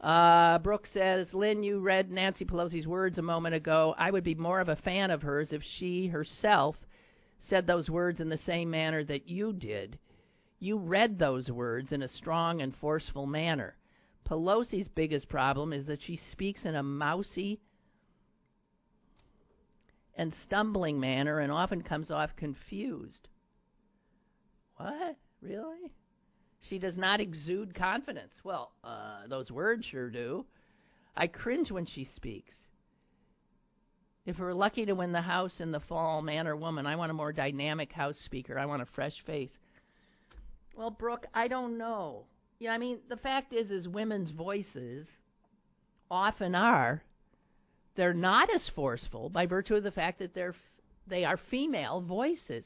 Uh, 0.00 0.58
Brooke 0.58 0.86
says, 0.86 1.32
Lynn, 1.34 1.62
you 1.62 1.80
read 1.80 2.10
Nancy 2.10 2.44
Pelosi's 2.44 2.86
words 2.86 3.18
a 3.18 3.22
moment 3.22 3.54
ago. 3.54 3.94
I 3.98 4.10
would 4.10 4.22
be 4.22 4.34
more 4.34 4.60
of 4.60 4.68
a 4.68 4.76
fan 4.76 5.10
of 5.10 5.22
hers 5.22 5.52
if 5.52 5.62
she 5.62 6.08
herself 6.08 6.76
said 7.40 7.66
those 7.66 7.90
words 7.90 8.20
in 8.20 8.28
the 8.28 8.38
same 8.38 8.70
manner 8.70 9.02
that 9.04 9.28
you 9.28 9.52
did. 9.52 9.98
You 10.60 10.76
read 10.76 11.18
those 11.18 11.50
words 11.50 11.92
in 11.92 12.02
a 12.02 12.08
strong 12.08 12.60
and 12.60 12.76
forceful 12.76 13.26
manner. 13.26 13.76
Pelosi's 14.28 14.88
biggest 14.88 15.28
problem 15.28 15.72
is 15.72 15.86
that 15.86 16.02
she 16.02 16.16
speaks 16.16 16.64
in 16.64 16.74
a 16.74 16.82
mousy 16.82 17.60
and 20.16 20.34
stumbling 20.42 21.00
manner 21.00 21.38
and 21.38 21.50
often 21.50 21.82
comes 21.82 22.10
off 22.10 22.36
confused. 22.36 23.28
What? 24.76 25.16
Really? 25.40 25.92
She 26.68 26.78
does 26.78 26.98
not 26.98 27.20
exude 27.20 27.74
confidence. 27.74 28.34
Well, 28.44 28.72
uh, 28.84 29.26
those 29.28 29.50
words 29.50 29.86
sure 29.86 30.10
do. 30.10 30.44
I 31.16 31.26
cringe 31.26 31.70
when 31.70 31.86
she 31.86 32.04
speaks. 32.04 32.54
If 34.26 34.38
we're 34.38 34.52
lucky 34.52 34.84
to 34.84 34.92
win 34.92 35.12
the 35.12 35.22
House 35.22 35.60
in 35.60 35.70
the 35.70 35.80
fall, 35.80 36.20
man 36.20 36.46
or 36.46 36.54
woman, 36.54 36.86
I 36.86 36.96
want 36.96 37.10
a 37.10 37.14
more 37.14 37.32
dynamic 37.32 37.92
House 37.92 38.18
Speaker. 38.18 38.58
I 38.58 38.66
want 38.66 38.82
a 38.82 38.86
fresh 38.86 39.22
face. 39.24 39.56
Well, 40.76 40.90
Brooke, 40.90 41.26
I 41.32 41.48
don't 41.48 41.78
know. 41.78 42.26
Yeah, 42.58 42.72
I 42.72 42.78
mean, 42.78 42.98
the 43.08 43.16
fact 43.16 43.52
is, 43.52 43.70
is 43.70 43.86
women's 43.88 44.30
voices 44.30 45.06
often 46.10 46.54
are. 46.54 47.02
They're 47.94 48.14
not 48.14 48.50
as 48.50 48.68
forceful 48.68 49.28
by 49.28 49.46
virtue 49.46 49.76
of 49.76 49.84
the 49.84 49.92
fact 49.92 50.18
that 50.18 50.34
they're 50.34 50.54
they 51.06 51.24
are 51.24 51.36
female 51.36 52.02
voices. 52.02 52.64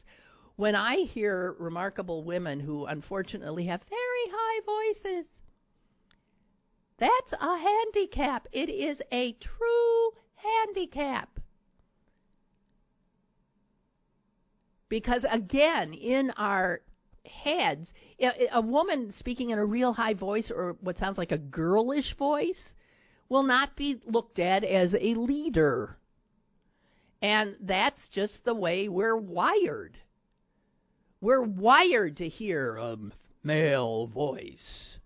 When 0.57 0.75
I 0.75 0.97
hear 0.97 1.55
remarkable 1.59 2.25
women 2.25 2.59
who 2.59 2.87
unfortunately 2.87 3.67
have 3.67 3.83
very 3.89 3.99
high 4.31 4.61
voices, 4.67 5.27
that's 6.99 7.33
a 7.33 7.57
handicap. 7.57 8.49
It 8.53 8.69
is 8.69 9.01
a 9.13 9.33
true 9.35 10.11
handicap. 10.35 11.41
Because 14.89 15.25
again, 15.31 15.95
in 15.95 16.31
our 16.33 16.83
heads, 17.25 17.93
a 18.53 18.61
woman 18.61 19.13
speaking 19.13 19.51
in 19.51 19.59
a 19.59 19.65
real 19.65 19.93
high 19.93 20.15
voice 20.15 20.51
or 20.51 20.77
what 20.81 20.99
sounds 20.99 21.19
like 21.19 21.33
a 21.33 21.39
girlish 21.39 22.17
voice 22.17 22.71
will 23.29 23.43
not 23.43 23.77
be 23.77 24.01
looked 24.07 24.39
at 24.39 24.65
as 24.65 24.95
a 24.95 25.15
leader. 25.15 25.97
And 27.21 27.57
that's 27.61 28.09
just 28.09 28.45
the 28.45 28.55
way 28.55 28.89
we're 28.89 29.17
wired. 29.17 29.97
We're 31.21 31.43
wired 31.43 32.17
to 32.17 32.29
hear 32.29 32.77
a 32.77 32.99
male 33.45 34.09
voice. 34.09 34.99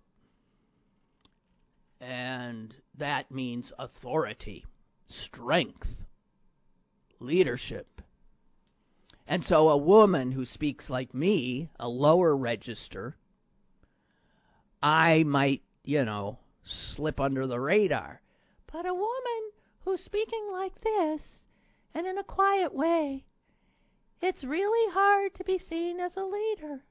And 2.01 2.75
that 2.99 3.31
means 3.31 3.73
authority, 3.79 4.64
strength, 5.07 5.89
leadership. 7.21 8.01
And 9.29 9.45
so 9.45 9.68
a 9.68 9.77
woman 9.77 10.33
who 10.33 10.45
speaks 10.45 10.89
like 10.89 11.12
me, 11.12 11.68
a 11.81 11.89
lower 11.89 12.37
register, 12.37 13.16
I 14.83 15.24
might, 15.24 15.62
you 15.85 16.05
know, 16.05 16.39
slip 16.62 17.20
under 17.20 17.47
the 17.47 17.59
radar. 17.59 18.20
But 18.72 18.87
a 18.87 18.95
woman 18.95 19.51
who's 19.85 20.03
speaking 20.03 20.49
like 20.53 20.81
this 20.81 21.22
and 21.95 22.07
in 22.07 22.18
a 22.18 22.24
quiet 22.24 22.72
way, 22.72 23.24
it's 24.22 24.45
really 24.45 24.93
hard 24.93 25.35
to 25.35 25.45
be 25.45 25.59
seen 25.59 25.99
as 25.99 26.16
a 26.16 26.24
leader. 26.24 26.83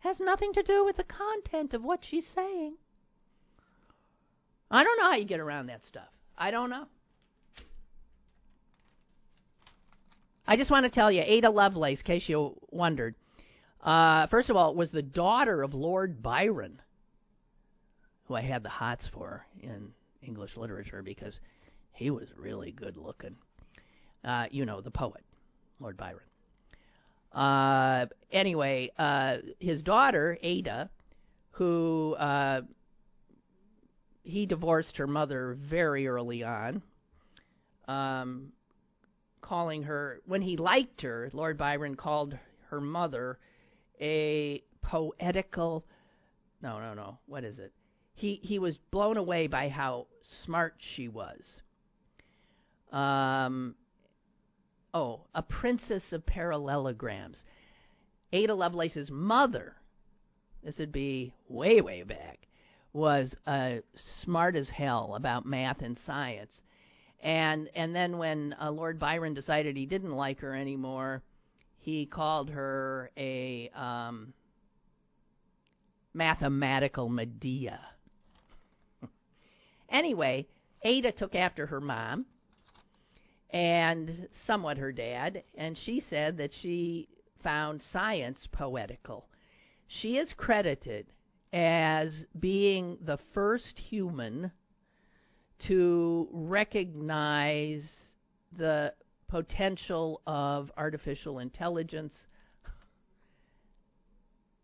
Has 0.00 0.20
nothing 0.20 0.52
to 0.54 0.62
do 0.62 0.84
with 0.84 0.96
the 0.96 1.04
content 1.04 1.74
of 1.74 1.84
what 1.84 2.04
she's 2.04 2.26
saying. 2.26 2.76
I 4.70 4.84
don't 4.84 4.98
know 4.98 5.10
how 5.10 5.16
you 5.16 5.24
get 5.24 5.40
around 5.40 5.66
that 5.66 5.84
stuff. 5.84 6.08
I 6.36 6.50
don't 6.50 6.70
know. 6.70 6.86
I 10.48 10.56
just 10.56 10.70
want 10.70 10.84
to 10.84 10.90
tell 10.90 11.10
you, 11.10 11.22
Ada 11.24 11.50
Lovelace, 11.50 12.00
in 12.00 12.04
case 12.04 12.28
you 12.28 12.56
wondered. 12.70 13.14
Uh, 13.82 14.26
first 14.28 14.48
of 14.48 14.56
all, 14.56 14.74
was 14.74 14.90
the 14.90 15.02
daughter 15.02 15.62
of 15.62 15.74
Lord 15.74 16.22
Byron, 16.22 16.80
who 18.24 18.34
I 18.34 18.42
had 18.42 18.62
the 18.62 18.68
hots 18.68 19.08
for 19.12 19.46
in 19.60 19.92
English 20.22 20.56
literature 20.56 21.02
because 21.02 21.38
he 21.92 22.10
was 22.10 22.28
really 22.36 22.72
good 22.72 22.96
looking. 22.96 23.36
Uh, 24.24 24.46
you 24.50 24.66
know, 24.66 24.80
the 24.80 24.90
poet, 24.90 25.24
Lord 25.80 25.96
Byron. 25.96 26.20
Uh, 27.32 28.06
anyway, 28.32 28.90
uh, 28.98 29.36
his 29.58 29.82
daughter, 29.82 30.38
Ada, 30.42 30.90
who 31.52 32.14
uh, 32.18 32.62
he 34.22 34.46
divorced 34.46 34.96
her 34.96 35.06
mother 35.06 35.56
very 35.60 36.08
early 36.08 36.42
on. 36.42 36.82
Um, 37.88 38.52
calling 39.46 39.84
her, 39.84 40.20
when 40.26 40.42
he 40.42 40.56
liked 40.56 41.02
her, 41.02 41.30
Lord 41.32 41.56
Byron 41.56 41.94
called 41.94 42.36
her 42.70 42.80
mother 42.80 43.38
a 44.00 44.62
poetical. 44.82 45.84
No, 46.62 46.80
no, 46.80 46.94
no. 46.94 47.18
What 47.26 47.44
is 47.44 47.58
it? 47.58 47.72
He 48.14 48.40
he 48.42 48.58
was 48.58 48.78
blown 48.90 49.16
away 49.16 49.46
by 49.46 49.68
how 49.68 50.06
smart 50.22 50.74
she 50.78 51.08
was. 51.08 51.42
Um, 52.90 53.74
oh, 54.94 55.20
a 55.34 55.42
princess 55.42 56.12
of 56.12 56.24
parallelograms. 56.24 57.44
Ada 58.32 58.54
Lovelace's 58.54 59.10
mother, 59.10 59.76
this 60.62 60.78
would 60.78 60.92
be 60.92 61.32
way, 61.48 61.80
way 61.80 62.02
back, 62.02 62.48
was 62.92 63.36
uh, 63.46 63.76
smart 63.94 64.56
as 64.56 64.68
hell 64.70 65.14
about 65.14 65.46
math 65.46 65.82
and 65.82 65.98
science. 65.98 66.60
And 67.22 67.68
and 67.74 67.94
then 67.94 68.18
when 68.18 68.54
uh, 68.60 68.70
Lord 68.70 68.98
Byron 68.98 69.34
decided 69.34 69.76
he 69.76 69.86
didn't 69.86 70.14
like 70.14 70.40
her 70.40 70.54
anymore, 70.54 71.22
he 71.78 72.06
called 72.06 72.50
her 72.50 73.10
a 73.16 73.70
um, 73.70 74.32
mathematical 76.12 77.08
Medea. 77.08 77.80
anyway, 79.88 80.46
Ada 80.82 81.12
took 81.12 81.34
after 81.34 81.66
her 81.66 81.80
mom 81.80 82.26
and 83.50 84.28
somewhat 84.46 84.78
her 84.78 84.92
dad, 84.92 85.42
and 85.56 85.78
she 85.78 86.00
said 86.00 86.36
that 86.38 86.52
she 86.52 87.08
found 87.42 87.82
science 87.82 88.46
poetical. 88.50 89.28
She 89.86 90.18
is 90.18 90.32
credited 90.32 91.06
as 91.52 92.26
being 92.38 92.98
the 93.00 93.18
first 93.32 93.78
human 93.78 94.50
to 95.60 96.28
recognize 96.30 97.88
the 98.56 98.92
potential 99.28 100.20
of 100.26 100.70
artificial 100.76 101.38
intelligence. 101.38 102.14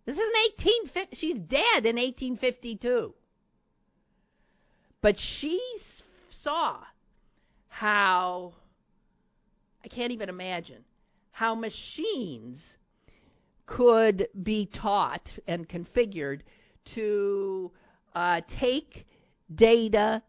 This 0.05 0.17
is 0.17 0.21
an 0.21 0.33
1850. 0.59 1.17
She's 1.17 1.37
dead 1.37 1.87
in 1.87 1.97
1852. 1.97 3.15
But 5.01 5.19
she 5.19 5.61
saw 6.43 6.79
how 7.69 8.55
I 9.85 9.89
can't 9.89 10.13
even 10.13 10.29
imagine 10.29 10.85
how 11.33 11.55
machines 11.55 12.61
could 13.67 14.29
be 14.43 14.67
taught 14.67 15.29
and 15.49 15.69
configured 15.69 16.41
to 16.95 17.71
uh, 18.15 18.43
take 18.49 19.07
data 19.53 20.23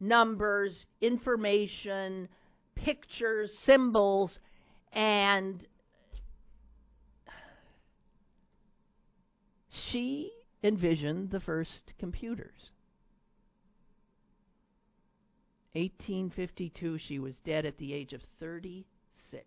numbers, 0.00 0.86
information, 1.00 2.28
pictures, 2.74 3.56
symbols, 3.58 4.38
and 4.92 5.66
she 9.70 10.32
envisioned 10.62 11.30
the 11.30 11.40
first 11.40 11.92
computers. 11.98 12.70
1852, 15.72 16.98
she 16.98 17.18
was 17.18 17.34
dead 17.44 17.64
at 17.64 17.78
the 17.78 17.92
age 17.92 18.12
of 18.12 18.22
36. 18.40 19.44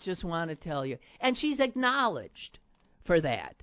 Just 0.00 0.24
want 0.24 0.50
to 0.50 0.56
tell 0.56 0.84
you. 0.84 0.98
And 1.20 1.36
she's 1.36 1.60
acknowledged 1.60 2.58
for 3.04 3.20
that. 3.20 3.56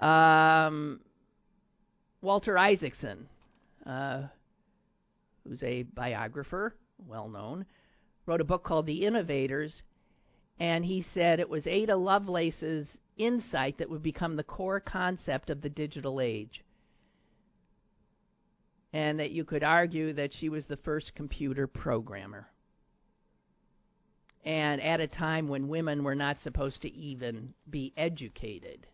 Um, 0.00 1.00
Walter 2.20 2.56
Isaacson, 2.58 3.28
uh, 3.88 4.22
who's 5.44 5.62
a 5.62 5.82
biographer, 5.82 6.74
well 7.06 7.28
known, 7.28 7.64
wrote 8.26 8.40
a 8.40 8.44
book 8.44 8.62
called 8.62 8.86
The 8.86 9.06
Innovators, 9.06 9.82
and 10.60 10.84
he 10.84 11.02
said 11.02 11.40
it 11.40 11.48
was 11.48 11.66
Ada 11.66 11.96
Lovelace's 11.96 12.86
insight 13.16 13.78
that 13.78 13.88
would 13.90 14.02
become 14.02 14.36
the 14.36 14.44
core 14.44 14.80
concept 14.80 15.50
of 15.50 15.62
the 15.62 15.70
digital 15.70 16.20
age. 16.20 16.62
And 18.92 19.20
that 19.20 19.32
you 19.32 19.44
could 19.44 19.64
argue 19.64 20.12
that 20.14 20.32
she 20.32 20.48
was 20.48 20.66
the 20.66 20.76
first 20.76 21.14
computer 21.14 21.66
programmer. 21.66 22.48
And 24.44 24.80
at 24.80 25.00
a 25.00 25.06
time 25.06 25.48
when 25.48 25.68
women 25.68 26.04
were 26.04 26.14
not 26.14 26.38
supposed 26.40 26.82
to 26.82 26.94
even 26.94 27.54
be 27.68 27.92
educated. 27.96 28.86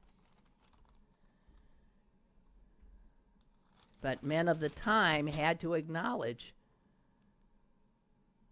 But 4.05 4.22
men 4.22 4.48
of 4.48 4.61
the 4.61 4.68
time 4.68 5.26
had 5.26 5.59
to 5.59 5.72
acknowledge. 5.72 6.52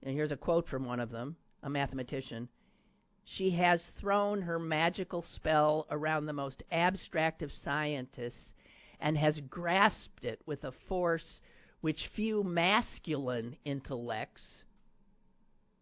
And 0.03 0.15
here's 0.15 0.33
a 0.33 0.37
quote 0.39 0.67
from 0.67 0.87
one 0.87 0.99
of 0.99 1.11
them, 1.11 1.37
a 1.63 1.69
mathematician. 1.69 2.49
she 3.23 3.51
has 3.51 3.87
thrown 4.01 4.41
her 4.41 4.59
magical 4.59 5.21
spell 5.21 5.87
around 5.91 6.25
the 6.25 6.33
most 6.33 6.63
abstract 6.73 7.43
of 7.43 7.53
scientists 7.53 8.55
and 8.99 9.19
has 9.19 9.41
grasped 9.43 10.25
it 10.25 10.41
with 10.47 10.65
a 10.65 10.73
force 10.73 11.43
which 11.83 12.09
few 12.09 12.43
masculine 12.43 13.55
intellects 13.67 14.65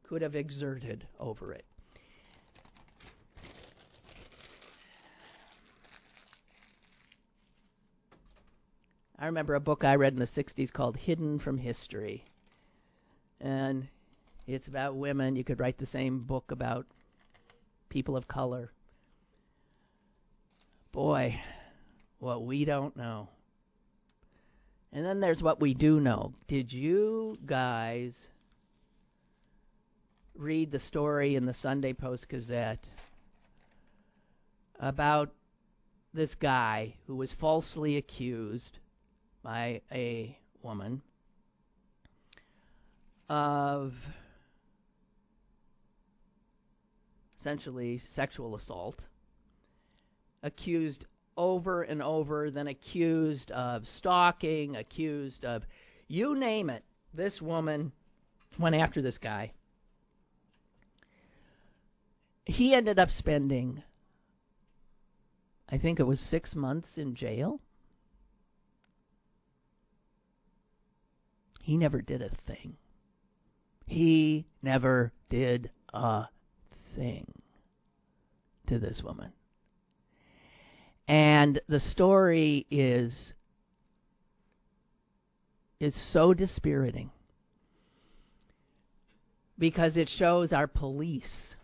could 0.03 0.21
have 0.21 0.35
exerted 0.35 1.07
over 1.21 1.53
it. 1.53 1.65
I 9.21 9.27
remember 9.27 9.55
a 9.55 9.61
book 9.61 9.85
I 9.85 9.97
read 9.97 10.15
in 10.15 10.19
the 10.19 10.27
60s 10.27 10.73
called 10.73 10.97
Hidden 10.97 11.41
from 11.41 11.59
History. 11.59 12.25
And 13.39 13.87
it's 14.47 14.67
about 14.67 14.97
women. 14.97 15.37
You 15.37 15.45
could 15.45 15.61
write 15.61 15.77
the 15.77 15.85
same 15.85 16.21
book 16.21 16.51
about 16.51 16.87
people 17.91 18.17
of 18.17 18.27
color. 18.27 18.73
Boy, 20.91 21.39
what 22.19 22.47
we 22.47 22.65
don't 22.65 22.97
know. 22.97 23.29
And 24.91 25.05
then 25.05 25.21
there's 25.21 25.43
what 25.43 25.61
we 25.61 25.75
do 25.75 26.01
know. 26.01 26.33
Did 26.49 26.73
you 26.73 27.35
guys 27.45 28.15
read 30.35 30.73
the 30.73 30.81
story 30.81 31.37
in 31.37 31.45
the 31.45 31.53
Sunday 31.53 31.93
Post 31.93 32.27
Gazette 32.27 32.87
about 34.79 35.31
this 36.15 36.35
guy 36.35 36.95
who 37.07 37.17
was 37.17 37.35
falsely 37.35 37.99
accused 37.99 38.80
by 39.43 39.81
a 39.93 40.37
woman 40.63 41.03
of 43.29 43.93
essentially 47.41 48.01
sexual 48.15 48.55
assault, 48.55 49.01
accused 50.43 51.07
over 51.37 51.83
and 51.83 52.03
over, 52.03 52.51
then 52.51 52.67
accused 52.67 53.51
of 53.51 53.87
stalking, 53.97 54.77
accused 54.77 55.45
of 55.45 55.63
you 56.07 56.35
name 56.35 56.69
it. 56.69 56.85
This 57.15 57.41
woman 57.41 57.93
went 58.59 58.75
after 58.75 59.01
this 59.01 59.17
guy. 59.19 59.53
He 62.45 62.75
ended 62.75 62.99
up 62.99 63.11
spending, 63.11 63.83
I 65.69 65.79
think 65.79 66.01
it 66.01 66.05
was 66.05 66.21
six 66.21 66.55
months 66.55 66.99
in 66.99 67.15
jail. 67.15 67.61
He 71.71 71.77
never 71.77 72.03
did 72.03 72.21
a 72.21 72.31
thing. 72.49 72.75
He 73.87 74.45
never 74.61 75.13
did 75.29 75.71
a 75.95 76.25
thing 76.97 77.31
to 78.67 78.81
this 78.81 79.05
woman. 79.05 79.31
And 81.07 81.61
the 81.69 81.79
story 81.79 82.67
is 82.73 83.35
is 85.79 85.95
so 85.95 86.35
dispiriting 86.35 87.13
because 89.57 89.97
it 89.97 90.09
shows 90.09 90.53
our 90.53 90.67
police 90.67 91.55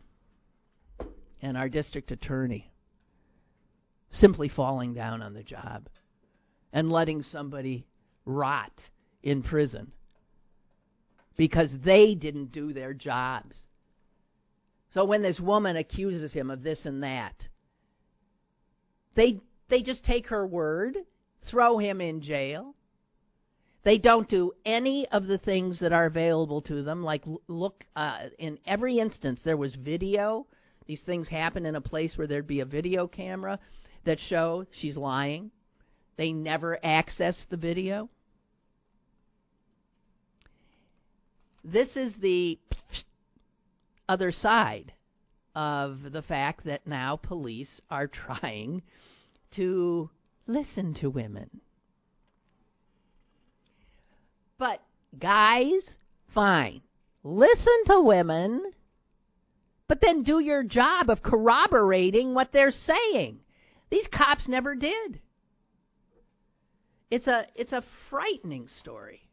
and 1.42 1.57
our 1.57 1.68
district 1.68 2.12
attorney 2.12 2.70
simply 4.11 4.48
falling 4.48 4.94
down 4.94 5.20
on 5.20 5.34
the 5.34 5.42
job 5.42 5.88
and 6.72 6.92
letting 6.92 7.24
somebody 7.24 7.88
rot 8.24 8.70
in 9.24 9.42
prison 9.42 9.90
because 11.37 11.78
they 11.84 12.14
didn't 12.14 12.53
do 12.53 12.72
their 12.72 12.95
jobs. 12.95 13.57
So 14.93 15.05
when 15.05 15.22
this 15.22 15.41
woman 15.41 15.76
accuses 15.76 16.32
him 16.32 16.51
of 16.51 16.62
this 16.62 16.87
and 16.87 17.03
that, 17.03 17.49
they 19.14 19.41
they 19.68 19.82
just 19.82 20.05
take 20.05 20.28
her 20.28 20.47
word, 20.47 20.97
throw 21.43 21.78
him 21.78 22.01
in 22.01 22.22
jail. 22.22 22.74
They 23.82 23.99
don't 23.99 24.28
do 24.28 24.53
any 24.64 25.07
of 25.09 25.26
the 25.26 25.39
things 25.39 25.80
that 25.80 25.93
are 25.93 26.07
available 26.07 26.62
to 26.62 26.82
them. 26.82 27.03
Like 27.03 27.24
look, 27.47 27.84
uh, 27.95 28.28
in 28.39 28.59
every 28.66 28.99
instance, 28.99 29.41
there 29.45 29.57
was 29.57 29.74
video. 29.74 30.47
These 30.87 31.03
things 31.03 31.28
happen 31.28 31.66
in 31.66 31.76
a 31.76 31.80
place 31.80 32.16
where 32.16 32.26
there'd 32.26 32.47
be 32.47 32.61
a 32.61 32.64
video 32.64 33.07
camera 33.07 33.59
that 34.05 34.20
show 34.20 34.66
she's 34.70 34.97
lying. 34.97 35.51
They 36.16 36.32
never 36.32 36.78
access 36.84 37.37
the 37.51 37.57
video. 37.57 38.09
This 41.69 41.97
is 41.97 42.12
the 42.14 42.61
other 44.09 44.31
side 44.31 44.93
of 45.53 46.12
the 46.12 46.23
fact 46.23 46.64
that 46.64 46.87
now 46.87 47.17
police 47.17 47.81
are 47.91 48.07
trying 48.07 48.83
to 49.51 50.09
listen 50.47 50.95
to 50.95 51.11
women. 51.11 51.61
But 54.59 54.81
guys, 55.19 55.83
fine. 56.29 56.83
Listen 57.25 57.85
to 57.87 58.01
women, 58.01 58.71
but 59.89 60.01
then 60.01 60.23
do 60.23 60.39
your 60.39 60.62
job 60.62 61.11
of 61.11 61.21
corroborating 61.21 62.33
what 62.33 62.53
they're 62.53 62.71
saying. 62.71 63.41
These 63.91 64.07
cops 64.07 64.47
never 64.47 64.77
did. 64.77 65.21
It's 67.11 67.27
a 67.27 67.49
it's 67.57 67.73
a 67.73 67.83
frightening 68.09 68.69
story. 68.69 69.26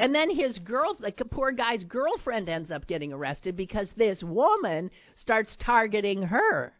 And 0.00 0.14
then 0.14 0.34
his 0.34 0.58
girl, 0.58 0.94
the 0.94 1.12
poor 1.12 1.52
guy's 1.52 1.84
girlfriend 1.84 2.48
ends 2.48 2.70
up 2.70 2.86
getting 2.86 3.12
arrested 3.12 3.54
because 3.54 3.92
this 3.92 4.22
woman 4.22 4.90
starts 5.14 5.56
targeting 5.56 6.22
her 6.22 6.72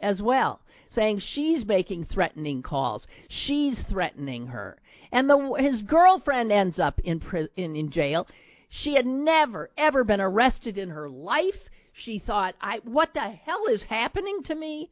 as 0.00 0.22
well, 0.22 0.58
saying 0.88 1.18
she's 1.18 1.66
making 1.66 2.06
threatening 2.06 2.62
calls. 2.62 3.06
She's 3.28 3.78
threatening 3.82 4.46
her. 4.46 4.78
And 5.12 5.28
the, 5.28 5.52
his 5.58 5.82
girlfriend 5.82 6.50
ends 6.50 6.78
up 6.78 6.98
in, 7.00 7.20
in, 7.56 7.76
in 7.76 7.90
jail. 7.90 8.26
She 8.70 8.94
had 8.94 9.04
never, 9.04 9.70
ever 9.76 10.02
been 10.02 10.22
arrested 10.22 10.78
in 10.78 10.88
her 10.88 11.10
life. 11.10 11.68
She 11.92 12.18
thought, 12.18 12.54
I, 12.58 12.78
what 12.84 13.12
the 13.12 13.20
hell 13.20 13.66
is 13.66 13.82
happening 13.82 14.44
to 14.44 14.54
me? 14.54 14.90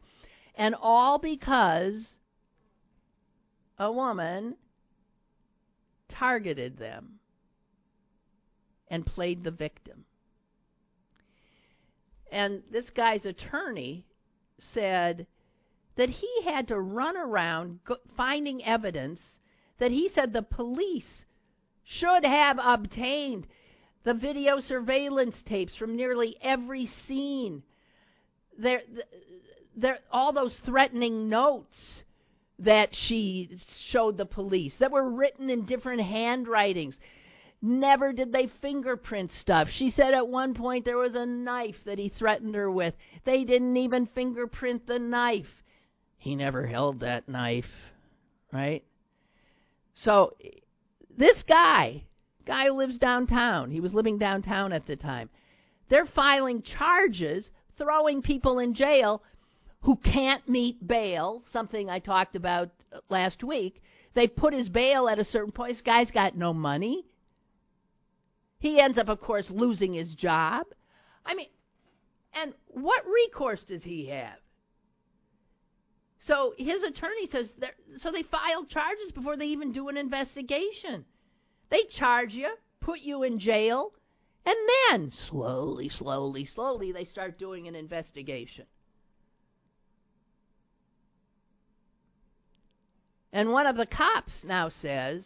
And 0.55 0.75
all 0.79 1.19
because 1.19 2.11
a 3.79 3.91
woman 3.91 4.57
targeted 6.11 6.77
them 6.77 7.20
and 8.91 9.07
played 9.07 9.45
the 9.45 9.51
victim. 9.51 10.05
And 12.31 12.63
this 12.71 12.91
guy's 12.91 13.25
attorney 13.25 14.07
said 14.59 15.27
that 15.97 16.11
he 16.11 16.43
had 16.45 16.69
to 16.69 16.79
run 16.79 17.17
around 17.17 17.81
finding 18.17 18.65
evidence 18.65 19.21
that 19.79 19.91
he 19.91 20.09
said 20.09 20.33
the 20.33 20.43
police 20.43 21.25
should 21.85 22.25
have 22.25 22.59
obtained 22.63 23.47
the 24.05 24.15
video 24.15 24.61
surveillance 24.61 25.35
tapes 25.45 25.77
from 25.77 25.97
nearly 25.97 26.37
every 26.41 26.87
scene. 26.87 27.63
There, 28.59 28.83
there, 29.77 29.99
all 30.11 30.33
those 30.33 30.57
threatening 30.65 31.29
notes 31.29 32.03
that 32.61 32.95
she 32.95 33.59
showed 33.89 34.17
the 34.17 34.27
police 34.27 34.75
that 34.79 34.93
were 34.93 35.09
written 35.11 35.51
in 35.51 35.65
different 35.65 36.03
handwritings. 36.03 36.99
Never 37.63 38.13
did 38.13 38.33
they 38.33 38.47
fingerprint 38.63 39.33
stuff. 39.33 39.69
She 39.69 39.91
said 39.91 40.15
at 40.15 40.29
one 40.29 40.55
point 40.55 40.85
there 40.85 40.97
was 40.97 41.15
a 41.15 41.27
knife 41.27 41.85
that 41.85 41.99
he 41.99 42.09
threatened 42.09 42.55
her 42.55 42.71
with. 42.71 42.95
They 43.25 43.45
didn't 43.45 43.77
even 43.77 44.07
fingerprint 44.07 44.87
the 44.87 44.99
knife. 44.99 45.53
He 46.17 46.35
never 46.35 46.67
held 46.67 47.01
that 47.01 47.29
knife, 47.29 47.71
right? 48.53 48.83
So 49.95 50.37
this 51.17 51.43
guy, 51.43 52.05
guy 52.47 52.67
who 52.67 52.73
lives 52.73 52.97
downtown, 52.97 53.71
he 53.71 53.81
was 53.81 53.93
living 53.93 54.17
downtown 54.17 54.73
at 54.73 54.87
the 54.87 54.97
time. 54.97 55.29
They're 55.91 56.07
filing 56.07 56.63
charges, 56.63 57.51
throwing 57.77 58.23
people 58.23 58.59
in 58.59 58.73
jail 58.73 59.23
who 59.83 59.97
can't 59.97 60.49
meet 60.49 60.87
bail, 60.87 61.43
something 61.51 61.91
I 61.91 61.99
talked 61.99 62.37
about 62.37 62.71
last 63.11 63.45
week. 63.45 63.83
They 64.15 64.29
put 64.29 64.55
his 64.55 64.69
bail 64.69 65.09
at 65.09 65.19
a 65.19 65.25
certain 65.25 65.53
point. 65.53 65.73
This 65.73 65.83
guy's 65.83 66.11
got 66.11 66.37
no 66.37 66.55
money. 66.55 67.05
He 68.61 68.79
ends 68.79 68.99
up, 68.99 69.09
of 69.09 69.21
course, 69.21 69.51
losing 69.51 69.95
his 69.95 70.15
job. 70.15 70.67
I 71.25 71.35
mean, 71.35 71.49
and 72.35 72.53
what 72.69 73.05
recourse 73.07 73.65
does 73.65 73.83
he 73.83 74.07
have? 74.07 74.39
So 76.21 76.55
his 76.59 76.83
attorney 76.83 77.27
says, 77.27 77.53
so 77.99 78.13
they 78.13 78.23
filed 78.23 78.69
charges 78.69 79.11
before 79.13 79.39
they 79.39 79.47
even 79.47 79.73
do 79.73 79.89
an 79.89 79.97
investigation. 79.97 81.07
They 81.71 81.85
charge 81.85 82.35
you, 82.35 82.55
put 82.81 83.01
you 83.01 83.23
in 83.23 83.39
jail, 83.39 83.95
and 84.45 84.57
then 84.91 85.11
slowly, 85.11 85.89
slowly, 85.89 86.45
slowly 86.45 86.93
they 86.93 87.05
start 87.05 87.39
doing 87.39 87.67
an 87.67 87.75
investigation. 87.75 88.67
And 93.33 93.53
one 93.53 93.67
of 93.67 93.77
the 93.77 93.87
cops 93.87 94.45
now 94.45 94.69
says, 94.69 95.25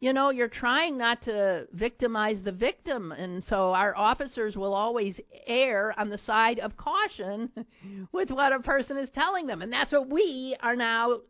you 0.00 0.12
know, 0.12 0.30
you're 0.30 0.48
trying 0.48 0.96
not 0.96 1.22
to 1.22 1.66
victimize 1.72 2.40
the 2.40 2.52
victim. 2.52 3.10
And 3.10 3.44
so 3.44 3.72
our 3.72 3.96
officers 3.96 4.56
will 4.56 4.74
always 4.74 5.18
err 5.46 5.92
on 5.98 6.08
the 6.08 6.18
side 6.18 6.60
of 6.60 6.76
caution 6.76 7.50
with 8.12 8.30
what 8.30 8.52
a 8.52 8.60
person 8.60 8.96
is 8.96 9.08
telling 9.10 9.46
them. 9.46 9.60
And 9.60 9.72
that's 9.72 9.92
what 9.92 10.08
we 10.08 10.56
are 10.60 10.76
now 10.76 11.20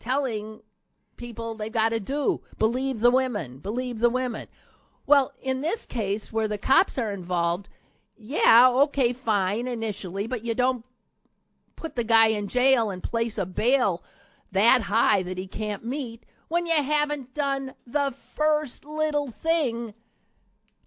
telling 0.00 0.60
people 1.16 1.56
they've 1.56 1.72
got 1.72 1.90
to 1.90 2.00
do. 2.00 2.40
Believe 2.58 2.98
the 2.98 3.10
women. 3.10 3.58
Believe 3.58 3.98
the 3.98 4.10
women. 4.10 4.48
Well, 5.06 5.32
in 5.40 5.60
this 5.60 5.86
case, 5.86 6.32
where 6.32 6.48
the 6.48 6.58
cops 6.58 6.98
are 6.98 7.12
involved, 7.12 7.68
yeah, 8.16 8.68
okay, 8.68 9.12
fine 9.12 9.68
initially, 9.68 10.26
but 10.26 10.44
you 10.44 10.54
don't 10.54 10.84
put 11.76 11.94
the 11.94 12.04
guy 12.04 12.28
in 12.28 12.48
jail 12.48 12.90
and 12.90 13.02
place 13.02 13.38
a 13.38 13.46
bail 13.46 14.02
that 14.52 14.82
high 14.82 15.22
that 15.22 15.38
he 15.38 15.46
can't 15.46 15.84
meet 15.84 16.24
when 16.48 16.66
you 16.66 16.74
haven't 16.74 17.34
done 17.34 17.74
the 17.86 18.14
first 18.36 18.84
little 18.84 19.32
thing 19.42 19.94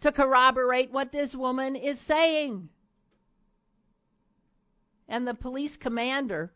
to 0.02 0.12
corroborate 0.12 0.92
what 0.92 1.12
this 1.12 1.34
woman 1.36 1.76
is 1.76 2.00
saying. 2.02 2.70
And 5.08 5.28
the 5.28 5.34
police 5.34 5.78
commander 5.78 6.52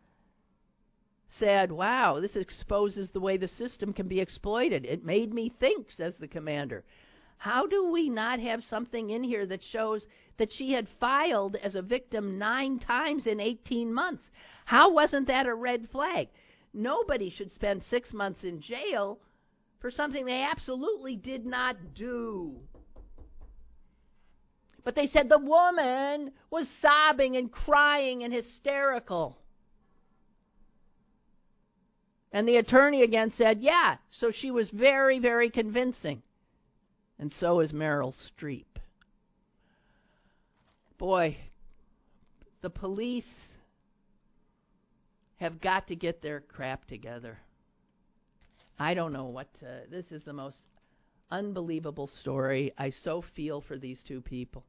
said, 1.28 1.72
Wow, 1.72 2.20
this 2.20 2.36
exposes 2.36 3.12
the 3.12 3.20
way 3.20 3.38
the 3.38 3.48
system 3.48 3.94
can 3.94 4.08
be 4.08 4.20
exploited. 4.20 4.86
It 4.86 5.04
made 5.04 5.34
me 5.34 5.50
think, 5.60 5.92
says 5.92 6.18
the 6.18 6.28
commander. 6.28 6.84
How 7.38 7.68
do 7.68 7.92
we 7.92 8.10
not 8.10 8.40
have 8.40 8.64
something 8.64 9.10
in 9.10 9.24
here 9.24 9.46
that 9.46 9.62
shows 9.62 10.08
that 10.38 10.52
she 10.52 10.72
had 10.72 10.88
filed 11.00 11.58
as 11.58 11.76
a 11.76 11.82
victim 11.82 12.38
nine 12.40 12.80
times 12.80 13.28
in 13.28 13.40
18 13.40 13.94
months? 13.94 14.32
How 14.64 14.92
wasn't 14.92 15.28
that 15.28 15.46
a 15.46 15.54
red 15.54 15.90
flag? 15.90 16.30
Nobody 16.76 17.30
should 17.30 17.52
spend 17.54 17.84
six 17.90 18.12
months 18.12 18.44
in 18.44 18.60
jail 18.60 19.18
for 19.80 19.90
something 19.90 20.26
they 20.26 20.44
absolutely 20.44 21.16
did 21.16 21.46
not 21.46 21.78
do. 21.94 22.58
But 24.84 24.94
they 24.94 25.08
said 25.08 25.30
the 25.30 25.40
woman 25.40 26.34
was 26.52 26.68
sobbing 26.82 27.38
and 27.38 27.50
crying 27.50 28.24
and 28.24 28.34
hysterical. 28.34 29.38
And 32.34 32.46
the 32.46 32.58
attorney 32.58 33.04
again 33.04 33.32
said, 33.38 33.62
yeah, 33.62 33.96
so 34.12 34.32
she 34.32 34.52
was 34.52 34.70
very, 34.70 35.20
very 35.20 35.50
convincing. 35.50 36.22
And 37.18 37.32
so 37.32 37.62
is 37.62 37.72
Meryl 37.72 38.14
Streep. 38.14 38.66
Boy, 40.98 41.38
the 42.62 42.70
police 42.70 43.24
have 45.46 45.62
got 45.62 45.88
to 45.88 45.96
get 45.96 46.22
their 46.22 46.42
crap 46.42 46.86
together. 46.86 47.40
I 48.78 48.94
don't 48.94 49.14
know 49.14 49.26
what 49.26 49.48
to, 49.60 49.84
this 49.90 50.12
is 50.12 50.24
the 50.24 50.34
most 50.34 50.58
unbelievable 51.32 52.08
story. 52.08 52.74
I 52.78 52.90
so 52.90 53.22
feel 53.22 53.62
for 53.62 53.78
these 53.78 54.02
two 54.04 54.22
people. 54.22 54.66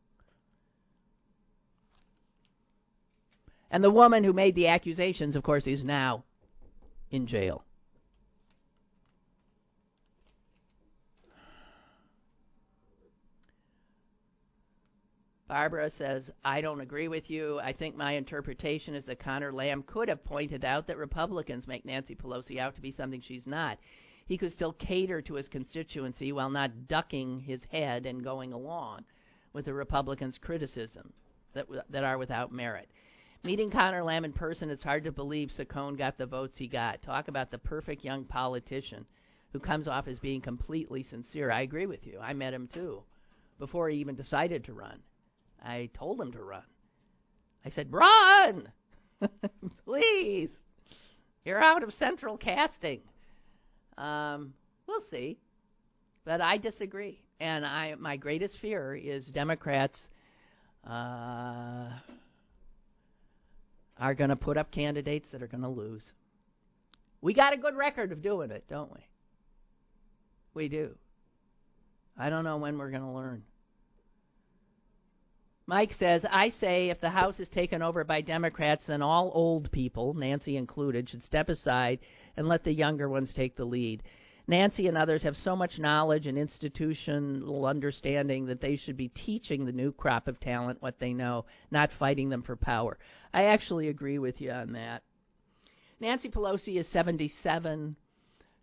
And 3.71 3.83
the 3.83 3.91
woman 3.91 4.23
who 4.23 4.33
made 4.33 4.55
the 4.55 4.69
accusations, 4.69 5.35
of 5.35 5.43
course, 5.43 5.67
is 5.67 5.83
now 5.83 6.25
in 7.11 7.27
jail. 7.27 7.65
Barbara 15.49 15.91
says, 15.91 16.29
I 16.45 16.61
don't 16.61 16.81
agree 16.81 17.07
with 17.07 17.31
you. 17.31 17.61
I 17.61 17.73
think 17.73 17.95
my 17.95 18.13
interpretation 18.13 18.95
is 18.95 19.05
that 19.05 19.21
Connor 19.21 19.53
Lamb 19.53 19.85
could 19.85 20.09
have 20.09 20.25
pointed 20.25 20.65
out 20.65 20.89
that 20.89 20.97
Republicans 20.97 21.69
make 21.69 21.85
Nancy 21.85 22.17
Pelosi 22.17 22.59
out 22.59 22.75
to 22.75 22.81
be 22.81 22.91
something 22.91 23.21
she's 23.21 23.47
not. 23.47 23.79
He 24.27 24.37
could 24.37 24.53
still 24.53 24.73
cater 24.73 25.23
to 25.23 25.35
his 25.35 25.47
constituency 25.47 26.33
while 26.33 26.51
not 26.51 26.89
ducking 26.89 27.39
his 27.39 27.63
head 27.71 28.07
and 28.07 28.25
going 28.25 28.53
along 28.53 29.05
with 29.53 29.67
the 29.67 29.75
Republicans' 29.75 30.37
criticism 30.37 31.13
that, 31.53 31.67
that 31.91 32.03
are 32.03 32.19
without 32.19 32.51
merit. 32.51 32.89
Meeting 33.45 33.71
Connor 33.71 34.03
Lamb 34.03 34.25
in 34.25 34.33
person, 34.33 34.69
it's 34.69 34.83
hard 34.83 35.05
to 35.05 35.13
believe 35.13 35.53
Saccone 35.57 35.97
got 35.97 36.19
the 36.19 36.27
votes 36.27 36.59
he 36.59 36.67
got. 36.67 37.03
Talk 37.03 37.29
about 37.29 37.53
the 37.53 37.59
perfect 37.59 38.03
young 38.03 38.25
politician 38.25 39.07
who 39.53 39.61
comes 39.61 39.87
off 39.87 40.09
as 40.09 40.19
being 40.19 40.41
completely 40.41 41.05
sincere. 41.05 41.53
I 41.53 41.61
agree 41.61 41.87
with 41.87 42.05
you. 42.05 42.19
I 42.21 42.33
met 42.33 42.53
him 42.53 42.67
too 42.67 43.05
before 43.61 43.89
he 43.89 43.99
even 43.99 44.17
decided 44.17 44.65
to 44.65 44.73
run. 44.73 45.01
I 45.63 45.91
told 45.95 46.21
him 46.21 46.33
to 46.33 46.43
run. 46.43 46.63
I 47.65 47.71
said, 47.71 47.93
Run! 47.93 48.69
Please! 49.85 50.51
You're 51.45 51.63
out 51.63 51.83
of 51.83 51.95
central 51.95 52.37
casting. 52.37 53.01
Um, 53.97 54.53
we'll 54.87 55.03
see. 55.11 55.39
But 56.25 56.41
I 56.41 56.59
disagree. 56.59 57.21
And 57.39 57.65
I 57.65 57.95
my 57.99 58.17
greatest 58.17 58.59
fear 58.59 58.95
is 58.95 59.25
Democrats 59.27 60.11
uh, 60.87 61.91
are 63.99 64.15
going 64.15 64.31
to 64.31 64.37
put 64.37 64.57
up 64.57 64.71
candidates 64.71 65.29
that 65.31 65.43
are 65.43 65.47
going 65.47 65.63
to 65.63 65.69
lose. 65.69 66.03
We 67.21 67.35
got 67.35 67.53
a 67.53 67.57
good 67.57 67.77
record 67.77 68.13
of 68.13 68.23
doing 68.23 68.51
it, 68.51 68.65
don't 68.69 68.93
we? 68.93 69.01
We 70.55 70.69
do. 70.69 70.95
I 72.19 72.31
don't 72.31 72.45
know 72.45 72.57
when 72.57 72.79
we're 72.79 72.91
going 72.91 73.03
to 73.03 73.11
learn. 73.11 73.43
Mike 75.69 75.93
says, 75.95 76.25
I 76.31 76.51
say 76.51 76.91
if 76.91 77.01
the 77.01 77.11
House 77.11 77.41
is 77.41 77.49
taken 77.49 77.83
over 77.83 78.05
by 78.05 78.21
Democrats, 78.21 78.85
then 78.87 79.03
all 79.03 79.33
old 79.35 79.73
people, 79.73 80.15
Nancy 80.15 80.57
included, 80.57 81.09
should 81.09 81.25
step 81.25 81.49
aside 81.49 81.99
and 82.37 82.47
let 82.47 82.63
the 82.63 82.73
younger 82.73 83.09
ones 83.09 83.35
take 83.35 83.57
the 83.57 83.65
lead. 83.65 84.05
Nancy 84.47 84.87
and 84.87 84.97
others 84.97 85.25
have 85.25 85.37
so 85.37 85.57
much 85.57 85.81
knowledge 85.81 86.29
and 86.29 86.39
institutional 86.39 87.67
understanding 87.67 88.47
that 88.47 88.61
they 88.61 88.77
should 88.77 88.97
be 88.97 89.09
teaching 89.09 89.65
the 89.65 89.73
new 89.73 89.91
crop 89.91 90.29
of 90.29 90.39
talent 90.39 90.81
what 90.81 91.01
they 91.01 91.13
know, 91.13 91.45
not 91.73 91.91
fighting 91.91 92.29
them 92.29 92.43
for 92.43 92.55
power. 92.55 92.97
I 93.35 93.47
actually 93.47 93.89
agree 93.89 94.21
with 94.21 94.41
you 94.41 94.53
on 94.53 94.73
that. 94.75 95.03
Nancy 95.99 96.29
Pelosi 96.29 96.77
is 96.77 96.87
77. 96.89 97.97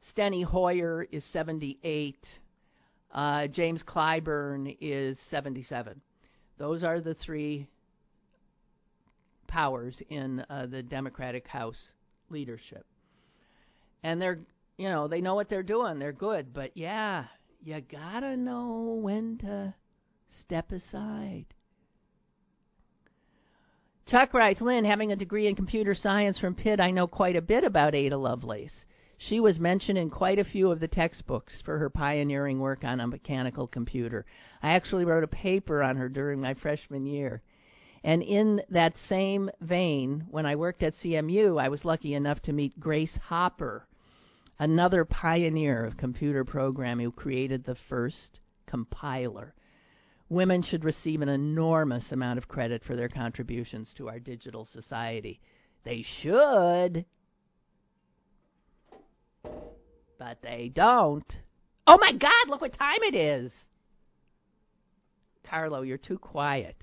Steny 0.01 0.45
Hoyer 0.45 1.06
is 1.12 1.26
78. 1.26 2.16
Uh, 3.12 3.47
James 3.47 3.84
Clyburn 3.84 4.78
is 4.80 5.20
77. 5.20 5.99
Those 6.64 6.86
are 6.86 7.01
the 7.01 7.14
three 7.14 7.68
powers 9.47 10.01
in 10.07 10.45
uh, 10.49 10.66
the 10.66 10.82
Democratic 10.82 11.45
House 11.45 11.89
leadership. 12.30 12.86
And 14.01 14.22
they're, 14.22 14.39
you 14.78 14.88
know, 14.88 15.09
they 15.09 15.20
know 15.20 15.36
what 15.36 15.49
they're 15.49 15.61
doing. 15.61 15.99
They're 15.99 16.14
good. 16.14 16.53
But 16.53 16.72
yeah, 16.74 17.26
you 17.66 17.82
gotta 17.82 18.38
know 18.38 18.97
when 19.01 19.39
to 19.39 19.74
step 20.39 20.72
aside. 20.72 21.47
Chuck 24.05 24.34
writes, 24.34 24.61
Lynn, 24.61 24.86
having 24.86 25.11
a 25.11 25.18
degree 25.18 25.47
in 25.47 25.57
computer 25.57 25.93
science 25.93 26.39
from 26.39 26.55
Pitt, 26.55 26.80
I 26.80 26.91
know 26.91 27.07
quite 27.07 27.36
a 27.36 27.41
bit 27.41 27.66
about 27.66 27.93
Ada 27.93 28.16
Lovelace. 28.16 28.86
She 29.18 29.39
was 29.39 29.59
mentioned 29.59 29.97
in 29.97 30.09
quite 30.09 30.39
a 30.39 30.43
few 30.43 30.72
of 30.72 30.80
the 30.80 30.88
textbooks 30.88 31.61
for 31.61 31.78
her 31.78 31.89
pioneering 31.89 32.59
work 32.59 32.84
on 32.84 32.99
a 32.99 33.07
mechanical 33.07 33.68
computer. 33.68 34.26
I 34.61 34.72
actually 34.72 35.05
wrote 35.05 35.24
a 35.24 35.28
paper 35.28 35.84
on 35.84 35.95
her 35.97 36.09
during 36.09 36.41
my 36.41 36.53
freshman 36.53 37.05
year. 37.05 37.41
And 38.03 38.22
in 38.22 38.61
that 38.70 38.97
same 38.97 39.49
vein, 39.61 40.26
when 40.30 40.45
I 40.45 40.57
worked 40.57 40.84
at 40.84 40.95
CMU, 40.95 41.61
I 41.61 41.70
was 41.70 41.86
lucky 41.86 42.16
enough 42.16 42.41
to 42.41 42.53
meet 42.53 42.80
Grace 42.80 43.16
Hopper, 43.16 43.88
another 44.59 45.05
pioneer 45.05 45.86
of 45.86 45.95
computer 45.95 46.43
programming 46.43 47.05
who 47.05 47.11
created 47.11 47.64
the 47.64 47.76
first 47.76 48.39
compiler. 48.66 49.53
Women 50.28 50.64
should 50.64 50.84
receive 50.84 51.22
an 51.22 51.30
enormous 51.30 52.11
amount 52.11 52.39
of 52.39 52.47
credit 52.47 52.84
for 52.84 52.95
their 52.95 53.09
contributions 53.09 53.93
to 53.93 54.09
our 54.09 54.20
digital 54.20 54.66
society. 54.66 55.39
They 55.84 56.01
should 56.01 57.05
but 60.24 60.38
they 60.41 60.72
don't. 60.74 61.38
Oh 61.86 61.98
my 62.00 62.14
God, 62.14 62.48
look 62.48 62.62
what 62.62 62.74
time 62.74 63.00
it 63.02 63.14
is. 63.14 63.52
Carlo, 65.44 65.82
you're 65.82 65.98
too 65.98 66.18
quiet. 66.18 66.78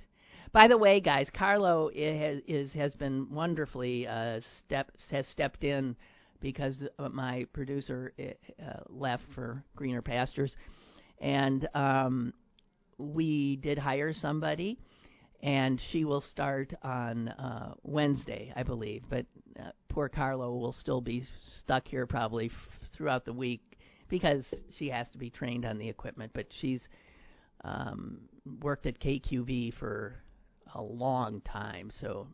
By 0.52 0.68
the 0.68 0.76
way, 0.76 1.00
guys, 1.00 1.30
Carlo 1.30 1.90
is, 1.94 2.42
is 2.46 2.72
has 2.72 2.94
been 2.94 3.32
wonderfully 3.32 4.06
uh, 4.06 4.40
step 4.58 4.90
has 5.10 5.26
stepped 5.28 5.64
in 5.64 5.96
because 6.40 6.84
my 7.12 7.46
producer 7.52 8.12
uh, 8.18 8.80
left 8.88 9.24
for 9.34 9.64
greener 9.74 10.02
pastures, 10.02 10.56
and 11.20 11.66
um, 11.74 12.34
we 12.98 13.56
did 13.56 13.78
hire 13.78 14.12
somebody, 14.12 14.78
and 15.42 15.80
she 15.80 16.04
will 16.04 16.20
start 16.20 16.72
on 16.82 17.28
uh, 17.28 17.74
Wednesday, 17.82 18.52
I 18.54 18.62
believe. 18.62 19.04
But 19.08 19.26
uh, 19.58 19.70
poor 19.88 20.08
Carlo 20.08 20.56
will 20.56 20.72
still 20.72 21.00
be 21.00 21.24
stuck 21.48 21.88
here 21.88 22.06
probably 22.06 22.46
f- 22.46 22.88
throughout 22.92 23.24
the 23.24 23.32
week 23.32 23.78
because 24.08 24.52
she 24.70 24.88
has 24.88 25.08
to 25.10 25.18
be 25.18 25.30
trained 25.30 25.64
on 25.64 25.78
the 25.78 25.88
equipment. 25.88 26.32
But 26.34 26.52
she's 26.52 26.88
um, 27.64 28.20
worked 28.60 28.86
at 28.86 29.00
KQV 29.00 29.74
for 29.74 30.16
a 30.74 30.82
long 30.82 31.40
time, 31.40 31.90
so 31.90 32.26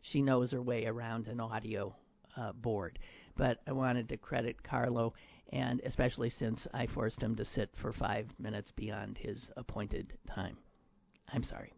she 0.00 0.22
knows 0.22 0.50
her 0.52 0.62
way 0.62 0.86
around 0.86 1.28
an 1.28 1.40
audio 1.40 1.94
uh, 2.36 2.52
board. 2.52 2.98
But 3.36 3.60
I 3.66 3.72
wanted 3.72 4.08
to 4.08 4.16
credit 4.16 4.62
Carlo 4.62 5.14
and 5.52 5.80
especially 5.84 6.30
since 6.30 6.66
I 6.72 6.86
forced 6.86 7.20
him 7.20 7.34
to 7.36 7.44
sit 7.44 7.70
for 7.74 7.92
five 7.92 8.26
minutes 8.38 8.70
beyond 8.70 9.18
his 9.18 9.50
appointed 9.56 10.12
time. 10.26 10.56
I'm 11.32 11.42
sorry. 11.42 11.72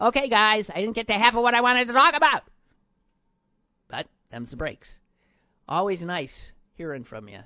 Okay, 0.00 0.30
guys, 0.30 0.70
I 0.74 0.80
didn't 0.80 0.94
get 0.94 1.08
to 1.08 1.12
half 1.12 1.34
of 1.34 1.42
what 1.42 1.54
I 1.54 1.60
wanted 1.60 1.86
to 1.88 1.92
talk 1.92 2.14
about. 2.16 2.42
But 3.88 4.06
them's 4.30 4.50
the 4.50 4.56
breaks. 4.56 4.88
Always 5.68 6.00
nice 6.00 6.52
hearing 6.74 7.04
from 7.04 7.28
you. 7.28 7.40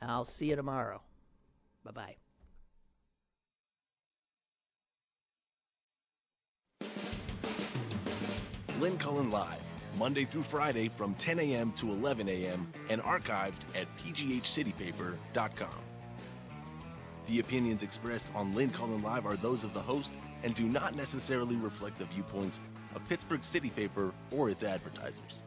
I'll 0.00 0.24
see 0.24 0.46
you 0.46 0.56
tomorrow. 0.56 1.00
Bye 1.84 1.90
bye. 1.90 2.16
Lynn 8.78 8.98
Cullen 8.98 9.30
Live, 9.30 9.60
Monday 9.96 10.26
through 10.26 10.44
Friday 10.44 10.90
from 10.96 11.14
10 11.14 11.40
a.m. 11.40 11.72
to 11.80 11.90
11 11.90 12.28
a.m. 12.28 12.72
and 12.88 13.00
archived 13.00 13.64
at 13.74 13.88
pghcitypaper.com. 14.04 15.80
The 17.26 17.40
opinions 17.40 17.82
expressed 17.82 18.26
on 18.34 18.54
Lynn 18.54 18.70
Cullen 18.70 19.02
Live 19.02 19.26
are 19.26 19.36
those 19.36 19.64
of 19.64 19.74
the 19.74 19.80
host 19.80 20.10
and 20.42 20.54
do 20.54 20.64
not 20.64 20.94
necessarily 20.94 21.56
reflect 21.56 21.98
the 21.98 22.04
viewpoints 22.06 22.60
of 22.94 23.06
Pittsburgh 23.08 23.44
City 23.44 23.70
Paper 23.70 24.12
or 24.30 24.50
its 24.50 24.62
advertisers. 24.62 25.45